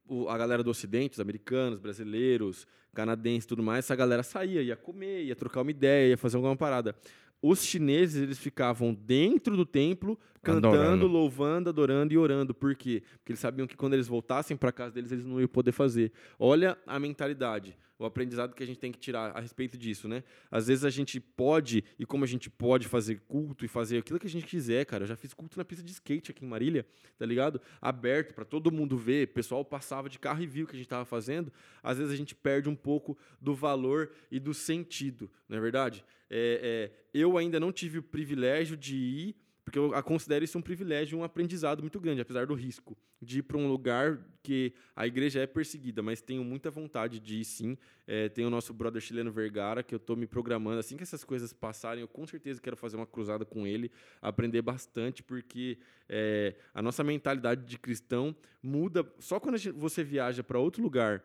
o, 0.08 0.28
a 0.28 0.36
galera 0.36 0.62
do 0.62 0.70
Ocidente, 0.70 1.14
os 1.14 1.20
americanos, 1.20 1.78
brasileiros, 1.78 2.66
canadenses 2.94 3.44
e 3.44 3.48
tudo 3.48 3.62
mais, 3.62 3.84
essa 3.84 3.96
galera 3.96 4.22
saía, 4.22 4.62
ia 4.62 4.76
comer, 4.76 5.24
ia 5.24 5.36
trocar 5.36 5.62
uma 5.62 5.70
ideia, 5.70 6.10
ia 6.10 6.18
fazer 6.18 6.36
alguma 6.36 6.56
parada. 6.56 6.94
Os 7.42 7.62
chineses, 7.62 8.22
eles 8.22 8.38
ficavam 8.38 8.94
dentro 8.94 9.54
do 9.56 9.66
templo, 9.66 10.18
cantando, 10.42 10.68
adorando. 10.68 11.06
louvando, 11.06 11.68
adorando 11.68 12.14
e 12.14 12.16
orando. 12.16 12.54
Por 12.54 12.74
quê? 12.74 13.02
Porque 13.18 13.32
eles 13.32 13.40
sabiam 13.40 13.66
que 13.66 13.76
quando 13.76 13.92
eles 13.92 14.08
voltassem 14.08 14.56
para 14.56 14.72
casa 14.72 14.92
deles, 14.92 15.12
eles 15.12 15.26
não 15.26 15.38
iam 15.38 15.48
poder 15.48 15.72
fazer. 15.72 16.10
Olha 16.38 16.78
a 16.86 16.98
mentalidade 16.98 17.76
o 17.98 18.04
aprendizado 18.04 18.54
que 18.54 18.62
a 18.62 18.66
gente 18.66 18.78
tem 18.78 18.90
que 18.90 18.98
tirar 18.98 19.36
a 19.36 19.40
respeito 19.40 19.78
disso, 19.78 20.08
né? 20.08 20.24
Às 20.50 20.66
vezes 20.66 20.84
a 20.84 20.90
gente 20.90 21.20
pode, 21.20 21.84
e 21.98 22.04
como 22.04 22.24
a 22.24 22.26
gente 22.26 22.50
pode 22.50 22.88
fazer 22.88 23.20
culto 23.28 23.64
e 23.64 23.68
fazer 23.68 23.98
aquilo 23.98 24.18
que 24.18 24.26
a 24.26 24.30
gente 24.30 24.46
quiser, 24.46 24.84
cara. 24.84 25.04
Eu 25.04 25.08
já 25.08 25.16
fiz 25.16 25.32
culto 25.32 25.56
na 25.56 25.64
pista 25.64 25.84
de 25.84 25.92
skate 25.92 26.30
aqui 26.30 26.44
em 26.44 26.48
Marília, 26.48 26.86
tá 27.16 27.24
ligado? 27.24 27.60
Aberto 27.80 28.34
para 28.34 28.44
todo 28.44 28.72
mundo 28.72 28.96
ver. 28.96 29.28
O 29.28 29.32
pessoal 29.32 29.64
passava 29.64 30.08
de 30.08 30.18
carro 30.18 30.42
e 30.42 30.46
viu 30.46 30.64
o 30.64 30.68
que 30.68 30.74
a 30.74 30.78
gente 30.78 30.86
estava 30.86 31.04
fazendo. 31.04 31.52
Às 31.82 31.98
vezes 31.98 32.12
a 32.12 32.16
gente 32.16 32.34
perde 32.34 32.68
um 32.68 32.76
pouco 32.76 33.16
do 33.40 33.54
valor 33.54 34.10
e 34.30 34.40
do 34.40 34.52
sentido, 34.52 35.30
não 35.48 35.56
é 35.56 35.60
verdade? 35.60 36.04
É, 36.28 36.90
é, 36.90 37.08
eu 37.12 37.38
ainda 37.38 37.60
não 37.60 37.70
tive 37.70 37.98
o 37.98 38.02
privilégio 38.02 38.76
de 38.76 38.96
ir 38.96 39.36
porque 39.64 39.78
eu 39.78 39.90
considero 40.02 40.44
isso 40.44 40.58
um 40.58 40.62
privilégio, 40.62 41.18
um 41.18 41.24
aprendizado 41.24 41.80
muito 41.80 41.98
grande, 41.98 42.20
apesar 42.20 42.46
do 42.46 42.54
risco 42.54 42.96
de 43.20 43.38
ir 43.38 43.42
para 43.42 43.56
um 43.56 43.66
lugar 43.66 44.18
que 44.42 44.74
a 44.94 45.06
igreja 45.06 45.40
é 45.40 45.46
perseguida, 45.46 46.02
mas 46.02 46.20
tenho 46.20 46.44
muita 46.44 46.70
vontade 46.70 47.18
de 47.18 47.40
ir 47.40 47.44
sim. 47.44 47.78
É, 48.06 48.28
tem 48.28 48.44
o 48.44 48.50
nosso 48.50 48.74
brother 48.74 49.00
chileno 49.00 49.32
Vergara, 49.32 49.82
que 49.82 49.94
eu 49.94 49.96
estou 49.96 50.14
me 50.16 50.26
programando. 50.26 50.78
Assim 50.78 50.98
que 50.98 51.02
essas 51.02 51.24
coisas 51.24 51.54
passarem, 51.54 52.02
eu 52.02 52.08
com 52.08 52.26
certeza 52.26 52.60
quero 52.60 52.76
fazer 52.76 52.96
uma 52.96 53.06
cruzada 53.06 53.46
com 53.46 53.66
ele, 53.66 53.90
aprender 54.20 54.60
bastante, 54.60 55.22
porque 55.22 55.78
é, 56.10 56.54
a 56.74 56.82
nossa 56.82 57.02
mentalidade 57.02 57.64
de 57.64 57.78
cristão 57.78 58.36
muda 58.62 59.10
só 59.18 59.40
quando 59.40 59.56
gente, 59.56 59.72
você 59.72 60.04
viaja 60.04 60.44
para 60.44 60.58
outro 60.58 60.82
lugar 60.82 61.24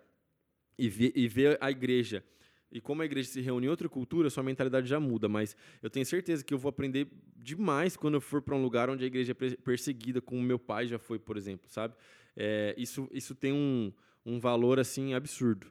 e 0.77 0.87
vê, 0.87 1.11
e 1.13 1.27
vê 1.27 1.57
a 1.59 1.69
igreja 1.69 2.23
e 2.71 2.79
como 2.79 3.01
a 3.01 3.05
igreja 3.05 3.29
se 3.29 3.41
reúne 3.41 3.67
em 3.67 3.69
outra 3.69 3.89
cultura, 3.89 4.29
sua 4.29 4.43
mentalidade 4.43 4.87
já 4.87 4.99
muda. 4.99 5.27
Mas 5.27 5.55
eu 5.81 5.89
tenho 5.89 6.05
certeza 6.05 6.43
que 6.43 6.53
eu 6.53 6.57
vou 6.57 6.69
aprender 6.69 7.07
demais 7.35 7.97
quando 7.97 8.15
eu 8.15 8.21
for 8.21 8.41
para 8.41 8.55
um 8.55 8.61
lugar 8.61 8.89
onde 8.89 9.03
a 9.03 9.07
igreja 9.07 9.31
é 9.31 9.55
perseguida, 9.55 10.21
como 10.21 10.41
meu 10.41 10.59
pai 10.59 10.87
já 10.87 10.99
foi, 10.99 11.17
por 11.17 11.37
exemplo, 11.37 11.67
sabe? 11.69 11.95
É, 12.35 12.75
isso, 12.77 13.09
isso 13.11 13.33
tem 13.33 13.51
um, 13.51 13.91
um 14.25 14.39
valor, 14.39 14.79
assim, 14.79 15.13
absurdo. 15.13 15.67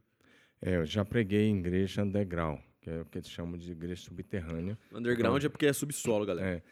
É, 0.61 0.77
eu 0.77 0.85
já 0.85 1.05
preguei 1.05 1.47
em 1.47 1.59
igreja 1.59 2.03
underground, 2.03 2.59
que 2.81 2.91
é 2.91 3.01
o 3.01 3.05
que 3.05 3.19
eles 3.19 3.31
chamam 3.31 3.57
de 3.57 3.71
igreja 3.71 4.03
subterrânea. 4.03 4.77
Underground 4.93 5.37
então, 5.37 5.47
é 5.47 5.49
porque 5.49 5.67
é 5.67 5.73
subsolo, 5.73 6.27
galera. 6.27 6.63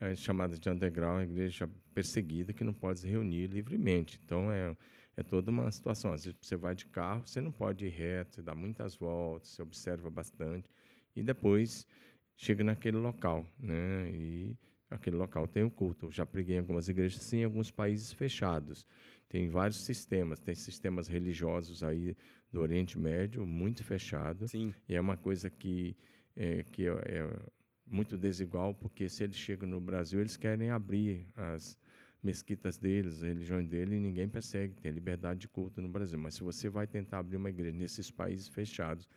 É, 0.00 0.10
é 0.10 0.16
chamada 0.16 0.58
de 0.58 0.68
underground, 0.68 1.30
igreja 1.30 1.70
perseguida, 1.94 2.52
que 2.52 2.64
não 2.64 2.74
pode 2.74 3.00
se 3.00 3.08
reunir 3.08 3.46
livremente. 3.46 4.20
Então, 4.24 4.50
é 4.50 4.76
é 5.16 5.22
toda 5.22 5.50
uma 5.50 5.70
situação. 5.70 6.12
Às 6.12 6.24
vezes 6.24 6.38
você 6.40 6.56
vai 6.56 6.74
de 6.74 6.86
carro, 6.86 7.26
você 7.26 7.40
não 7.40 7.50
pode 7.50 7.86
ir 7.86 7.90
reto, 7.90 8.34
você 8.34 8.42
dá 8.42 8.54
muitas 8.54 8.94
voltas, 8.96 9.50
você 9.50 9.62
observa 9.62 10.10
bastante 10.10 10.68
e 11.14 11.22
depois 11.22 11.86
chega 12.36 12.62
naquele 12.62 12.98
local, 12.98 13.46
né? 13.58 14.10
E 14.10 14.56
aquele 14.90 15.16
local 15.16 15.48
tem 15.48 15.64
o 15.64 15.70
culto. 15.70 16.06
Eu 16.06 16.12
já 16.12 16.26
preguei 16.26 16.56
em 16.56 16.58
algumas 16.60 16.88
igrejas, 16.88 17.22
sim, 17.22 17.38
em 17.38 17.44
alguns 17.44 17.70
países 17.70 18.12
fechados. 18.12 18.86
Tem 19.28 19.48
vários 19.48 19.84
sistemas, 19.84 20.38
tem 20.38 20.54
sistemas 20.54 21.08
religiosos 21.08 21.82
aí 21.82 22.14
do 22.52 22.60
Oriente 22.60 22.98
Médio 22.98 23.46
muito 23.46 23.82
fechado. 23.82 24.46
Sim. 24.46 24.72
E 24.88 24.94
é 24.94 25.00
uma 25.00 25.16
coisa 25.16 25.50
que 25.50 25.96
é, 26.36 26.62
que 26.64 26.86
é, 26.86 26.90
é 26.90 27.38
muito 27.86 28.16
desigual, 28.18 28.74
porque 28.74 29.08
se 29.08 29.24
eles 29.24 29.36
chegam 29.36 29.68
no 29.68 29.80
Brasil, 29.80 30.20
eles 30.20 30.36
querem 30.36 30.70
abrir 30.70 31.26
as 31.34 31.78
mesquitas 32.22 32.76
deles, 32.78 33.22
a 33.22 33.26
religião 33.26 33.64
dele, 33.64 33.98
ninguém 33.98 34.28
persegue, 34.28 34.74
tem 34.74 34.90
liberdade 34.92 35.40
de 35.40 35.48
culto 35.48 35.80
no 35.80 35.88
Brasil. 35.88 36.18
Mas 36.18 36.34
se 36.34 36.42
você 36.42 36.68
vai 36.68 36.86
tentar 36.86 37.18
abrir 37.18 37.36
uma 37.36 37.50
igreja 37.50 37.76
nesses 37.76 38.10
países 38.10 38.48
fechados, 38.48 39.08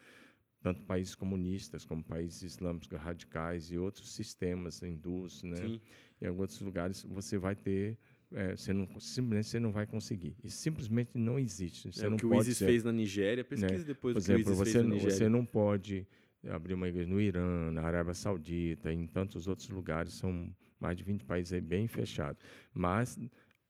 tanto 0.61 0.81
países 0.83 1.15
comunistas 1.15 1.85
como 1.85 2.03
países 2.03 2.43
islâmicos 2.43 2.87
radicais 2.97 3.71
e 3.71 3.77
outros 3.77 4.13
sistemas 4.13 4.81
hindus, 4.83 5.41
né? 5.43 5.55
Sim. 5.55 5.81
Em 6.21 6.27
alguns 6.27 6.59
lugares 6.59 7.01
você 7.03 7.37
vai 7.37 7.55
ter 7.55 7.97
é, 8.31 8.55
você 8.55 8.73
não, 8.73 8.87
simplesmente 8.99 9.47
você 9.47 9.59
não 9.59 9.71
vai 9.71 9.87
conseguir. 9.87 10.35
Isso 10.43 10.57
simplesmente 10.57 11.17
não 11.17 11.39
existe. 11.39 11.91
Você 11.91 12.05
é 12.05 12.09
não 12.09 12.15
o 12.15 12.19
que 12.19 12.25
o 12.25 12.35
ISIS 12.35 12.57
ser- 12.57 12.65
fez 12.67 12.83
na 12.83 12.91
Nigéria, 12.91 13.43
pesquisa 13.43 13.79
né? 13.79 13.83
depois 13.83 14.13
Por 14.13 14.19
exemplo, 14.19 14.53
você, 14.53 14.83
você 14.83 15.29
não 15.29 15.45
pode 15.45 16.05
abrir 16.47 16.73
uma 16.75 16.87
igreja 16.87 17.09
no 17.09 17.19
Irã, 17.19 17.71
na 17.71 17.81
Arábia 17.81 18.13
Saudita, 18.13 18.93
em 18.93 19.07
tantos 19.07 19.47
outros 19.47 19.69
lugares, 19.69 20.13
são 20.13 20.53
mais 20.79 20.97
de 20.97 21.03
20 21.03 21.25
países 21.25 21.53
aí 21.53 21.61
bem 21.61 21.87
fechados. 21.87 22.41
Mas 22.73 23.19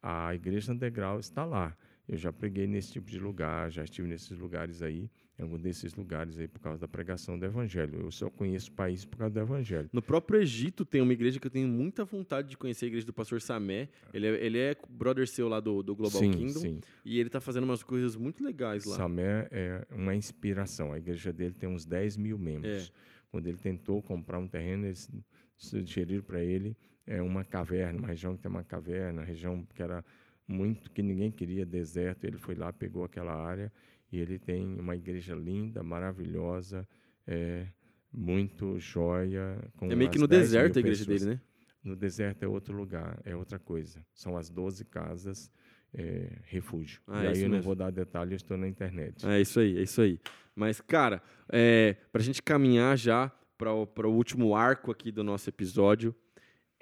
a 0.01 0.34
igreja 0.34 0.74
integral 0.74 1.20
está 1.20 1.45
lá. 1.45 1.76
Eu 2.07 2.18
já 2.18 2.34
preguei 2.34 2.66
nesse 2.66 2.93
tipo 2.93 3.10
de 3.10 3.20
lugar, 3.20 3.70
já 3.70 3.84
estive 3.84 4.07
nesses 4.07 4.36
lugares 4.36 4.82
aí, 4.82 5.12
em 5.38 5.43
algum 5.43 5.60
desses 5.60 5.93
lugares 5.93 6.39
aí 6.39 6.47
por 6.47 6.60
causa 6.60 6.82
da 6.82 6.88
pregação 6.88 7.38
do 7.38 7.45
evangelho. 7.45 8.01
Eu 8.01 8.10
só 8.12 8.32
conheço 8.32 8.72
países 8.72 9.05
por 9.05 9.20
causa 9.20 9.32
do 9.32 9.39
evangelho. 9.39 9.88
No 9.93 10.01
próprio 10.01 10.41
Egito 10.41 10.84
tem 10.84 11.01
uma 11.01 11.14
igreja 11.14 11.39
que 11.39 11.45
eu 11.45 11.51
tenho 11.51 11.68
muita 11.68 12.03
vontade 12.03 12.49
de 12.49 12.57
conhecer, 12.57 12.86
a 12.86 12.88
igreja 12.88 13.05
do 13.05 13.14
pastor 13.14 13.39
Samé. 13.39 13.89
Ele 14.12 14.26
é, 14.26 14.43
ele 14.43 14.57
é 14.57 14.76
brother 14.89 15.28
seu 15.28 15.47
lá 15.47 15.60
do, 15.60 15.84
do 15.84 15.95
Global 15.95 16.20
sim, 16.20 16.32
Kingdom. 16.32 16.60
sim. 16.60 16.82
E 17.05 17.20
ele 17.20 17.30
tá 17.30 17.39
fazendo 17.39 17.66
umas 17.66 17.84
coisas 17.84 18.16
muito 18.16 18.43
legais 18.43 18.86
lá. 18.86 18.95
Samé 18.95 19.47
é 19.51 19.86
uma 19.91 20.16
inspiração. 20.16 20.91
A 20.91 20.97
igreja 20.97 21.32
dele 21.32 21.53
tem 21.53 21.70
uns 21.70 21.86
10 21.86 22.18
mil 22.18 22.39
membros. 22.39 22.88
É. 22.88 23.10
Quando 23.30 23.45
ele 23.45 23.57
tentou 23.57 24.01
comprar 24.01 24.39
um 24.39 24.47
terreno, 24.47 24.88
eles 24.88 25.12
sugeriram 25.55 26.24
para 26.24 26.43
ele 26.43 26.76
é, 27.10 27.22
uma 27.24 27.43
caverna, 27.43 27.97
uma 27.97 28.07
região 28.07 28.36
que 28.36 28.43
tem 28.43 28.51
uma 28.51 28.64
caverna, 28.64 29.24
região 29.24 29.66
que 29.74 29.82
era 29.82 30.05
muito 30.47 30.91
que 30.91 31.01
ninguém 31.01 31.32
queria, 31.32 31.66
deserto. 31.66 32.24
Ele 32.24 32.38
foi 32.38 32.53
lá, 32.53 32.72
pegou 32.72 33.03
aquela 33.03 33.36
área 33.36 33.74
e 34.12 34.20
ele 34.20 34.38
tem 34.38 34.80
uma 34.80 34.95
igreja 34.95 35.34
linda, 35.34 35.82
maravilhosa, 35.82 36.88
é, 37.26 37.66
muito 38.14 38.80
joia. 38.80 39.60
É 39.82 39.95
meio 39.95 40.12
que 40.12 40.20
no 40.20 40.28
10 40.28 40.41
mil 40.41 40.62
deserto 40.62 40.78
a 40.78 40.80
igreja 40.80 41.03
pessoas. 41.03 41.22
dele, 41.22 41.36
né? 41.36 41.41
No 41.84 41.95
deserto 41.95 42.43
é 42.43 42.47
outro 42.47 42.76
lugar, 42.76 43.20
é 43.26 43.36
outra 43.36 43.57
coisa. 43.57 44.05
São 44.14 44.38
as 44.38 44.49
12 44.49 44.86
casas 44.86 45.51
é, 45.93 46.30
refúgio. 46.43 47.01
Ah, 47.07 47.24
e 47.24 47.26
é 47.26 47.30
aí 47.30 47.38
eu 47.41 47.43
não 47.43 47.55
mesmo. 47.55 47.64
vou 47.64 47.76
dar 47.76 47.91
detalhes, 47.91 48.32
eu 48.34 48.38
estou 48.38 48.57
na 48.57 48.68
internet. 48.68 49.26
É 49.26 49.41
isso 49.41 49.60
aí, 49.60 49.80
é 49.80 49.82
isso 49.82 49.99
aí. 49.99 50.20
Mas, 50.55 50.80
cara, 50.80 51.24
é, 51.51 51.95
pra 52.12 52.22
gente 52.22 52.43
caminhar 52.43 52.95
já 52.97 53.32
para 53.57 54.07
o 54.07 54.12
último 54.14 54.55
arco 54.55 54.91
aqui 54.91 55.12
do 55.12 55.24
nosso 55.24 55.49
episódio, 55.49 56.16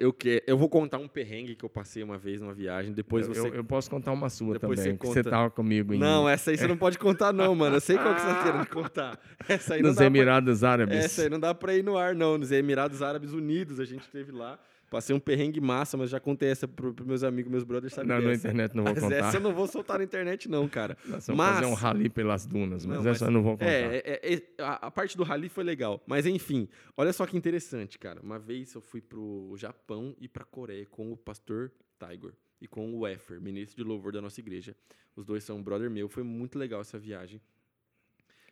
eu, 0.00 0.12
que, 0.12 0.42
eu 0.46 0.56
vou 0.56 0.68
contar 0.68 0.98
um 0.98 1.08
perrengue 1.08 1.56
que 1.56 1.64
eu 1.64 1.68
passei 1.68 2.02
uma 2.02 2.16
vez 2.16 2.40
numa 2.40 2.54
viagem, 2.54 2.92
depois 2.92 3.26
eu, 3.26 3.34
você... 3.34 3.48
eu, 3.48 3.54
eu 3.54 3.64
posso 3.64 3.90
contar 3.90 4.12
uma 4.12 4.28
sua 4.30 4.54
Depois 4.54 4.78
também, 4.78 4.92
você 4.92 4.98
conta. 4.98 5.12
você 5.12 5.20
estava 5.20 5.50
comigo 5.50 5.92
em, 5.92 5.98
Não, 5.98 6.28
essa 6.28 6.50
aí 6.52 6.56
você 6.56 6.68
não 6.68 6.76
pode 6.76 6.98
contar 6.98 7.32
não, 7.32 7.54
mano. 7.54 7.76
Eu 7.76 7.80
sei 7.80 7.96
qual 7.98 8.14
que 8.14 8.20
você 8.20 8.26
tá 8.28 8.42
querendo 8.44 8.66
contar. 8.68 9.18
Essa 9.48 9.74
aí 9.74 9.82
não 9.82 9.88
nos 9.88 9.96
dá 9.96 10.00
pra- 10.02 10.06
Emirados 10.06 10.62
Árabes. 10.64 10.96
Essa 11.04 11.22
aí 11.22 11.28
não 11.28 11.40
dá 11.40 11.52
pra 11.54 11.74
ir 11.74 11.82
no 11.82 11.96
ar, 11.98 12.14
não. 12.14 12.38
Nos 12.38 12.52
Emirados 12.52 13.02
Árabes 13.02 13.32
Unidos, 13.32 13.80
a 13.80 13.84
gente 13.84 14.02
esteve 14.02 14.30
lá. 14.30 14.58
Passei 14.90 15.14
um 15.14 15.20
perrengue 15.20 15.60
massa, 15.60 15.96
mas 15.98 16.08
já 16.08 16.18
contei 16.18 16.48
essa 16.48 16.66
pro, 16.66 16.94
pros 16.94 17.06
meus 17.06 17.22
amigos, 17.22 17.50
meus 17.50 17.64
brothers, 17.64 17.92
sabe 17.92 18.08
Não, 18.08 18.22
na 18.22 18.32
internet 18.32 18.74
não 18.74 18.84
vou 18.84 18.94
Mas 18.94 19.02
contar. 19.02 19.16
essa 19.16 19.36
eu 19.36 19.40
não 19.40 19.52
vou 19.54 19.66
soltar 19.66 19.98
na 19.98 20.04
internet, 20.04 20.48
não, 20.48 20.66
cara. 20.66 20.96
Nós 21.06 21.26
vamos 21.26 21.38
mas- 21.44 21.54
fazer 21.56 21.66
um 21.66 21.74
rally 21.74 22.08
pelas 22.08 22.46
dunas, 22.46 22.86
mas 22.86 23.04
Não, 23.04 23.10
essa 23.10 23.26
eu 23.26 23.30
não 23.30 23.42
vou 23.42 23.52
contar. 23.52 23.66
É, 23.70 23.96
é, 23.98 24.34
é, 24.34 24.42
a, 24.62 24.86
a 24.86 24.90
parte 24.90 25.14
do 25.16 25.22
rally 25.24 25.50
foi 25.50 25.62
legal. 25.62 26.02
Mas 26.06 26.24
enfim, 26.26 26.66
olha 26.96 27.12
só 27.12 27.26
que 27.26 27.36
interessante, 27.36 27.98
cara. 27.98 28.20
Uma 28.22 28.38
vez 28.38 28.72
eu 28.74 28.80
fui 28.80 29.02
pro 29.02 29.52
Japão 29.56 30.16
e 30.18 30.26
pra 30.26 30.44
Coreia 30.44 30.86
com 30.86 31.12
o 31.12 31.16
pastor 31.16 31.70
Tiger 31.98 32.32
e 32.60 32.66
com 32.66 32.94
o 32.94 33.06
Effer, 33.06 33.40
ministro 33.40 33.76
de 33.76 33.86
louvor 33.86 34.10
da 34.12 34.22
nossa 34.22 34.40
igreja. 34.40 34.74
Os 35.14 35.24
dois 35.26 35.44
são 35.44 35.58
um 35.58 35.62
brother 35.62 35.90
meu. 35.90 36.08
Foi 36.08 36.22
muito 36.22 36.58
legal 36.58 36.80
essa 36.80 36.98
viagem. 36.98 37.40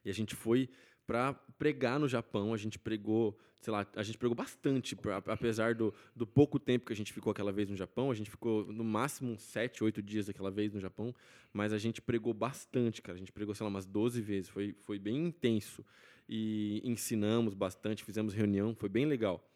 E 0.04 0.10
a 0.10 0.12
gente 0.12 0.34
foi 0.36 0.68
pra 1.06 1.32
pregar 1.58 1.98
no 1.98 2.08
Japão. 2.08 2.52
A 2.52 2.56
gente 2.56 2.78
pregou, 2.78 3.38
sei 3.60 3.72
lá, 3.72 3.86
a 3.94 4.02
gente 4.02 4.18
pregou 4.18 4.34
bastante, 4.34 4.96
pra- 4.96 5.22
apesar 5.26 5.74
do, 5.74 5.94
do 6.14 6.26
pouco 6.26 6.58
tempo 6.58 6.86
que 6.86 6.92
a 6.92 6.96
gente 6.96 7.12
ficou 7.12 7.30
aquela 7.30 7.52
vez 7.52 7.68
no 7.70 7.76
Japão. 7.76 8.10
A 8.10 8.14
gente 8.14 8.30
ficou 8.30 8.66
no 8.72 8.84
máximo 8.84 9.38
sete, 9.38 9.82
oito 9.84 10.02
dias 10.02 10.26
daquela 10.26 10.50
vez 10.50 10.72
no 10.72 10.80
Japão. 10.80 11.14
Mas 11.52 11.72
a 11.72 11.78
gente 11.78 12.02
pregou 12.02 12.34
bastante, 12.34 13.00
cara. 13.00 13.16
A 13.16 13.18
gente 13.18 13.32
pregou, 13.32 13.54
sei 13.54 13.64
lá, 13.64 13.70
umas 13.70 13.86
12 13.86 14.20
vezes. 14.20 14.48
Foi, 14.50 14.74
foi 14.82 14.98
bem 14.98 15.26
intenso. 15.26 15.84
E 16.28 16.80
ensinamos 16.84 17.54
bastante, 17.54 18.02
fizemos 18.02 18.34
reunião, 18.34 18.74
foi 18.74 18.88
bem 18.88 19.06
legal. 19.06 19.48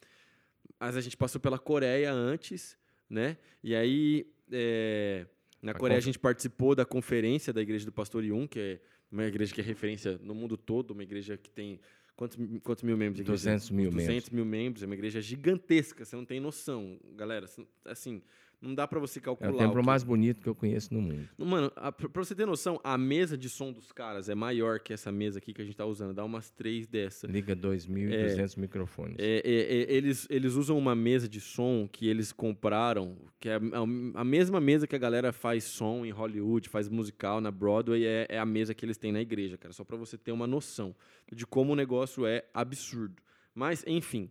Mas 0.79 0.97
a 0.97 1.01
gente 1.01 1.17
passou 1.17 1.41
pela 1.41 1.59
Coreia 1.59 2.13
antes, 2.13 2.79
né? 3.09 3.37
E 3.63 3.75
aí, 3.75 4.33
é, 4.53 5.27
na 5.61 5.73
A 5.73 5.75
Coreia, 5.75 5.99
a 5.99 6.01
gente 6.01 6.19
participou 6.19 6.75
da 6.77 6.85
conferência 6.85 7.53
da 7.53 7.61
Igreja 7.61 7.85
do 7.85 7.93
Pastor 7.93 8.25
Yun, 8.25 8.47
que 8.47 8.59
é 8.61 8.81
uma 9.11 9.25
igreja 9.25 9.55
que 9.55 9.61
é 9.61 9.65
referência 9.65 10.19
no 10.23 10.35
mundo 10.35 10.57
todo, 10.57 10.93
uma 10.93 11.03
igreja 11.03 11.37
que 11.37 11.51
tem. 11.51 11.81
Quantos, 12.15 12.39
quantos 12.63 12.85
mil 12.85 12.97
membros? 12.97 13.21
a 13.21 13.23
igreja? 13.23 13.51
200 13.51 13.71
mil 13.71 13.91
200 13.91 14.09
membros. 14.09 14.31
mil 14.31 14.45
membros. 14.45 14.83
É 14.83 14.87
uma 14.87 14.95
igreja 14.95 15.21
gigantesca, 15.21 16.05
você 16.05 16.15
não 16.15 16.25
tem 16.25 16.39
noção, 16.39 16.99
galera. 17.15 17.47
Assim, 17.85 18.23
não 18.63 18.75
dá 18.75 18.87
para 18.87 18.99
você 19.01 19.19
É 19.19 19.23
calcular. 19.23 19.51
o 19.51 19.55
o 19.55 19.59
templo 19.59 19.81
que- 19.81 19.87
mais 19.87 20.03
bonito 20.03 20.41
que 20.43 20.49
eu 20.49 20.55
conheço 20.55 20.93
no 20.93 21.01
mundo. 21.01 21.29
Mano, 21.39 21.73
a, 21.77 21.91
pra 21.91 22.09
você 22.23 22.35
ter 22.35 22.47
noção, 22.47 22.79
a 22.85 22.99
mesa 22.99 23.37
de 23.39 23.49
som 23.49 23.73
dos 23.73 23.91
caras 23.93 24.29
é 24.29 24.35
maior 24.35 24.79
que 24.81 24.93
essa 24.93 25.11
mesa 25.11 25.39
aqui 25.39 25.55
que 25.55 25.63
a 25.63 25.65
gente 25.65 25.77
tá 25.77 25.87
usando. 25.87 26.13
Dá 26.13 26.25
umas 26.25 26.51
três 26.51 26.87
dessa. 26.87 27.27
Liga 27.27 27.57
2.200 27.57 28.57
microfones. 28.59 29.17
É, 29.19 29.41
é, 29.45 29.53
é, 29.83 29.93
eles, 29.93 30.27
eles 30.29 30.55
usam 30.55 30.77
uma 30.77 30.95
mesa 30.95 31.29
de 31.29 31.41
som 31.41 31.89
que 31.91 32.07
eles 32.09 32.33
compraram, 32.33 33.17
que 33.39 33.49
é 33.49 33.55
a, 33.57 34.21
a 34.21 34.25
mesma 34.25 34.61
mesa 34.61 34.87
que 34.87 34.95
a 34.95 34.99
galera 34.99 35.33
faz 35.33 35.65
som 35.65 36.05
em 36.05 36.11
Hollywood, 36.11 36.69
faz 36.69 36.89
musical 36.89 37.41
na 37.41 37.51
Broadway, 37.51 38.05
é, 38.05 38.27
é 38.29 38.39
a 38.39 38.47
mesa 38.47 38.75
que 38.75 38.85
eles 38.85 38.97
têm 38.99 39.13
na 39.13 39.21
igreja, 39.21 39.57
cara. 39.57 39.73
Só 39.73 39.85
pra 39.85 39.97
você 39.97 40.19
ter 40.19 40.33
uma 40.33 40.47
noção 40.47 40.95
de 41.33 41.47
como 41.47 41.73
o 41.73 41.77
negócio 41.77 42.27
é 42.27 42.45
absurdo. 42.55 43.23
Mas, 43.55 43.85
enfim, 43.87 44.31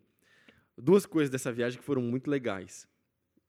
duas 0.77 1.05
coisas 1.05 1.30
dessa 1.30 1.51
viagem 1.51 1.80
que 1.80 1.86
foram 1.86 2.01
muito 2.01 2.30
legais. 2.30 2.88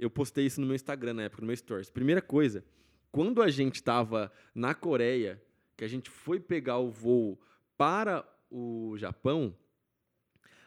Eu 0.01 0.09
postei 0.09 0.47
isso 0.47 0.61
no 0.63 0.67
meu 0.67 0.75
Instagram 0.75 1.13
na 1.13 1.25
época, 1.25 1.43
no 1.43 1.47
meu 1.47 1.55
Stories. 1.55 1.91
Primeira 1.91 2.23
coisa, 2.23 2.65
quando 3.13 3.43
a 3.43 3.51
gente 3.51 3.75
estava 3.75 4.33
na 4.55 4.75
Coreia, 4.75 5.41
que 5.77 5.85
a 5.85 5.89
gente 5.89 6.09
foi 6.09 6.41
pegar 6.41 6.79
o 6.79 6.91
voo 6.91 7.39
para 7.77 8.27
o 8.51 8.97
Japão, 8.97 9.55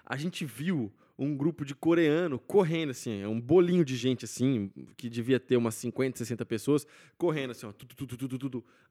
a 0.06 0.16
gente 0.16 0.46
viu 0.46 0.94
um 1.18 1.36
grupo 1.36 1.66
de 1.66 1.74
coreano 1.74 2.38
correndo, 2.38 2.92
assim, 2.92 3.22
é 3.22 3.28
um 3.28 3.42
bolinho 3.42 3.84
de 3.84 3.96
gente, 3.96 4.24
assim, 4.26 4.72
que 4.96 5.10
devia 5.10 5.40
ter 5.40 5.58
umas 5.58 5.74
50, 5.76 6.18
60 6.18 6.46
pessoas, 6.46 6.86
correndo, 7.18 7.52
assim, 7.52 7.66
ó, 7.66 7.74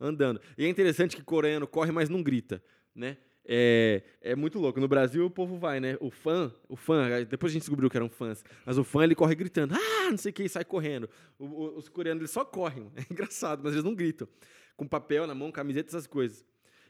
andando. 0.00 0.40
E 0.58 0.64
é 0.64 0.68
interessante 0.68 1.16
que 1.16 1.22
coreano 1.22 1.68
corre, 1.68 1.92
mas 1.92 2.08
não 2.08 2.20
grita, 2.20 2.62
né? 2.92 3.16
É, 3.44 4.02
é 4.20 4.36
muito 4.36 4.58
louco. 4.58 4.78
No 4.80 4.86
Brasil, 4.88 5.26
o 5.26 5.30
povo 5.30 5.56
vai, 5.58 5.80
né? 5.80 5.96
O 6.00 6.10
fã, 6.10 6.52
o 6.68 6.76
fã, 6.76 7.08
depois 7.28 7.50
a 7.50 7.54
gente 7.54 7.62
descobriu 7.62 7.90
que 7.90 7.96
eram 7.96 8.08
fãs, 8.08 8.44
mas 8.64 8.78
o 8.78 8.84
fã, 8.84 9.02
ele 9.04 9.14
corre 9.14 9.34
gritando, 9.34 9.74
ah, 9.74 10.10
não 10.10 10.16
sei 10.18 10.30
o 10.30 10.32
que, 10.32 10.44
e 10.44 10.48
sai 10.48 10.64
correndo. 10.64 11.08
O- 11.38 11.44
o- 11.46 11.76
os 11.78 11.88
coreanos, 11.88 12.20
eles 12.20 12.30
só 12.30 12.44
correm. 12.44 12.90
É 12.96 13.04
engraçado, 13.12 13.60
mas 13.64 13.72
eles 13.72 13.84
não 13.84 13.94
gritam. 13.94 14.28
Com 14.76 14.86
papel 14.86 15.26
na 15.26 15.34
mão, 15.34 15.50
camiseta, 15.50 15.90
essas 15.90 16.06
coisas. 16.06 16.44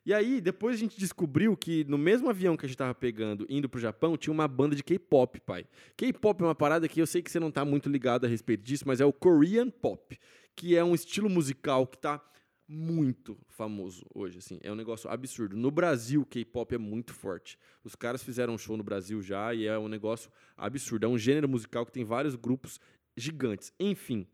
E 0.04 0.12
aí, 0.12 0.40
depois 0.40 0.74
a 0.74 0.78
gente 0.78 0.98
descobriu 0.98 1.56
que 1.56 1.84
no 1.84 1.96
mesmo 1.96 2.28
avião 2.28 2.56
que 2.56 2.66
a 2.66 2.68
gente 2.68 2.76
tava 2.76 2.92
pegando, 2.94 3.46
indo 3.48 3.68
pro 3.68 3.80
Japão, 3.80 4.16
tinha 4.16 4.32
uma 4.32 4.48
banda 4.48 4.74
de 4.74 4.82
K-pop, 4.82 5.40
pai. 5.40 5.64
K-pop 5.96 6.42
é 6.42 6.46
uma 6.46 6.54
parada 6.56 6.88
que 6.88 7.00
eu 7.00 7.06
sei 7.06 7.22
que 7.22 7.30
você 7.30 7.38
não 7.38 7.52
tá 7.52 7.64
muito 7.64 7.88
ligado 7.88 8.24
a 8.24 8.28
respeito 8.28 8.62
disso, 8.64 8.82
mas 8.86 9.00
é 9.00 9.04
o 9.06 9.12
Korean 9.12 9.70
Pop, 9.70 10.18
que 10.56 10.76
é 10.76 10.82
um 10.82 10.92
estilo 10.94 11.30
musical 11.30 11.86
que 11.86 11.96
tá 11.98 12.20
muito 12.68 13.38
famoso 13.48 14.06
hoje, 14.14 14.38
assim. 14.38 14.58
É 14.62 14.70
um 14.70 14.74
negócio 14.74 15.10
absurdo. 15.10 15.56
No 15.56 15.70
Brasil, 15.70 16.24
K-pop 16.24 16.74
é 16.74 16.78
muito 16.78 17.12
forte. 17.12 17.58
Os 17.84 17.94
caras 17.94 18.22
fizeram 18.22 18.54
um 18.54 18.58
show 18.58 18.76
no 18.76 18.82
Brasil 18.82 19.20
já 19.22 19.52
e 19.54 19.66
é 19.66 19.78
um 19.78 19.88
negócio 19.88 20.30
absurdo. 20.56 21.06
É 21.06 21.08
um 21.08 21.18
gênero 21.18 21.48
musical 21.48 21.84
que 21.84 21.92
tem 21.92 22.04
vários 22.04 22.34
grupos 22.34 22.80
gigantes. 23.16 23.72
Enfim. 23.78 24.26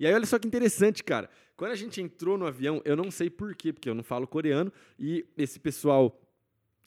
E 0.00 0.06
aí, 0.06 0.14
olha 0.14 0.26
só 0.26 0.38
que 0.38 0.46
interessante, 0.46 1.02
cara. 1.02 1.28
Quando 1.56 1.72
a 1.72 1.76
gente 1.76 2.00
entrou 2.00 2.38
no 2.38 2.46
avião, 2.46 2.80
eu 2.84 2.96
não 2.96 3.10
sei 3.10 3.28
por 3.28 3.54
quê, 3.54 3.72
porque 3.72 3.88
eu 3.88 3.94
não 3.94 4.04
falo 4.04 4.28
coreano, 4.28 4.72
e 4.98 5.26
esse 5.36 5.58
pessoal 5.58 6.16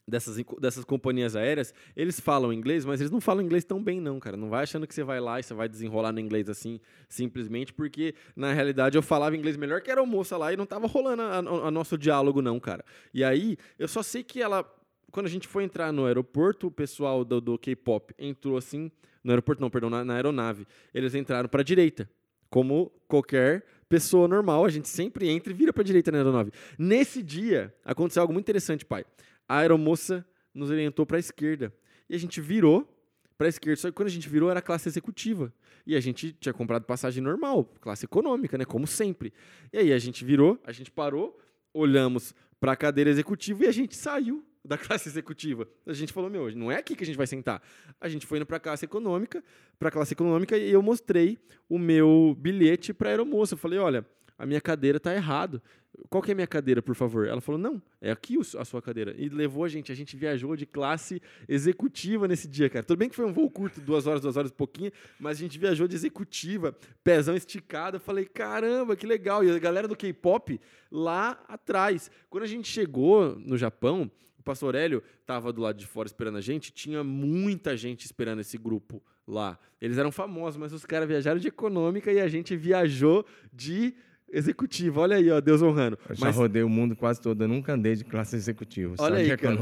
dessas, 0.06 0.42
dessas 0.60 0.84
companhias 0.84 1.36
aéreas, 1.36 1.72
eles 1.96 2.18
falam 2.18 2.52
inglês, 2.52 2.84
mas 2.84 3.00
eles 3.00 3.10
não 3.10 3.20
falam 3.20 3.42
inglês 3.42 3.64
tão 3.64 3.82
bem, 3.82 4.00
não, 4.00 4.18
cara. 4.18 4.36
Não 4.36 4.48
vai 4.48 4.64
achando 4.64 4.86
que 4.86 4.94
você 4.94 5.02
vai 5.02 5.20
lá 5.20 5.38
e 5.38 5.42
você 5.42 5.54
vai 5.54 5.68
desenrolar 5.68 6.12
no 6.12 6.20
inglês 6.20 6.48
assim, 6.48 6.80
simplesmente, 7.08 7.72
porque 7.72 8.14
na 8.34 8.52
realidade 8.52 8.96
eu 8.96 9.02
falava 9.02 9.36
inglês 9.36 9.56
melhor 9.56 9.80
que 9.80 9.90
era 9.90 10.04
moça 10.04 10.36
lá 10.36 10.52
e 10.52 10.56
não 10.56 10.66
tava 10.66 10.86
rolando 10.86 11.22
a, 11.22 11.70
nosso 11.70 11.96
diálogo, 11.96 12.42
não, 12.42 12.58
cara. 12.58 12.84
E 13.14 13.22
aí, 13.22 13.56
eu 13.78 13.88
só 13.88 14.02
sei 14.02 14.22
que 14.22 14.40
ela. 14.40 14.64
Quando 15.10 15.26
a 15.26 15.30
gente 15.30 15.46
foi 15.46 15.64
entrar 15.64 15.92
no 15.92 16.06
aeroporto, 16.06 16.68
o 16.68 16.70
pessoal 16.70 17.24
do, 17.24 17.40
do 17.40 17.58
K-pop 17.58 18.14
entrou 18.18 18.56
assim. 18.56 18.90
No 19.22 19.30
aeroporto, 19.30 19.60
não, 19.60 19.70
perdão, 19.70 19.90
na, 19.90 20.04
na 20.04 20.14
aeronave. 20.14 20.66
Eles 20.92 21.14
entraram 21.14 21.48
para 21.48 21.60
a 21.60 21.64
direita. 21.64 22.10
Como 22.50 22.90
qualquer 23.06 23.64
pessoa 23.88 24.26
normal, 24.26 24.64
a 24.64 24.70
gente 24.70 24.88
sempre 24.88 25.28
entra 25.28 25.52
e 25.52 25.54
vira 25.54 25.72
para 25.72 25.82
direita 25.82 26.10
na 26.10 26.18
aeronave. 26.18 26.50
Nesse 26.78 27.22
dia, 27.22 27.72
aconteceu 27.84 28.22
algo 28.22 28.32
muito 28.32 28.44
interessante, 28.44 28.86
pai. 28.86 29.04
A 29.52 29.58
aeromoça 29.58 30.24
nos 30.54 30.70
orientou 30.70 31.04
para 31.04 31.18
a 31.18 31.20
esquerda. 31.20 31.70
E 32.08 32.14
a 32.14 32.18
gente 32.18 32.40
virou 32.40 32.88
para 33.36 33.48
a 33.48 33.50
esquerda. 33.50 33.76
Só 33.76 33.88
que 33.88 33.94
quando 33.94 34.08
a 34.08 34.10
gente 34.10 34.26
virou, 34.26 34.50
era 34.50 34.62
classe 34.62 34.88
executiva. 34.88 35.52
E 35.86 35.94
a 35.94 36.00
gente 36.00 36.32
tinha 36.32 36.54
comprado 36.54 36.86
passagem 36.86 37.22
normal, 37.22 37.66
classe 37.78 38.06
econômica, 38.06 38.56
né? 38.56 38.64
Como 38.64 38.86
sempre. 38.86 39.30
E 39.70 39.76
aí 39.76 39.92
a 39.92 39.98
gente 39.98 40.24
virou, 40.24 40.58
a 40.64 40.72
gente 40.72 40.90
parou, 40.90 41.38
olhamos 41.74 42.34
para 42.58 42.72
a 42.72 42.76
cadeira 42.76 43.10
executiva 43.10 43.64
e 43.64 43.68
a 43.68 43.72
gente 43.72 43.94
saiu 43.94 44.42
da 44.64 44.78
classe 44.80 45.10
executiva. 45.10 45.68
A 45.86 45.92
gente 45.92 46.14
falou, 46.14 46.30
meu, 46.30 46.50
não 46.56 46.72
é 46.72 46.76
aqui 46.76 46.96
que 46.96 47.04
a 47.04 47.06
gente 47.06 47.18
vai 47.18 47.26
sentar. 47.26 47.62
A 48.00 48.08
gente 48.08 48.24
foi 48.24 48.38
indo 48.38 48.46
para 48.46 48.56
a 48.56 48.60
classe 48.60 48.86
econômica, 48.86 49.44
para 49.78 49.90
a 49.90 49.92
classe 49.92 50.14
econômica 50.14 50.56
e 50.56 50.70
eu 50.70 50.80
mostrei 50.80 51.38
o 51.68 51.78
meu 51.78 52.34
bilhete 52.40 52.94
para 52.94 53.10
a 53.10 53.12
aeromoça. 53.12 53.52
Eu 53.52 53.58
falei, 53.58 53.78
olha, 53.78 54.06
a 54.38 54.46
minha 54.46 54.62
cadeira 54.62 54.98
tá 54.98 55.14
errado. 55.14 55.62
Qual 56.08 56.22
que 56.22 56.30
é 56.30 56.32
a 56.32 56.34
minha 56.34 56.46
cadeira, 56.46 56.80
por 56.80 56.94
favor? 56.94 57.26
Ela 57.26 57.40
falou, 57.40 57.60
não, 57.60 57.80
é 58.00 58.10
aqui 58.10 58.38
a 58.58 58.64
sua 58.64 58.80
cadeira. 58.80 59.14
E 59.16 59.28
levou 59.28 59.64
a 59.64 59.68
gente, 59.68 59.92
a 59.92 59.94
gente 59.94 60.16
viajou 60.16 60.56
de 60.56 60.64
classe 60.64 61.20
executiva 61.46 62.26
nesse 62.26 62.48
dia, 62.48 62.70
cara. 62.70 62.84
Tudo 62.84 62.98
bem 62.98 63.08
que 63.08 63.16
foi 63.16 63.26
um 63.26 63.32
voo 63.32 63.50
curto, 63.50 63.80
duas 63.80 64.06
horas, 64.06 64.22
duas 64.22 64.36
horas 64.36 64.50
e 64.50 64.54
pouquinho, 64.54 64.90
mas 65.20 65.36
a 65.36 65.40
gente 65.40 65.58
viajou 65.58 65.86
de 65.86 65.94
executiva, 65.94 66.74
pezão 67.04 67.34
esticado. 67.34 67.96
Eu 67.96 68.00
falei, 68.00 68.24
caramba, 68.24 68.96
que 68.96 69.06
legal. 69.06 69.44
E 69.44 69.50
a 69.50 69.58
galera 69.58 69.86
do 69.86 69.94
K-pop 69.94 70.58
lá 70.90 71.42
atrás. 71.46 72.10
Quando 72.30 72.44
a 72.44 72.48
gente 72.48 72.68
chegou 72.68 73.36
no 73.38 73.58
Japão, 73.58 74.10
o 74.38 74.42
pastor 74.42 74.74
Hélio 74.74 75.02
estava 75.20 75.52
do 75.52 75.60
lado 75.60 75.76
de 75.76 75.86
fora 75.86 76.06
esperando 76.06 76.38
a 76.38 76.40
gente, 76.40 76.72
tinha 76.72 77.04
muita 77.04 77.76
gente 77.76 78.04
esperando 78.04 78.40
esse 78.40 78.56
grupo 78.56 79.02
lá. 79.26 79.58
Eles 79.80 79.98
eram 79.98 80.10
famosos, 80.10 80.58
mas 80.58 80.72
os 80.72 80.84
caras 80.84 81.06
viajaram 81.06 81.38
de 81.38 81.48
econômica 81.48 82.12
e 82.12 82.20
a 82.20 82.28
gente 82.28 82.56
viajou 82.56 83.24
de 83.52 83.94
executiva. 84.32 85.02
Olha 85.02 85.16
aí, 85.16 85.30
ó, 85.30 85.40
Deus 85.40 85.62
honrando. 85.62 85.98
Eu 86.08 86.14
já 86.14 86.26
Mas... 86.26 86.36
rodei 86.36 86.62
o 86.62 86.68
mundo 86.68 86.96
quase 86.96 87.20
todo, 87.20 87.44
eu 87.44 87.48
nunca 87.48 87.74
andei 87.74 87.94
de 87.94 88.04
classe 88.04 88.34
executiva, 88.34 88.94
Olha 88.98 89.18
aí, 89.18 89.36
cara. 89.36 89.56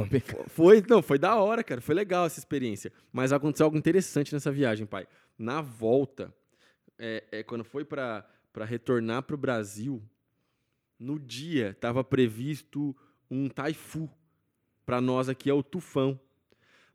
Foi, 0.47 0.83
não, 0.89 1.03
foi 1.03 1.19
da 1.19 1.37
hora, 1.37 1.65
cara. 1.65 1.81
Foi 1.81 1.95
legal 1.95 2.25
essa 2.27 2.39
experiência. 2.39 2.93
Mas 3.13 3.33
aconteceu 3.33 3.67
algo 3.67 3.77
interessante 3.77 4.33
nessa 4.33 4.53
viagem, 4.53 4.87
pai. 4.87 5.07
Na 5.37 5.61
volta, 5.61 6.33
é, 6.99 7.25
é 7.33 7.43
quando 7.43 7.65
foi 7.65 7.85
para 7.85 8.25
retornar 8.65 9.25
para 9.25 9.35
o 9.35 9.39
Brasil, 9.39 10.03
no 10.99 11.19
dia 11.19 11.71
estava 11.71 12.05
previsto 12.05 12.97
um 13.31 13.49
taifu. 13.49 14.09
Para 14.87 15.01
nós 15.01 15.29
aqui 15.29 15.51
é 15.51 15.55
o 15.55 15.63
tufão. 15.63 16.19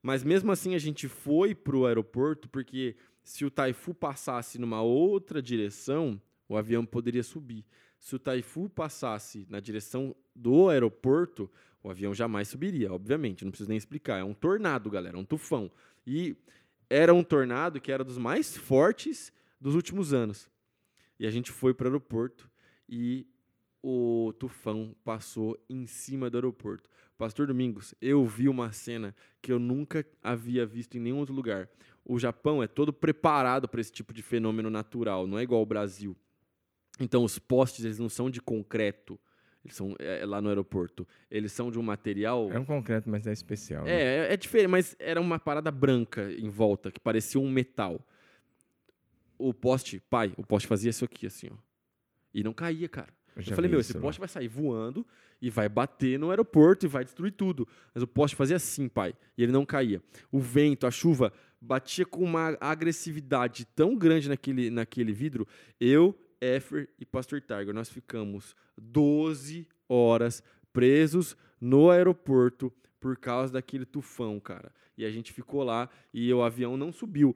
Mas 0.02 0.24
mesmo 0.24 0.52
assim 0.52 0.76
a 0.76 0.80
gente 0.80 1.08
foi 1.08 1.56
para 1.56 1.76
o 1.76 1.86
aeroporto 1.86 2.48
porque 2.48 2.96
se 3.24 3.44
o 3.44 3.50
taifu 3.50 3.94
passasse 3.94 4.60
numa 4.60 4.82
outra 4.82 5.42
direção, 5.42 6.22
o 6.48 6.58
avião 6.58 6.86
poderia 6.86 7.24
subir. 7.24 7.66
Se 8.00 8.16
o 8.16 8.20
Taifu 8.20 8.70
passasse 8.70 9.46
na 9.50 9.60
direção 9.60 10.16
do 10.36 10.70
aeroporto, 10.70 11.50
o 11.84 11.90
avião 11.90 12.14
jamais 12.14 12.48
subiria, 12.48 12.92
obviamente, 12.92 13.44
não 13.44 13.52
preciso 13.52 13.70
nem 13.70 13.78
explicar. 13.78 14.20
É 14.20 14.24
um 14.24 14.34
tornado, 14.34 14.90
galera, 14.90 15.18
é 15.18 15.20
um 15.20 15.26
tufão. 15.26 15.72
E 16.06 16.36
era 16.90 17.14
um 17.14 17.24
tornado 17.24 17.80
que 17.80 17.92
era 17.92 18.04
dos 18.04 18.18
mais 18.18 18.56
fortes 18.56 19.32
dos 19.60 19.76
últimos 19.76 20.14
anos. 20.14 20.50
E 21.20 21.26
a 21.26 21.32
gente 21.32 21.52
foi 21.52 21.74
para 21.74 21.86
o 21.86 21.88
aeroporto 21.88 22.50
e 22.88 23.28
o 23.82 24.34
tufão 24.40 24.96
passou 25.04 25.58
em 25.70 25.86
cima 25.86 26.30
do 26.30 26.38
aeroporto. 26.38 26.90
Pastor 27.18 27.48
Domingos, 27.48 27.96
eu 28.02 28.26
vi 28.26 28.50
uma 28.50 28.72
cena 28.72 29.16
que 29.42 29.52
eu 29.52 29.58
nunca 29.58 30.06
havia 30.22 30.66
visto 30.66 30.98
em 30.98 31.00
nenhum 31.00 31.20
outro 31.20 31.34
lugar. 31.34 31.70
O 32.04 32.20
Japão 32.20 32.62
é 32.62 32.68
todo 32.68 32.92
preparado 32.92 33.68
para 33.68 33.80
esse 33.80 33.92
tipo 33.92 34.14
de 34.14 34.22
fenômeno 34.22 34.70
natural, 34.70 35.26
não 35.26 35.40
é 35.40 35.44
igual 35.44 35.60
ao 35.60 35.66
Brasil. 35.66 36.16
Então, 37.00 37.24
os 37.24 37.38
postes, 37.38 37.86
eles 37.86 38.00
não 38.00 38.10
são 38.10 38.30
de 38.30 38.42
concreto. 38.42 39.20
Eles 39.64 39.76
são 39.76 39.96
é, 40.00 40.22
é, 40.22 40.26
lá 40.26 40.42
no 40.42 40.50
aeroporto. 40.50 41.08
Eles 41.30 41.52
são 41.52 41.72
de 41.72 41.80
um 41.80 41.82
material. 41.82 42.52
É 42.52 42.60
um 42.60 42.66
concreto, 42.66 43.10
mas 43.10 43.26
é 43.26 43.34
especial. 43.34 43.86
É, 43.86 43.86
né? 43.86 44.28
é, 44.28 44.34
é 44.34 44.38
diferente, 44.38 44.68
mas 44.68 44.96
era 45.00 45.20
uma 45.20 45.40
parada 45.40 45.72
branca 45.72 46.32
em 46.32 46.50
volta, 46.50 46.92
que 46.92 47.00
parecia 47.00 47.42
um 47.42 47.50
metal. 47.50 48.00
O 49.38 49.54
poste, 49.54 50.02
pai, 50.10 50.34
o 50.38 50.46
poste 50.46 50.68
fazia 50.68 50.92
isso 50.92 51.04
aqui, 51.04 51.26
assim, 51.26 51.50
ó. 51.52 51.56
E 52.34 52.44
não 52.44 52.54
caía, 52.54 52.88
cara. 52.88 53.14
Eu, 53.36 53.44
eu 53.46 53.56
falei, 53.56 53.70
meu, 53.70 53.80
esse 53.80 53.98
poste 53.98 54.20
vai 54.20 54.30
sair 54.30 54.48
voando 54.48 55.06
e 55.42 55.50
vai 55.50 55.68
bater 55.68 56.18
no 56.18 56.30
aeroporto 56.30 56.86
e 56.86 56.90
vai 56.90 57.04
destruir 57.04 57.32
tudo. 57.32 57.68
Mas 57.94 58.02
o 58.02 58.08
poste 58.08 58.36
fazia 58.36 58.56
assim, 58.56 58.88
pai, 58.88 59.14
e 59.38 59.44
ele 59.44 59.52
não 59.52 59.66
caía. 59.66 60.02
O 60.32 60.40
vento, 60.40 60.88
a 60.88 60.92
chuva 60.92 61.34
batia 61.60 62.06
com 62.06 62.24
uma 62.24 62.56
agressividade 62.62 63.66
tão 63.76 63.98
grande 63.98 64.30
naquele, 64.30 64.70
naquele 64.70 65.12
vidro. 65.12 65.48
Eu 65.80 66.18
Éfer 66.40 66.90
e 67.00 67.06
Pastor 67.06 67.42
Tiger, 67.42 67.74
nós 67.74 67.90
ficamos 67.90 68.56
12 68.78 69.68
horas 69.88 70.44
presos 70.74 71.38
no 71.60 71.90
aeroporto 71.90 72.72
por 73.00 73.18
causa 73.18 73.54
daquele 73.54 73.86
tufão, 73.86 74.40
cara. 74.40 74.72
E 74.98 75.06
a 75.06 75.12
gente 75.12 75.32
ficou 75.32 75.64
lá 75.64 75.90
e 76.14 76.34
o 76.34 76.42
avião 76.42 76.78
não 76.78 76.92
subiu. 76.92 77.36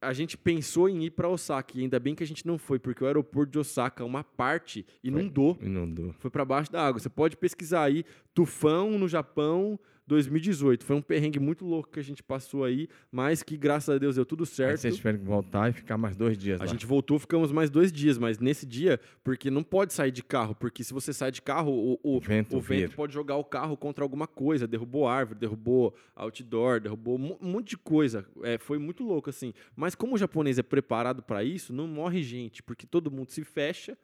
A 0.00 0.12
gente 0.12 0.36
pensou 0.36 0.88
em 0.88 1.04
ir 1.04 1.10
para 1.10 1.28
Osaka 1.28 1.76
e 1.76 1.82
ainda 1.82 1.98
bem 1.98 2.14
que 2.14 2.22
a 2.22 2.26
gente 2.26 2.46
não 2.46 2.58
foi, 2.58 2.78
porque 2.78 3.02
o 3.02 3.06
aeroporto 3.06 3.52
de 3.52 3.58
Osaka, 3.58 4.04
uma 4.04 4.22
parte, 4.22 4.86
inundou. 5.02 5.58
Inundou. 5.60 6.14
Foi 6.18 6.30
para 6.30 6.44
baixo 6.44 6.70
da 6.70 6.86
água. 6.86 7.00
Você 7.00 7.08
pode 7.08 7.36
pesquisar 7.36 7.84
aí, 7.84 8.04
tufão 8.34 8.98
no 8.98 9.08
Japão, 9.08 9.78
2018. 10.06 10.84
Foi 10.84 10.96
um 10.96 11.02
perrengue 11.02 11.38
muito 11.40 11.64
louco 11.64 11.90
que 11.90 11.98
a 11.98 12.02
gente 12.02 12.22
passou 12.22 12.64
aí, 12.64 12.88
mas 13.10 13.42
que 13.42 13.56
graças 13.56 13.94
a 13.94 13.98
Deus 13.98 14.16
deu 14.16 14.24
tudo 14.24 14.46
certo. 14.46 14.70
Aí 14.72 14.78
vocês 14.78 14.96
tiveram 14.96 15.18
que 15.18 15.24
voltar 15.24 15.70
e 15.70 15.72
ficar 15.72 15.98
mais 15.98 16.16
dois 16.16 16.38
dias 16.38 16.60
a 16.60 16.64
lá. 16.64 16.70
Gente 16.70 16.86
voltou, 16.86 17.18
ficamos 17.18 17.50
mais 17.50 17.70
dois 17.70 17.92
dias, 17.92 18.18
mas 18.18 18.38
nesse 18.38 18.64
dia, 18.64 19.00
porque 19.24 19.50
não 19.50 19.62
pode 19.62 19.92
sair 19.92 20.10
de 20.10 20.22
carro, 20.22 20.54
porque 20.54 20.84
se 20.84 20.92
você 20.92 21.12
sai 21.12 21.30
de 21.30 21.42
carro, 21.42 21.72
o, 21.72 21.98
o, 22.02 22.20
vento, 22.20 22.56
o 22.56 22.60
vento 22.60 22.94
pode 22.94 23.12
jogar 23.12 23.36
o 23.36 23.44
carro 23.44 23.76
contra 23.76 24.04
alguma 24.04 24.26
coisa, 24.26 24.66
derrubou 24.66 25.08
árvore, 25.08 25.38
derrubou 25.38 25.94
outdoor, 26.14 26.80
derrubou 26.80 27.18
um 27.18 27.36
monte 27.40 27.70
de 27.70 27.78
coisa. 27.78 28.24
É, 28.42 28.58
foi 28.58 28.78
muito 28.78 29.02
louco, 29.02 29.30
assim. 29.30 29.52
Mas 29.74 29.94
como 29.94 30.14
o 30.14 30.18
japonês 30.18 30.58
é 30.58 30.62
preparado 30.62 31.22
para 31.22 31.42
isso, 31.42 31.72
não 31.72 31.88
morre 31.88 32.22
gente, 32.22 32.62
porque 32.62 32.86
todo 32.86 33.10
mundo 33.10 33.30
se 33.30 33.44
fecha 33.44 33.96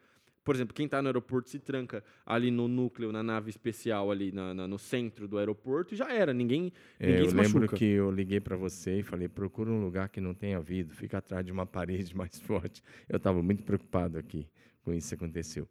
por 0.43 0.55
exemplo, 0.55 0.73
quem 0.73 0.85
está 0.85 1.01
no 1.01 1.07
aeroporto 1.07 1.49
se 1.49 1.59
tranca 1.59 2.03
ali 2.25 2.51
no 2.51 2.67
núcleo, 2.67 3.11
na 3.11 3.23
nave 3.23 3.49
especial, 3.49 4.11
ali 4.11 4.31
na, 4.31 4.53
na, 4.53 4.67
no 4.67 4.77
centro 4.77 5.27
do 5.27 5.37
aeroporto 5.37 5.93
e 5.93 5.97
já 5.97 6.11
era. 6.11 6.33
Ninguém, 6.33 6.71
é, 6.99 7.07
ninguém 7.07 7.23
eu 7.23 7.29
se 7.29 7.35
lembro 7.35 7.67
que 7.69 7.85
eu 7.85 8.11
liguei 8.11 8.39
para 8.39 8.55
você 8.55 8.99
e 8.99 9.03
falei: 9.03 9.27
procura 9.27 9.71
um 9.71 9.81
lugar 9.81 10.09
que 10.09 10.19
não 10.19 10.33
tenha 10.33 10.59
vidro, 10.59 10.95
fica 10.95 11.17
atrás 11.17 11.45
de 11.45 11.51
uma 11.51 11.65
parede 11.65 12.15
mais 12.15 12.37
forte. 12.41 12.83
Eu 13.07 13.17
estava 13.17 13.41
muito 13.41 13.63
preocupado 13.63 14.17
aqui 14.17 14.47
com 14.83 14.93
isso 14.93 15.09
que 15.09 15.15
aconteceu. 15.15 15.67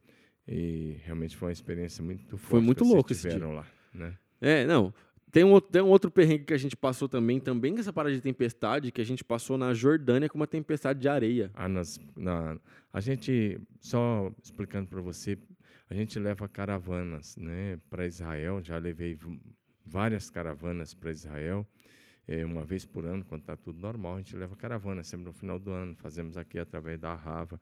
E 0.48 0.96
realmente 1.04 1.36
foi 1.36 1.48
uma 1.48 1.52
experiência 1.52 2.02
muito 2.02 2.36
forte. 2.36 2.50
Foi 2.50 2.60
muito 2.60 2.84
louco 2.84 3.12
esse 3.12 3.28
dia. 3.28 3.46
lá, 3.46 3.66
né? 3.92 4.16
É, 4.40 4.66
não. 4.66 4.92
Tem 5.32 5.44
um, 5.44 5.58
tem 5.58 5.80
um 5.80 5.88
outro 5.88 6.10
perrengue 6.10 6.44
que 6.44 6.52
a 6.52 6.58
gente 6.58 6.76
passou 6.76 7.08
também, 7.08 7.40
também 7.40 7.78
essa 7.78 7.90
parada 7.90 8.14
de 8.14 8.20
tempestade, 8.20 8.92
que 8.92 9.00
a 9.00 9.04
gente 9.04 9.24
passou 9.24 9.56
na 9.56 9.72
Jordânia 9.72 10.28
com 10.28 10.36
uma 10.36 10.46
tempestade 10.46 11.00
de 11.00 11.08
areia. 11.08 11.50
Ah, 11.54 11.66
nas, 11.66 11.98
na, 12.14 12.58
a 12.92 13.00
gente, 13.00 13.58
só 13.80 14.30
explicando 14.42 14.88
para 14.88 15.00
você, 15.00 15.38
a 15.88 15.94
gente 15.94 16.18
leva 16.18 16.46
caravanas 16.46 17.34
né, 17.38 17.78
para 17.88 18.06
Israel, 18.06 18.62
já 18.62 18.76
levei 18.76 19.18
várias 19.86 20.28
caravanas 20.28 20.92
para 20.92 21.10
Israel, 21.10 21.66
é, 22.28 22.44
uma 22.44 22.62
vez 22.62 22.84
por 22.84 23.06
ano, 23.06 23.24
quando 23.24 23.40
está 23.40 23.56
tudo 23.56 23.80
normal, 23.80 24.16
a 24.16 24.18
gente 24.18 24.36
leva 24.36 24.54
caravana, 24.54 25.02
sempre 25.02 25.24
no 25.24 25.32
final 25.32 25.58
do 25.58 25.70
ano, 25.70 25.94
fazemos 25.96 26.36
aqui 26.36 26.58
através 26.58 27.00
da 27.00 27.14
Rava. 27.14 27.58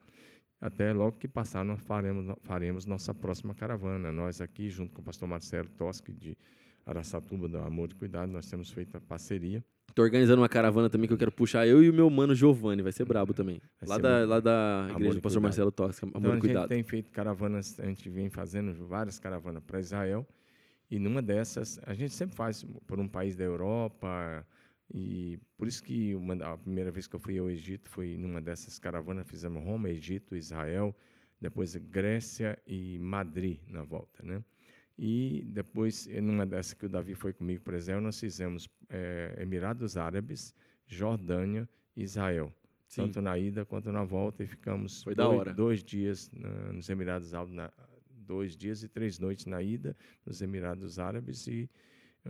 Até 0.59 0.91
logo 0.91 1.17
que 1.17 1.27
passar, 1.27 1.63
nós 1.63 1.79
faremos, 1.79 2.35
faremos 2.41 2.85
nossa 2.85 3.13
próxima 3.13 3.55
caravana. 3.55 4.11
Nós 4.11 4.41
aqui, 4.41 4.69
junto 4.69 4.93
com 4.93 5.01
o 5.01 5.03
pastor 5.03 5.27
Marcelo 5.27 5.67
Toschi, 5.69 6.13
de 6.13 6.37
Araçatuba, 6.85 7.47
do 7.47 7.57
Amor 7.57 7.89
e 7.91 7.95
Cuidado, 7.95 8.31
nós 8.31 8.49
temos 8.49 8.71
feito 8.71 8.95
a 8.97 9.01
parceria. 9.01 9.63
Tô 9.93 10.01
organizando 10.03 10.41
uma 10.41 10.49
caravana 10.49 10.89
também 10.89 11.07
que 11.07 11.13
eu 11.13 11.17
quero 11.17 11.31
puxar 11.31 11.67
eu 11.67 11.83
e 11.83 11.89
o 11.89 11.93
meu 11.93 12.09
mano 12.09 12.33
Giovanni, 12.33 12.81
vai 12.81 12.91
ser 12.91 13.03
brabo 13.05 13.33
também. 13.33 13.61
lá 13.85 13.97
da, 13.97 14.25
lá 14.25 14.39
da 14.39 14.87
igreja 14.91 15.15
do 15.15 15.21
pastor 15.21 15.41
Marcelo 15.41 15.71
Tosca, 15.71 16.05
Amor 16.07 16.19
então, 16.19 16.37
e 16.37 16.39
Cuidado. 16.39 16.57
A 16.57 16.61
gente 16.61 16.69
tem 16.69 16.83
feito 16.83 17.11
caravanas, 17.11 17.79
a 17.79 17.85
gente 17.85 18.09
vem 18.09 18.29
fazendo 18.29 18.73
várias 18.87 19.19
caravanas 19.19 19.61
para 19.63 19.79
Israel, 19.79 20.25
e 20.89 20.97
numa 20.97 21.21
dessas, 21.21 21.79
a 21.85 21.93
gente 21.93 22.13
sempre 22.13 22.35
faz 22.35 22.65
por 22.87 22.99
um 22.99 23.07
país 23.07 23.35
da 23.35 23.43
Europa, 23.43 24.45
e 24.93 25.39
por 25.57 25.67
isso 25.67 25.83
que 25.83 26.15
uma, 26.15 26.33
a 26.35 26.57
primeira 26.57 26.91
vez 26.91 27.07
que 27.07 27.15
eu 27.15 27.19
fui 27.19 27.37
ao 27.37 27.49
Egito 27.49 27.89
foi 27.89 28.17
numa 28.17 28.41
dessas 28.41 28.79
caravanas, 28.79 29.27
fizemos 29.27 29.63
Roma, 29.63 29.89
Egito, 29.89 30.35
Israel, 30.35 30.95
depois 31.39 31.75
Grécia 31.75 32.57
e 32.67 32.97
Madrid 32.99 33.59
na 33.67 33.83
volta, 33.83 34.23
né? 34.23 34.43
E 35.03 35.43
depois, 35.47 36.05
numa 36.21 36.45
dessa 36.45 36.75
que 36.75 36.85
o 36.85 36.89
Davi 36.89 37.15
foi 37.15 37.33
comigo, 37.33 37.63
por 37.63 37.73
exemplo, 37.73 38.01
nós 38.01 38.19
fizemos 38.19 38.69
é, 38.87 39.35
Emirados 39.39 39.97
Árabes, 39.97 40.53
Jordânia 40.85 41.67
e 41.95 42.03
Israel. 42.03 42.53
Sim. 42.87 43.05
Tanto 43.05 43.19
na 43.19 43.35
ida 43.35 43.65
quanto 43.65 43.91
na 43.91 44.03
volta. 44.03 44.43
E 44.43 44.45
ficamos 44.45 45.03
dois, 45.15 45.55
dois 45.55 45.83
dias 45.83 46.29
na, 46.31 46.71
nos 46.71 46.87
Emirados 46.87 47.33
Árabes, 47.33 47.55
na, 47.55 47.71
dois 48.11 48.55
dias 48.55 48.83
e 48.83 48.87
três 48.87 49.17
noites 49.17 49.47
na 49.47 49.59
ida 49.63 49.97
nos 50.23 50.39
Emirados 50.39 50.99
Árabes 50.99 51.47
e 51.47 51.67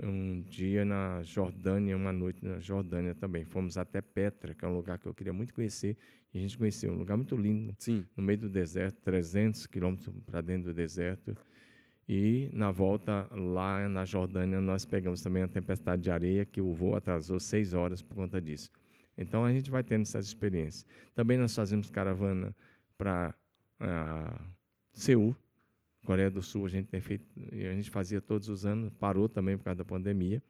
um 0.02 0.42
dia 0.44 0.86
na 0.86 1.22
Jordânia, 1.24 1.98
uma 1.98 2.14
noite 2.14 2.46
na 2.46 2.58
Jordânia 2.62 3.14
também. 3.14 3.44
Fomos 3.44 3.78
até 3.78 4.02
Petra, 4.02 4.56
que 4.56 4.64
é 4.64 4.68
um 4.70 4.74
lugar 4.74 4.98
que 4.98 5.08
eu 5.08 5.14
queria 5.14 5.34
muito 5.34 5.54
conhecer, 5.54 5.98
e 6.34 6.38
a 6.38 6.42
gente 6.42 6.58
conheceu 6.58 6.94
um 6.94 6.98
lugar 6.98 7.18
muito 7.18 7.36
lindo, 7.36 7.76
Sim. 7.78 8.06
no 8.16 8.24
meio 8.24 8.40
do 8.40 8.50
deserto, 8.50 9.02
300 9.02 9.68
quilômetros 9.68 10.16
para 10.26 10.40
dentro 10.40 10.72
do 10.72 10.74
deserto. 10.74 11.36
E 12.08 12.50
na 12.52 12.72
volta 12.72 13.28
lá 13.32 13.88
na 13.88 14.04
Jordânia 14.06 14.60
nós 14.60 14.86
pegamos 14.86 15.22
também 15.22 15.44
a 15.44 15.48
tempestade 15.48 16.02
de 16.02 16.12
areia 16.12 16.46
que 16.46 16.60
o 16.60 16.74
voo 16.74 16.96
atrasou 16.96 17.40
seis 17.40 17.74
horas 17.74 18.02
por 18.02 18.16
conta 18.16 18.42
disso. 18.42 18.70
Então 19.18 19.46
a 19.46 19.52
gente 19.52 19.70
vai 19.70 19.84
tendo 19.84 20.02
essas 20.02 20.26
experiências. 20.26 20.86
Também 21.14 21.38
nós 21.38 21.56
fazemos 21.56 21.90
caravana 21.90 22.56
para 22.98 23.34
uh, 23.80 23.84
ah, 23.84 24.42
Seul, 24.94 25.36
Coreia 26.06 26.32
do 26.32 26.42
Sul 26.42 26.66
a 26.66 26.70
gente 26.70 26.88
tem 26.88 27.00
feito, 27.00 27.26
a 27.52 27.74
gente 27.74 27.90
fazia 27.90 28.20
todos 28.20 28.50
os 28.50 28.66
anos, 28.66 28.92
parou 29.00 29.30
também 29.30 29.58
por 29.58 29.66
causa 29.66 29.78
da 29.78 29.86
pandemia. 29.86 30.42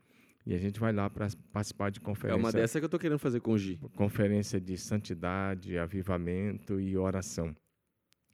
E 0.46 0.56
a 0.56 0.58
gente 0.58 0.80
vai 0.80 0.92
lá 0.92 1.08
para 1.08 1.28
participar 1.54 1.92
de 1.92 2.00
conferência. 2.00 2.36
É 2.36 2.40
uma 2.40 2.52
dessa 2.52 2.80
que 2.80 2.84
eu 2.84 2.88
estou 2.88 3.00
querendo 3.00 3.20
fazer 3.20 3.42
com 3.42 3.52
o 3.52 3.58
Gi. 3.58 3.78
Conferência 3.96 4.60
de 4.60 4.76
santidade, 4.76 5.78
avivamento 5.78 6.80
e 6.80 6.98
oração. 6.98 7.56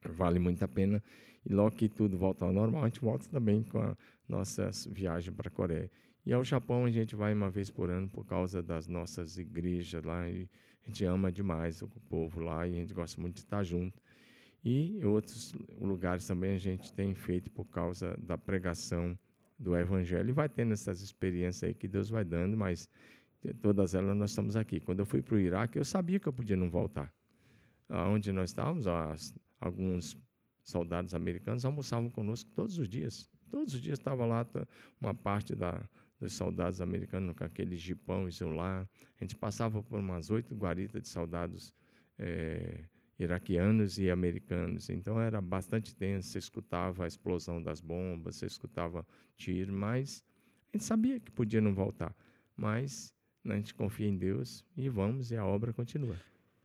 Vale 0.05 0.39
muito 0.39 0.63
a 0.63 0.67
pena. 0.69 1.03
E 1.49 1.53
logo 1.53 1.71
que 1.71 1.87
tudo 1.87 2.17
volta 2.17 2.43
ao 2.43 2.51
normal, 2.51 2.83
a 2.83 2.87
gente 2.87 2.99
volta 2.99 3.25
também 3.29 3.63
com 3.63 3.79
a 3.79 3.95
nossa 4.27 4.69
viagem 4.91 5.33
para 5.33 5.47
a 5.47 5.51
Coreia. 5.51 5.89
E 6.25 6.33
ao 6.33 6.43
Japão 6.43 6.83
a 6.83 6.91
gente 6.91 7.15
vai 7.15 7.33
uma 7.33 7.49
vez 7.49 7.69
por 7.69 7.89
ano 7.89 8.09
por 8.09 8.25
causa 8.25 8.61
das 8.61 8.85
nossas 8.85 9.37
igrejas 9.37 10.03
lá. 10.03 10.29
E 10.29 10.49
a 10.83 10.87
gente 10.87 11.05
ama 11.05 11.31
demais 11.31 11.81
o 11.81 11.87
povo 12.09 12.41
lá 12.41 12.67
e 12.67 12.71
a 12.71 12.75
gente 12.81 12.93
gosta 12.93 13.21
muito 13.21 13.35
de 13.35 13.41
estar 13.41 13.63
junto. 13.63 14.01
E 14.61 14.99
outros 15.05 15.53
lugares 15.79 16.27
também 16.27 16.55
a 16.55 16.57
gente 16.57 16.93
tem 16.93 17.15
feito 17.15 17.49
por 17.49 17.63
causa 17.65 18.17
da 18.17 18.37
pregação 18.37 19.17
do 19.57 19.73
Evangelho 19.75 20.29
e 20.29 20.33
vai 20.33 20.49
tendo 20.49 20.73
essas 20.73 21.01
experiências 21.01 21.63
aí 21.63 21.73
que 21.73 21.87
Deus 21.87 22.09
vai 22.09 22.25
dando, 22.25 22.57
mas 22.57 22.89
todas 23.61 23.95
elas 23.95 24.17
nós 24.17 24.31
estamos 24.31 24.57
aqui. 24.57 24.81
Quando 24.81 24.99
eu 24.99 25.05
fui 25.05 25.21
para 25.21 25.35
o 25.35 25.39
Iraque, 25.39 25.79
eu 25.79 25.85
sabia 25.85 26.19
que 26.19 26.27
eu 26.27 26.33
podia 26.33 26.57
não 26.57 26.69
voltar. 26.69 27.13
Onde 27.89 28.33
nós 28.33 28.49
estávamos, 28.49 28.85
alguns 29.61 30.17
soldados 30.67 31.13
americanos 31.13 31.63
almoçavam 31.63 32.09
conosco 32.09 32.49
todos 32.53 32.77
os 32.77 32.87
dias. 32.87 33.29
Todos 33.49 33.73
os 33.73 33.81
dias 33.81 33.97
estava 33.97 34.25
lá 34.25 34.45
uma 34.99 35.13
parte 35.13 35.55
da, 35.55 35.81
dos 36.19 36.33
soldados 36.33 36.81
americanos 36.81 37.35
com 37.35 37.43
aquele 37.43 37.77
jipão 37.77 38.27
e 38.27 38.43
lá. 38.43 38.87
A 39.19 39.23
gente 39.23 39.35
passava 39.35 39.81
por 39.81 39.99
umas 39.99 40.29
oito 40.29 40.53
guaritas 40.53 41.01
de 41.01 41.07
soldados 41.07 41.73
é, 42.19 42.83
iraquianos 43.17 43.97
e 43.97 44.11
americanos. 44.11 44.89
Então 44.89 45.19
era 45.19 45.39
bastante 45.39 45.95
tenso, 45.95 46.29
você 46.29 46.39
escutava 46.39 47.05
a 47.05 47.07
explosão 47.07 47.63
das 47.63 47.79
bombas, 47.79 48.35
você 48.35 48.45
escutava 48.45 49.07
tiro, 49.37 49.71
mas 49.73 50.21
a 50.73 50.77
gente 50.77 50.85
sabia 50.85 51.17
que 51.19 51.31
podia 51.31 51.61
não 51.61 51.73
voltar. 51.73 52.13
Mas 52.57 53.13
né, 53.41 53.55
a 53.55 53.57
gente 53.57 53.73
confia 53.73 54.07
em 54.07 54.17
Deus 54.17 54.65
e 54.75 54.89
vamos, 54.89 55.31
e 55.31 55.37
a 55.37 55.45
obra 55.45 55.71
continua. 55.71 56.17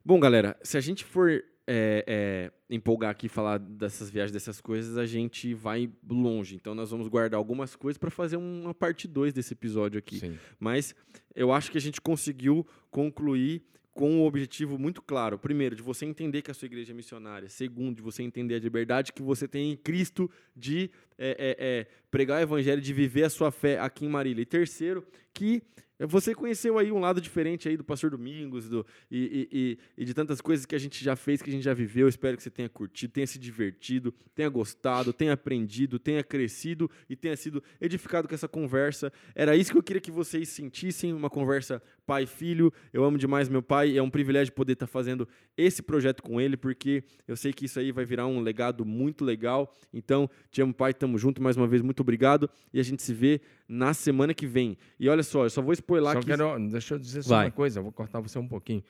Bom, 0.04 0.18
galera, 0.18 0.58
se 0.64 0.76
a 0.76 0.80
gente 0.80 1.04
for 1.04 1.44
é, 1.66 2.04
é, 2.06 2.52
empolgar 2.68 3.10
aqui 3.10 3.26
e 3.26 3.28
falar 3.28 3.58
dessas 3.58 4.10
viagens, 4.10 4.32
dessas 4.32 4.60
coisas, 4.60 4.96
a 4.96 5.06
gente 5.06 5.54
vai 5.54 5.90
longe. 6.08 6.56
Então, 6.56 6.74
nós 6.74 6.90
vamos 6.90 7.08
guardar 7.08 7.38
algumas 7.38 7.76
coisas 7.76 7.98
para 7.98 8.10
fazer 8.10 8.36
uma 8.36 8.74
parte 8.74 9.06
2 9.06 9.32
desse 9.32 9.52
episódio 9.52 9.98
aqui. 9.98 10.18
Sim. 10.18 10.38
Mas 10.58 10.94
eu 11.34 11.52
acho 11.52 11.70
que 11.70 11.78
a 11.78 11.80
gente 11.80 12.00
conseguiu 12.00 12.66
concluir 12.90 13.62
com 13.94 14.10
um 14.10 14.24
objetivo 14.24 14.78
muito 14.78 15.02
claro. 15.02 15.38
Primeiro, 15.38 15.76
de 15.76 15.82
você 15.82 16.06
entender 16.06 16.42
que 16.42 16.50
a 16.50 16.54
sua 16.54 16.66
igreja 16.66 16.92
é 16.92 16.94
missionária. 16.94 17.48
Segundo, 17.48 17.96
de 17.96 18.02
você 18.02 18.22
entender 18.22 18.54
a 18.54 18.58
liberdade 18.58 19.12
que 19.12 19.22
você 19.22 19.46
tem 19.46 19.72
em 19.72 19.76
Cristo 19.76 20.30
de 20.56 20.90
é, 21.22 21.36
é, 21.38 21.56
é, 21.58 21.86
pregar 22.10 22.40
o 22.40 22.42
evangelho, 22.42 22.82
de 22.82 22.92
viver 22.92 23.22
a 23.22 23.30
sua 23.30 23.52
fé 23.52 23.78
aqui 23.78 24.04
em 24.04 24.08
Marília. 24.08 24.42
E 24.42 24.46
terceiro, 24.46 25.06
que 25.32 25.62
você 26.06 26.34
conheceu 26.34 26.78
aí 26.78 26.90
um 26.90 26.98
lado 26.98 27.20
diferente 27.20 27.68
aí 27.68 27.76
do 27.76 27.84
Pastor 27.84 28.10
Domingos 28.10 28.68
do, 28.68 28.84
e, 29.10 29.48
e, 29.52 30.02
e, 30.02 30.04
de 30.04 30.14
tantas 30.14 30.40
coisas 30.40 30.66
que 30.66 30.74
a 30.74 30.78
gente 30.78 31.02
já 31.02 31.14
fez, 31.14 31.40
que 31.40 31.48
a 31.48 31.52
gente 31.52 31.62
já 31.62 31.74
viveu. 31.74 32.08
Espero 32.08 32.36
que 32.36 32.42
você 32.42 32.50
tenha 32.50 32.68
curtido, 32.68 33.12
tenha 33.12 33.26
se 33.26 33.38
divertido, 33.38 34.12
tenha 34.34 34.48
gostado, 34.48 35.12
tenha 35.12 35.32
aprendido, 35.32 35.98
tenha 35.98 36.22
crescido 36.24 36.90
e 37.08 37.14
tenha 37.14 37.36
sido 37.36 37.62
edificado 37.80 38.26
com 38.26 38.34
essa 38.34 38.48
conversa. 38.48 39.12
Era 39.34 39.56
isso 39.56 39.70
que 39.70 39.78
eu 39.78 39.82
queria 39.82 40.00
que 40.00 40.10
vocês 40.10 40.48
sentissem, 40.48 41.12
uma 41.12 41.30
conversa 41.30 41.80
pai 42.04 42.24
e 42.24 42.26
filho. 42.26 42.72
Eu 42.92 43.04
amo 43.04 43.16
demais 43.16 43.48
meu 43.48 43.62
pai, 43.62 43.96
é 43.96 44.02
um 44.02 44.10
privilégio 44.10 44.52
poder 44.52 44.72
estar 44.72 44.86
fazendo 44.86 45.28
esse 45.56 45.82
projeto 45.82 46.22
com 46.22 46.40
ele, 46.40 46.56
porque 46.56 47.04
eu 47.28 47.36
sei 47.36 47.52
que 47.52 47.66
isso 47.66 47.78
aí 47.78 47.92
vai 47.92 48.04
virar 48.04 48.26
um 48.26 48.40
legado 48.40 48.84
muito 48.84 49.24
legal. 49.24 49.72
Então, 49.92 50.28
te 50.50 50.60
amo 50.60 50.74
pai, 50.74 50.92
tamo 50.92 51.11
junto 51.18 51.42
mais 51.42 51.56
uma 51.56 51.66
vez, 51.66 51.82
muito 51.82 52.00
obrigado 52.00 52.48
e 52.72 52.80
a 52.80 52.82
gente 52.82 53.02
se 53.02 53.12
vê 53.12 53.40
na 53.68 53.94
semana 53.94 54.34
que 54.34 54.46
vem. 54.46 54.76
E 54.98 55.08
olha 55.08 55.22
só, 55.22 55.44
eu 55.44 55.50
só 55.50 55.62
vou 55.62 55.72
spoiler 55.72 56.12
só 56.12 56.18
aqui. 56.18 56.26
Quero, 56.26 56.68
deixa 56.68 56.94
eu 56.94 56.98
dizer 56.98 57.22
só 57.22 57.36
Vai. 57.36 57.46
uma 57.46 57.52
coisa, 57.52 57.80
eu 57.80 57.82
vou 57.82 57.92
cortar 57.92 58.20
você 58.20 58.38
um 58.38 58.48
pouquinho. 58.48 58.82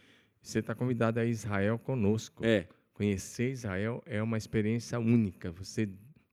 Você 0.43 0.59
está 0.59 0.75
convidado 0.75 1.21
a 1.21 1.25
Israel 1.25 1.79
conosco. 1.79 2.45
É. 2.45 2.67
Conhecer 2.95 3.51
Israel 3.51 4.03
é 4.05 4.23
uma 4.23 4.37
experiência 4.37 4.99
única. 4.99 5.51
Você 5.53 5.89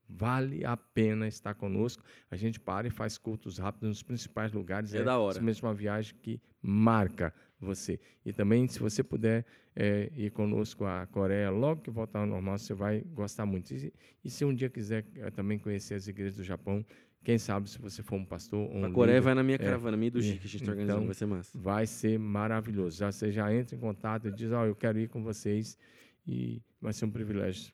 vale 0.09 0.65
a 0.65 0.75
pena 0.75 1.27
estar 1.27 1.53
conosco. 1.53 2.03
A 2.31 2.35
gente 2.35 2.59
para 2.59 2.87
e 2.87 2.89
faz 2.89 3.17
cultos 3.17 3.59
rápidos 3.59 3.89
nos 3.89 4.03
principais 4.03 4.51
lugares. 4.51 4.93
É 4.93 5.03
da 5.03 5.17
hora. 5.17 5.35
simplesmente 5.35 5.63
uma 5.63 5.73
viagem 5.73 6.15
que 6.21 6.41
marca 6.61 7.33
você. 7.59 7.99
E 8.25 8.31
também, 8.31 8.67
se 8.67 8.79
você 8.79 9.03
puder 9.03 9.45
é, 9.75 10.11
ir 10.15 10.31
conosco 10.31 10.85
à 10.85 11.05
Coreia, 11.07 11.49
logo 11.49 11.81
que 11.81 11.89
voltar 11.89 12.19
ao 12.19 12.25
normal, 12.25 12.57
você 12.57 12.73
vai 12.73 13.01
gostar 13.01 13.45
muito. 13.45 13.73
E, 13.73 13.93
e 14.23 14.29
se 14.29 14.45
um 14.45 14.53
dia 14.53 14.69
quiser 14.69 15.05
é, 15.15 15.29
também 15.29 15.59
conhecer 15.59 15.95
as 15.95 16.07
igrejas 16.07 16.37
do 16.37 16.43
Japão, 16.43 16.85
quem 17.23 17.37
sabe 17.37 17.69
se 17.69 17.77
você 17.79 18.01
for 18.01 18.15
um 18.15 18.25
pastor 18.25 18.59
ou 18.59 18.77
um 18.77 18.85
A 18.85 18.91
Coreia 18.91 19.17
líder, 19.17 19.25
vai 19.25 19.35
na 19.35 19.43
minha 19.43 19.55
é, 19.55 19.59
caravana, 19.59 19.97
minha 19.97 20.07
e 20.07 20.11
do 20.11 20.21
Gi, 20.21 20.37
que 20.37 20.45
a 20.45 20.49
gente 20.49 20.63
está 20.63 20.71
então, 20.71 20.73
organizando, 20.73 21.05
vai 21.05 21.15
ser 21.15 21.25
massa. 21.25 21.59
vai 21.59 21.85
ser 21.85 22.17
maravilhoso. 22.17 22.97
Já, 22.97 23.11
você 23.11 23.31
já 23.31 23.53
entra 23.53 23.75
em 23.75 23.79
contato 23.79 24.27
e 24.27 24.31
diz, 24.31 24.51
ó, 24.51 24.65
eu 24.65 24.75
quero 24.75 24.99
ir 24.99 25.09
com 25.09 25.21
vocês 25.21 25.77
e 26.25 26.61
vai 26.81 26.93
ser 26.93 27.05
um 27.05 27.11
privilégio 27.11 27.73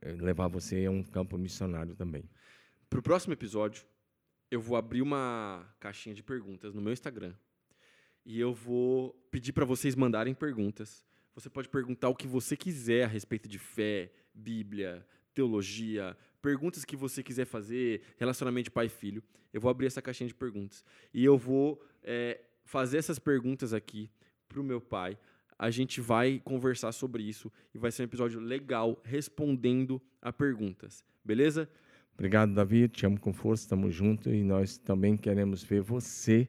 eh, 0.00 0.12
levar 0.12 0.48
você 0.48 0.86
a 0.86 0.90
um 0.90 1.02
campo 1.02 1.36
missionário 1.36 1.94
também. 1.94 2.24
Pro 2.88 3.02
próximo 3.02 3.34
episódio, 3.34 3.84
eu 4.50 4.60
vou 4.60 4.76
abrir 4.76 5.02
uma 5.02 5.66
caixinha 5.78 6.14
de 6.14 6.22
perguntas 6.22 6.74
no 6.74 6.80
meu 6.80 6.92
Instagram. 6.92 7.34
E 8.24 8.38
eu 8.38 8.52
vou 8.52 9.12
pedir 9.30 9.52
para 9.52 9.64
vocês 9.64 9.94
mandarem 9.94 10.34
perguntas. 10.34 11.04
Você 11.34 11.48
pode 11.48 11.68
perguntar 11.68 12.08
o 12.08 12.14
que 12.14 12.26
você 12.26 12.56
quiser 12.56 13.04
a 13.04 13.08
respeito 13.08 13.48
de 13.48 13.58
fé, 13.58 14.12
Bíblia, 14.34 15.06
teologia, 15.34 16.16
perguntas 16.42 16.84
que 16.84 16.96
você 16.96 17.22
quiser 17.22 17.44
fazer, 17.44 18.02
relacionamento 18.18 18.70
pai 18.70 18.86
e 18.86 18.90
filho. 18.90 19.22
Eu 19.52 19.60
vou 19.60 19.70
abrir 19.70 19.86
essa 19.86 20.02
caixinha 20.02 20.28
de 20.28 20.34
perguntas. 20.34 20.84
E 21.12 21.24
eu 21.24 21.36
vou 21.36 21.82
é, 22.02 22.40
fazer 22.64 22.98
essas 22.98 23.18
perguntas 23.18 23.72
aqui 23.72 24.10
pro 24.48 24.62
meu 24.62 24.80
pai. 24.80 25.18
A 25.58 25.70
gente 25.70 26.00
vai 26.00 26.40
conversar 26.42 26.92
sobre 26.92 27.22
isso 27.22 27.52
e 27.74 27.78
vai 27.78 27.90
ser 27.90 28.02
um 28.02 28.06
episódio 28.06 28.40
legal 28.40 29.00
respondendo 29.04 30.00
a 30.20 30.32
perguntas. 30.32 31.04
Beleza? 31.24 31.68
Obrigado, 32.14 32.54
Davi. 32.54 32.88
Te 32.88 33.06
amo 33.06 33.18
com 33.18 33.32
força, 33.32 33.64
estamos 33.64 33.94
juntos 33.94 34.32
e 34.32 34.42
nós 34.42 34.78
também 34.78 35.16
queremos 35.16 35.62
ver 35.62 35.80
você 35.80 36.48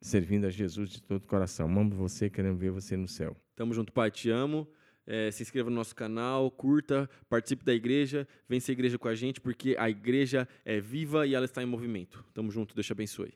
servindo 0.00 0.46
a 0.46 0.50
Jesus 0.50 0.90
de 0.90 1.02
todo 1.02 1.22
o 1.22 1.26
coração. 1.26 1.66
Amamos 1.66 1.96
você, 1.96 2.30
queremos 2.30 2.60
ver 2.60 2.70
você 2.70 2.96
no 2.96 3.08
céu. 3.08 3.36
Tamo 3.56 3.74
junto, 3.74 3.92
pai. 3.92 4.10
Te 4.10 4.30
amo. 4.30 4.68
É, 5.06 5.30
se 5.30 5.42
inscreva 5.42 5.68
no 5.68 5.76
nosso 5.76 5.94
canal, 5.94 6.50
curta, 6.50 7.10
participe 7.28 7.62
da 7.62 7.74
igreja, 7.74 8.26
vem 8.48 8.58
ser 8.58 8.72
igreja 8.72 8.98
com 8.98 9.06
a 9.06 9.14
gente, 9.14 9.38
porque 9.38 9.76
a 9.78 9.90
igreja 9.90 10.48
é 10.64 10.80
viva 10.80 11.26
e 11.26 11.34
ela 11.34 11.44
está 11.44 11.62
em 11.62 11.66
movimento. 11.66 12.24
Tamo 12.32 12.50
junto, 12.50 12.74
Deus 12.74 12.86
te 12.86 12.92
abençoe. 12.92 13.34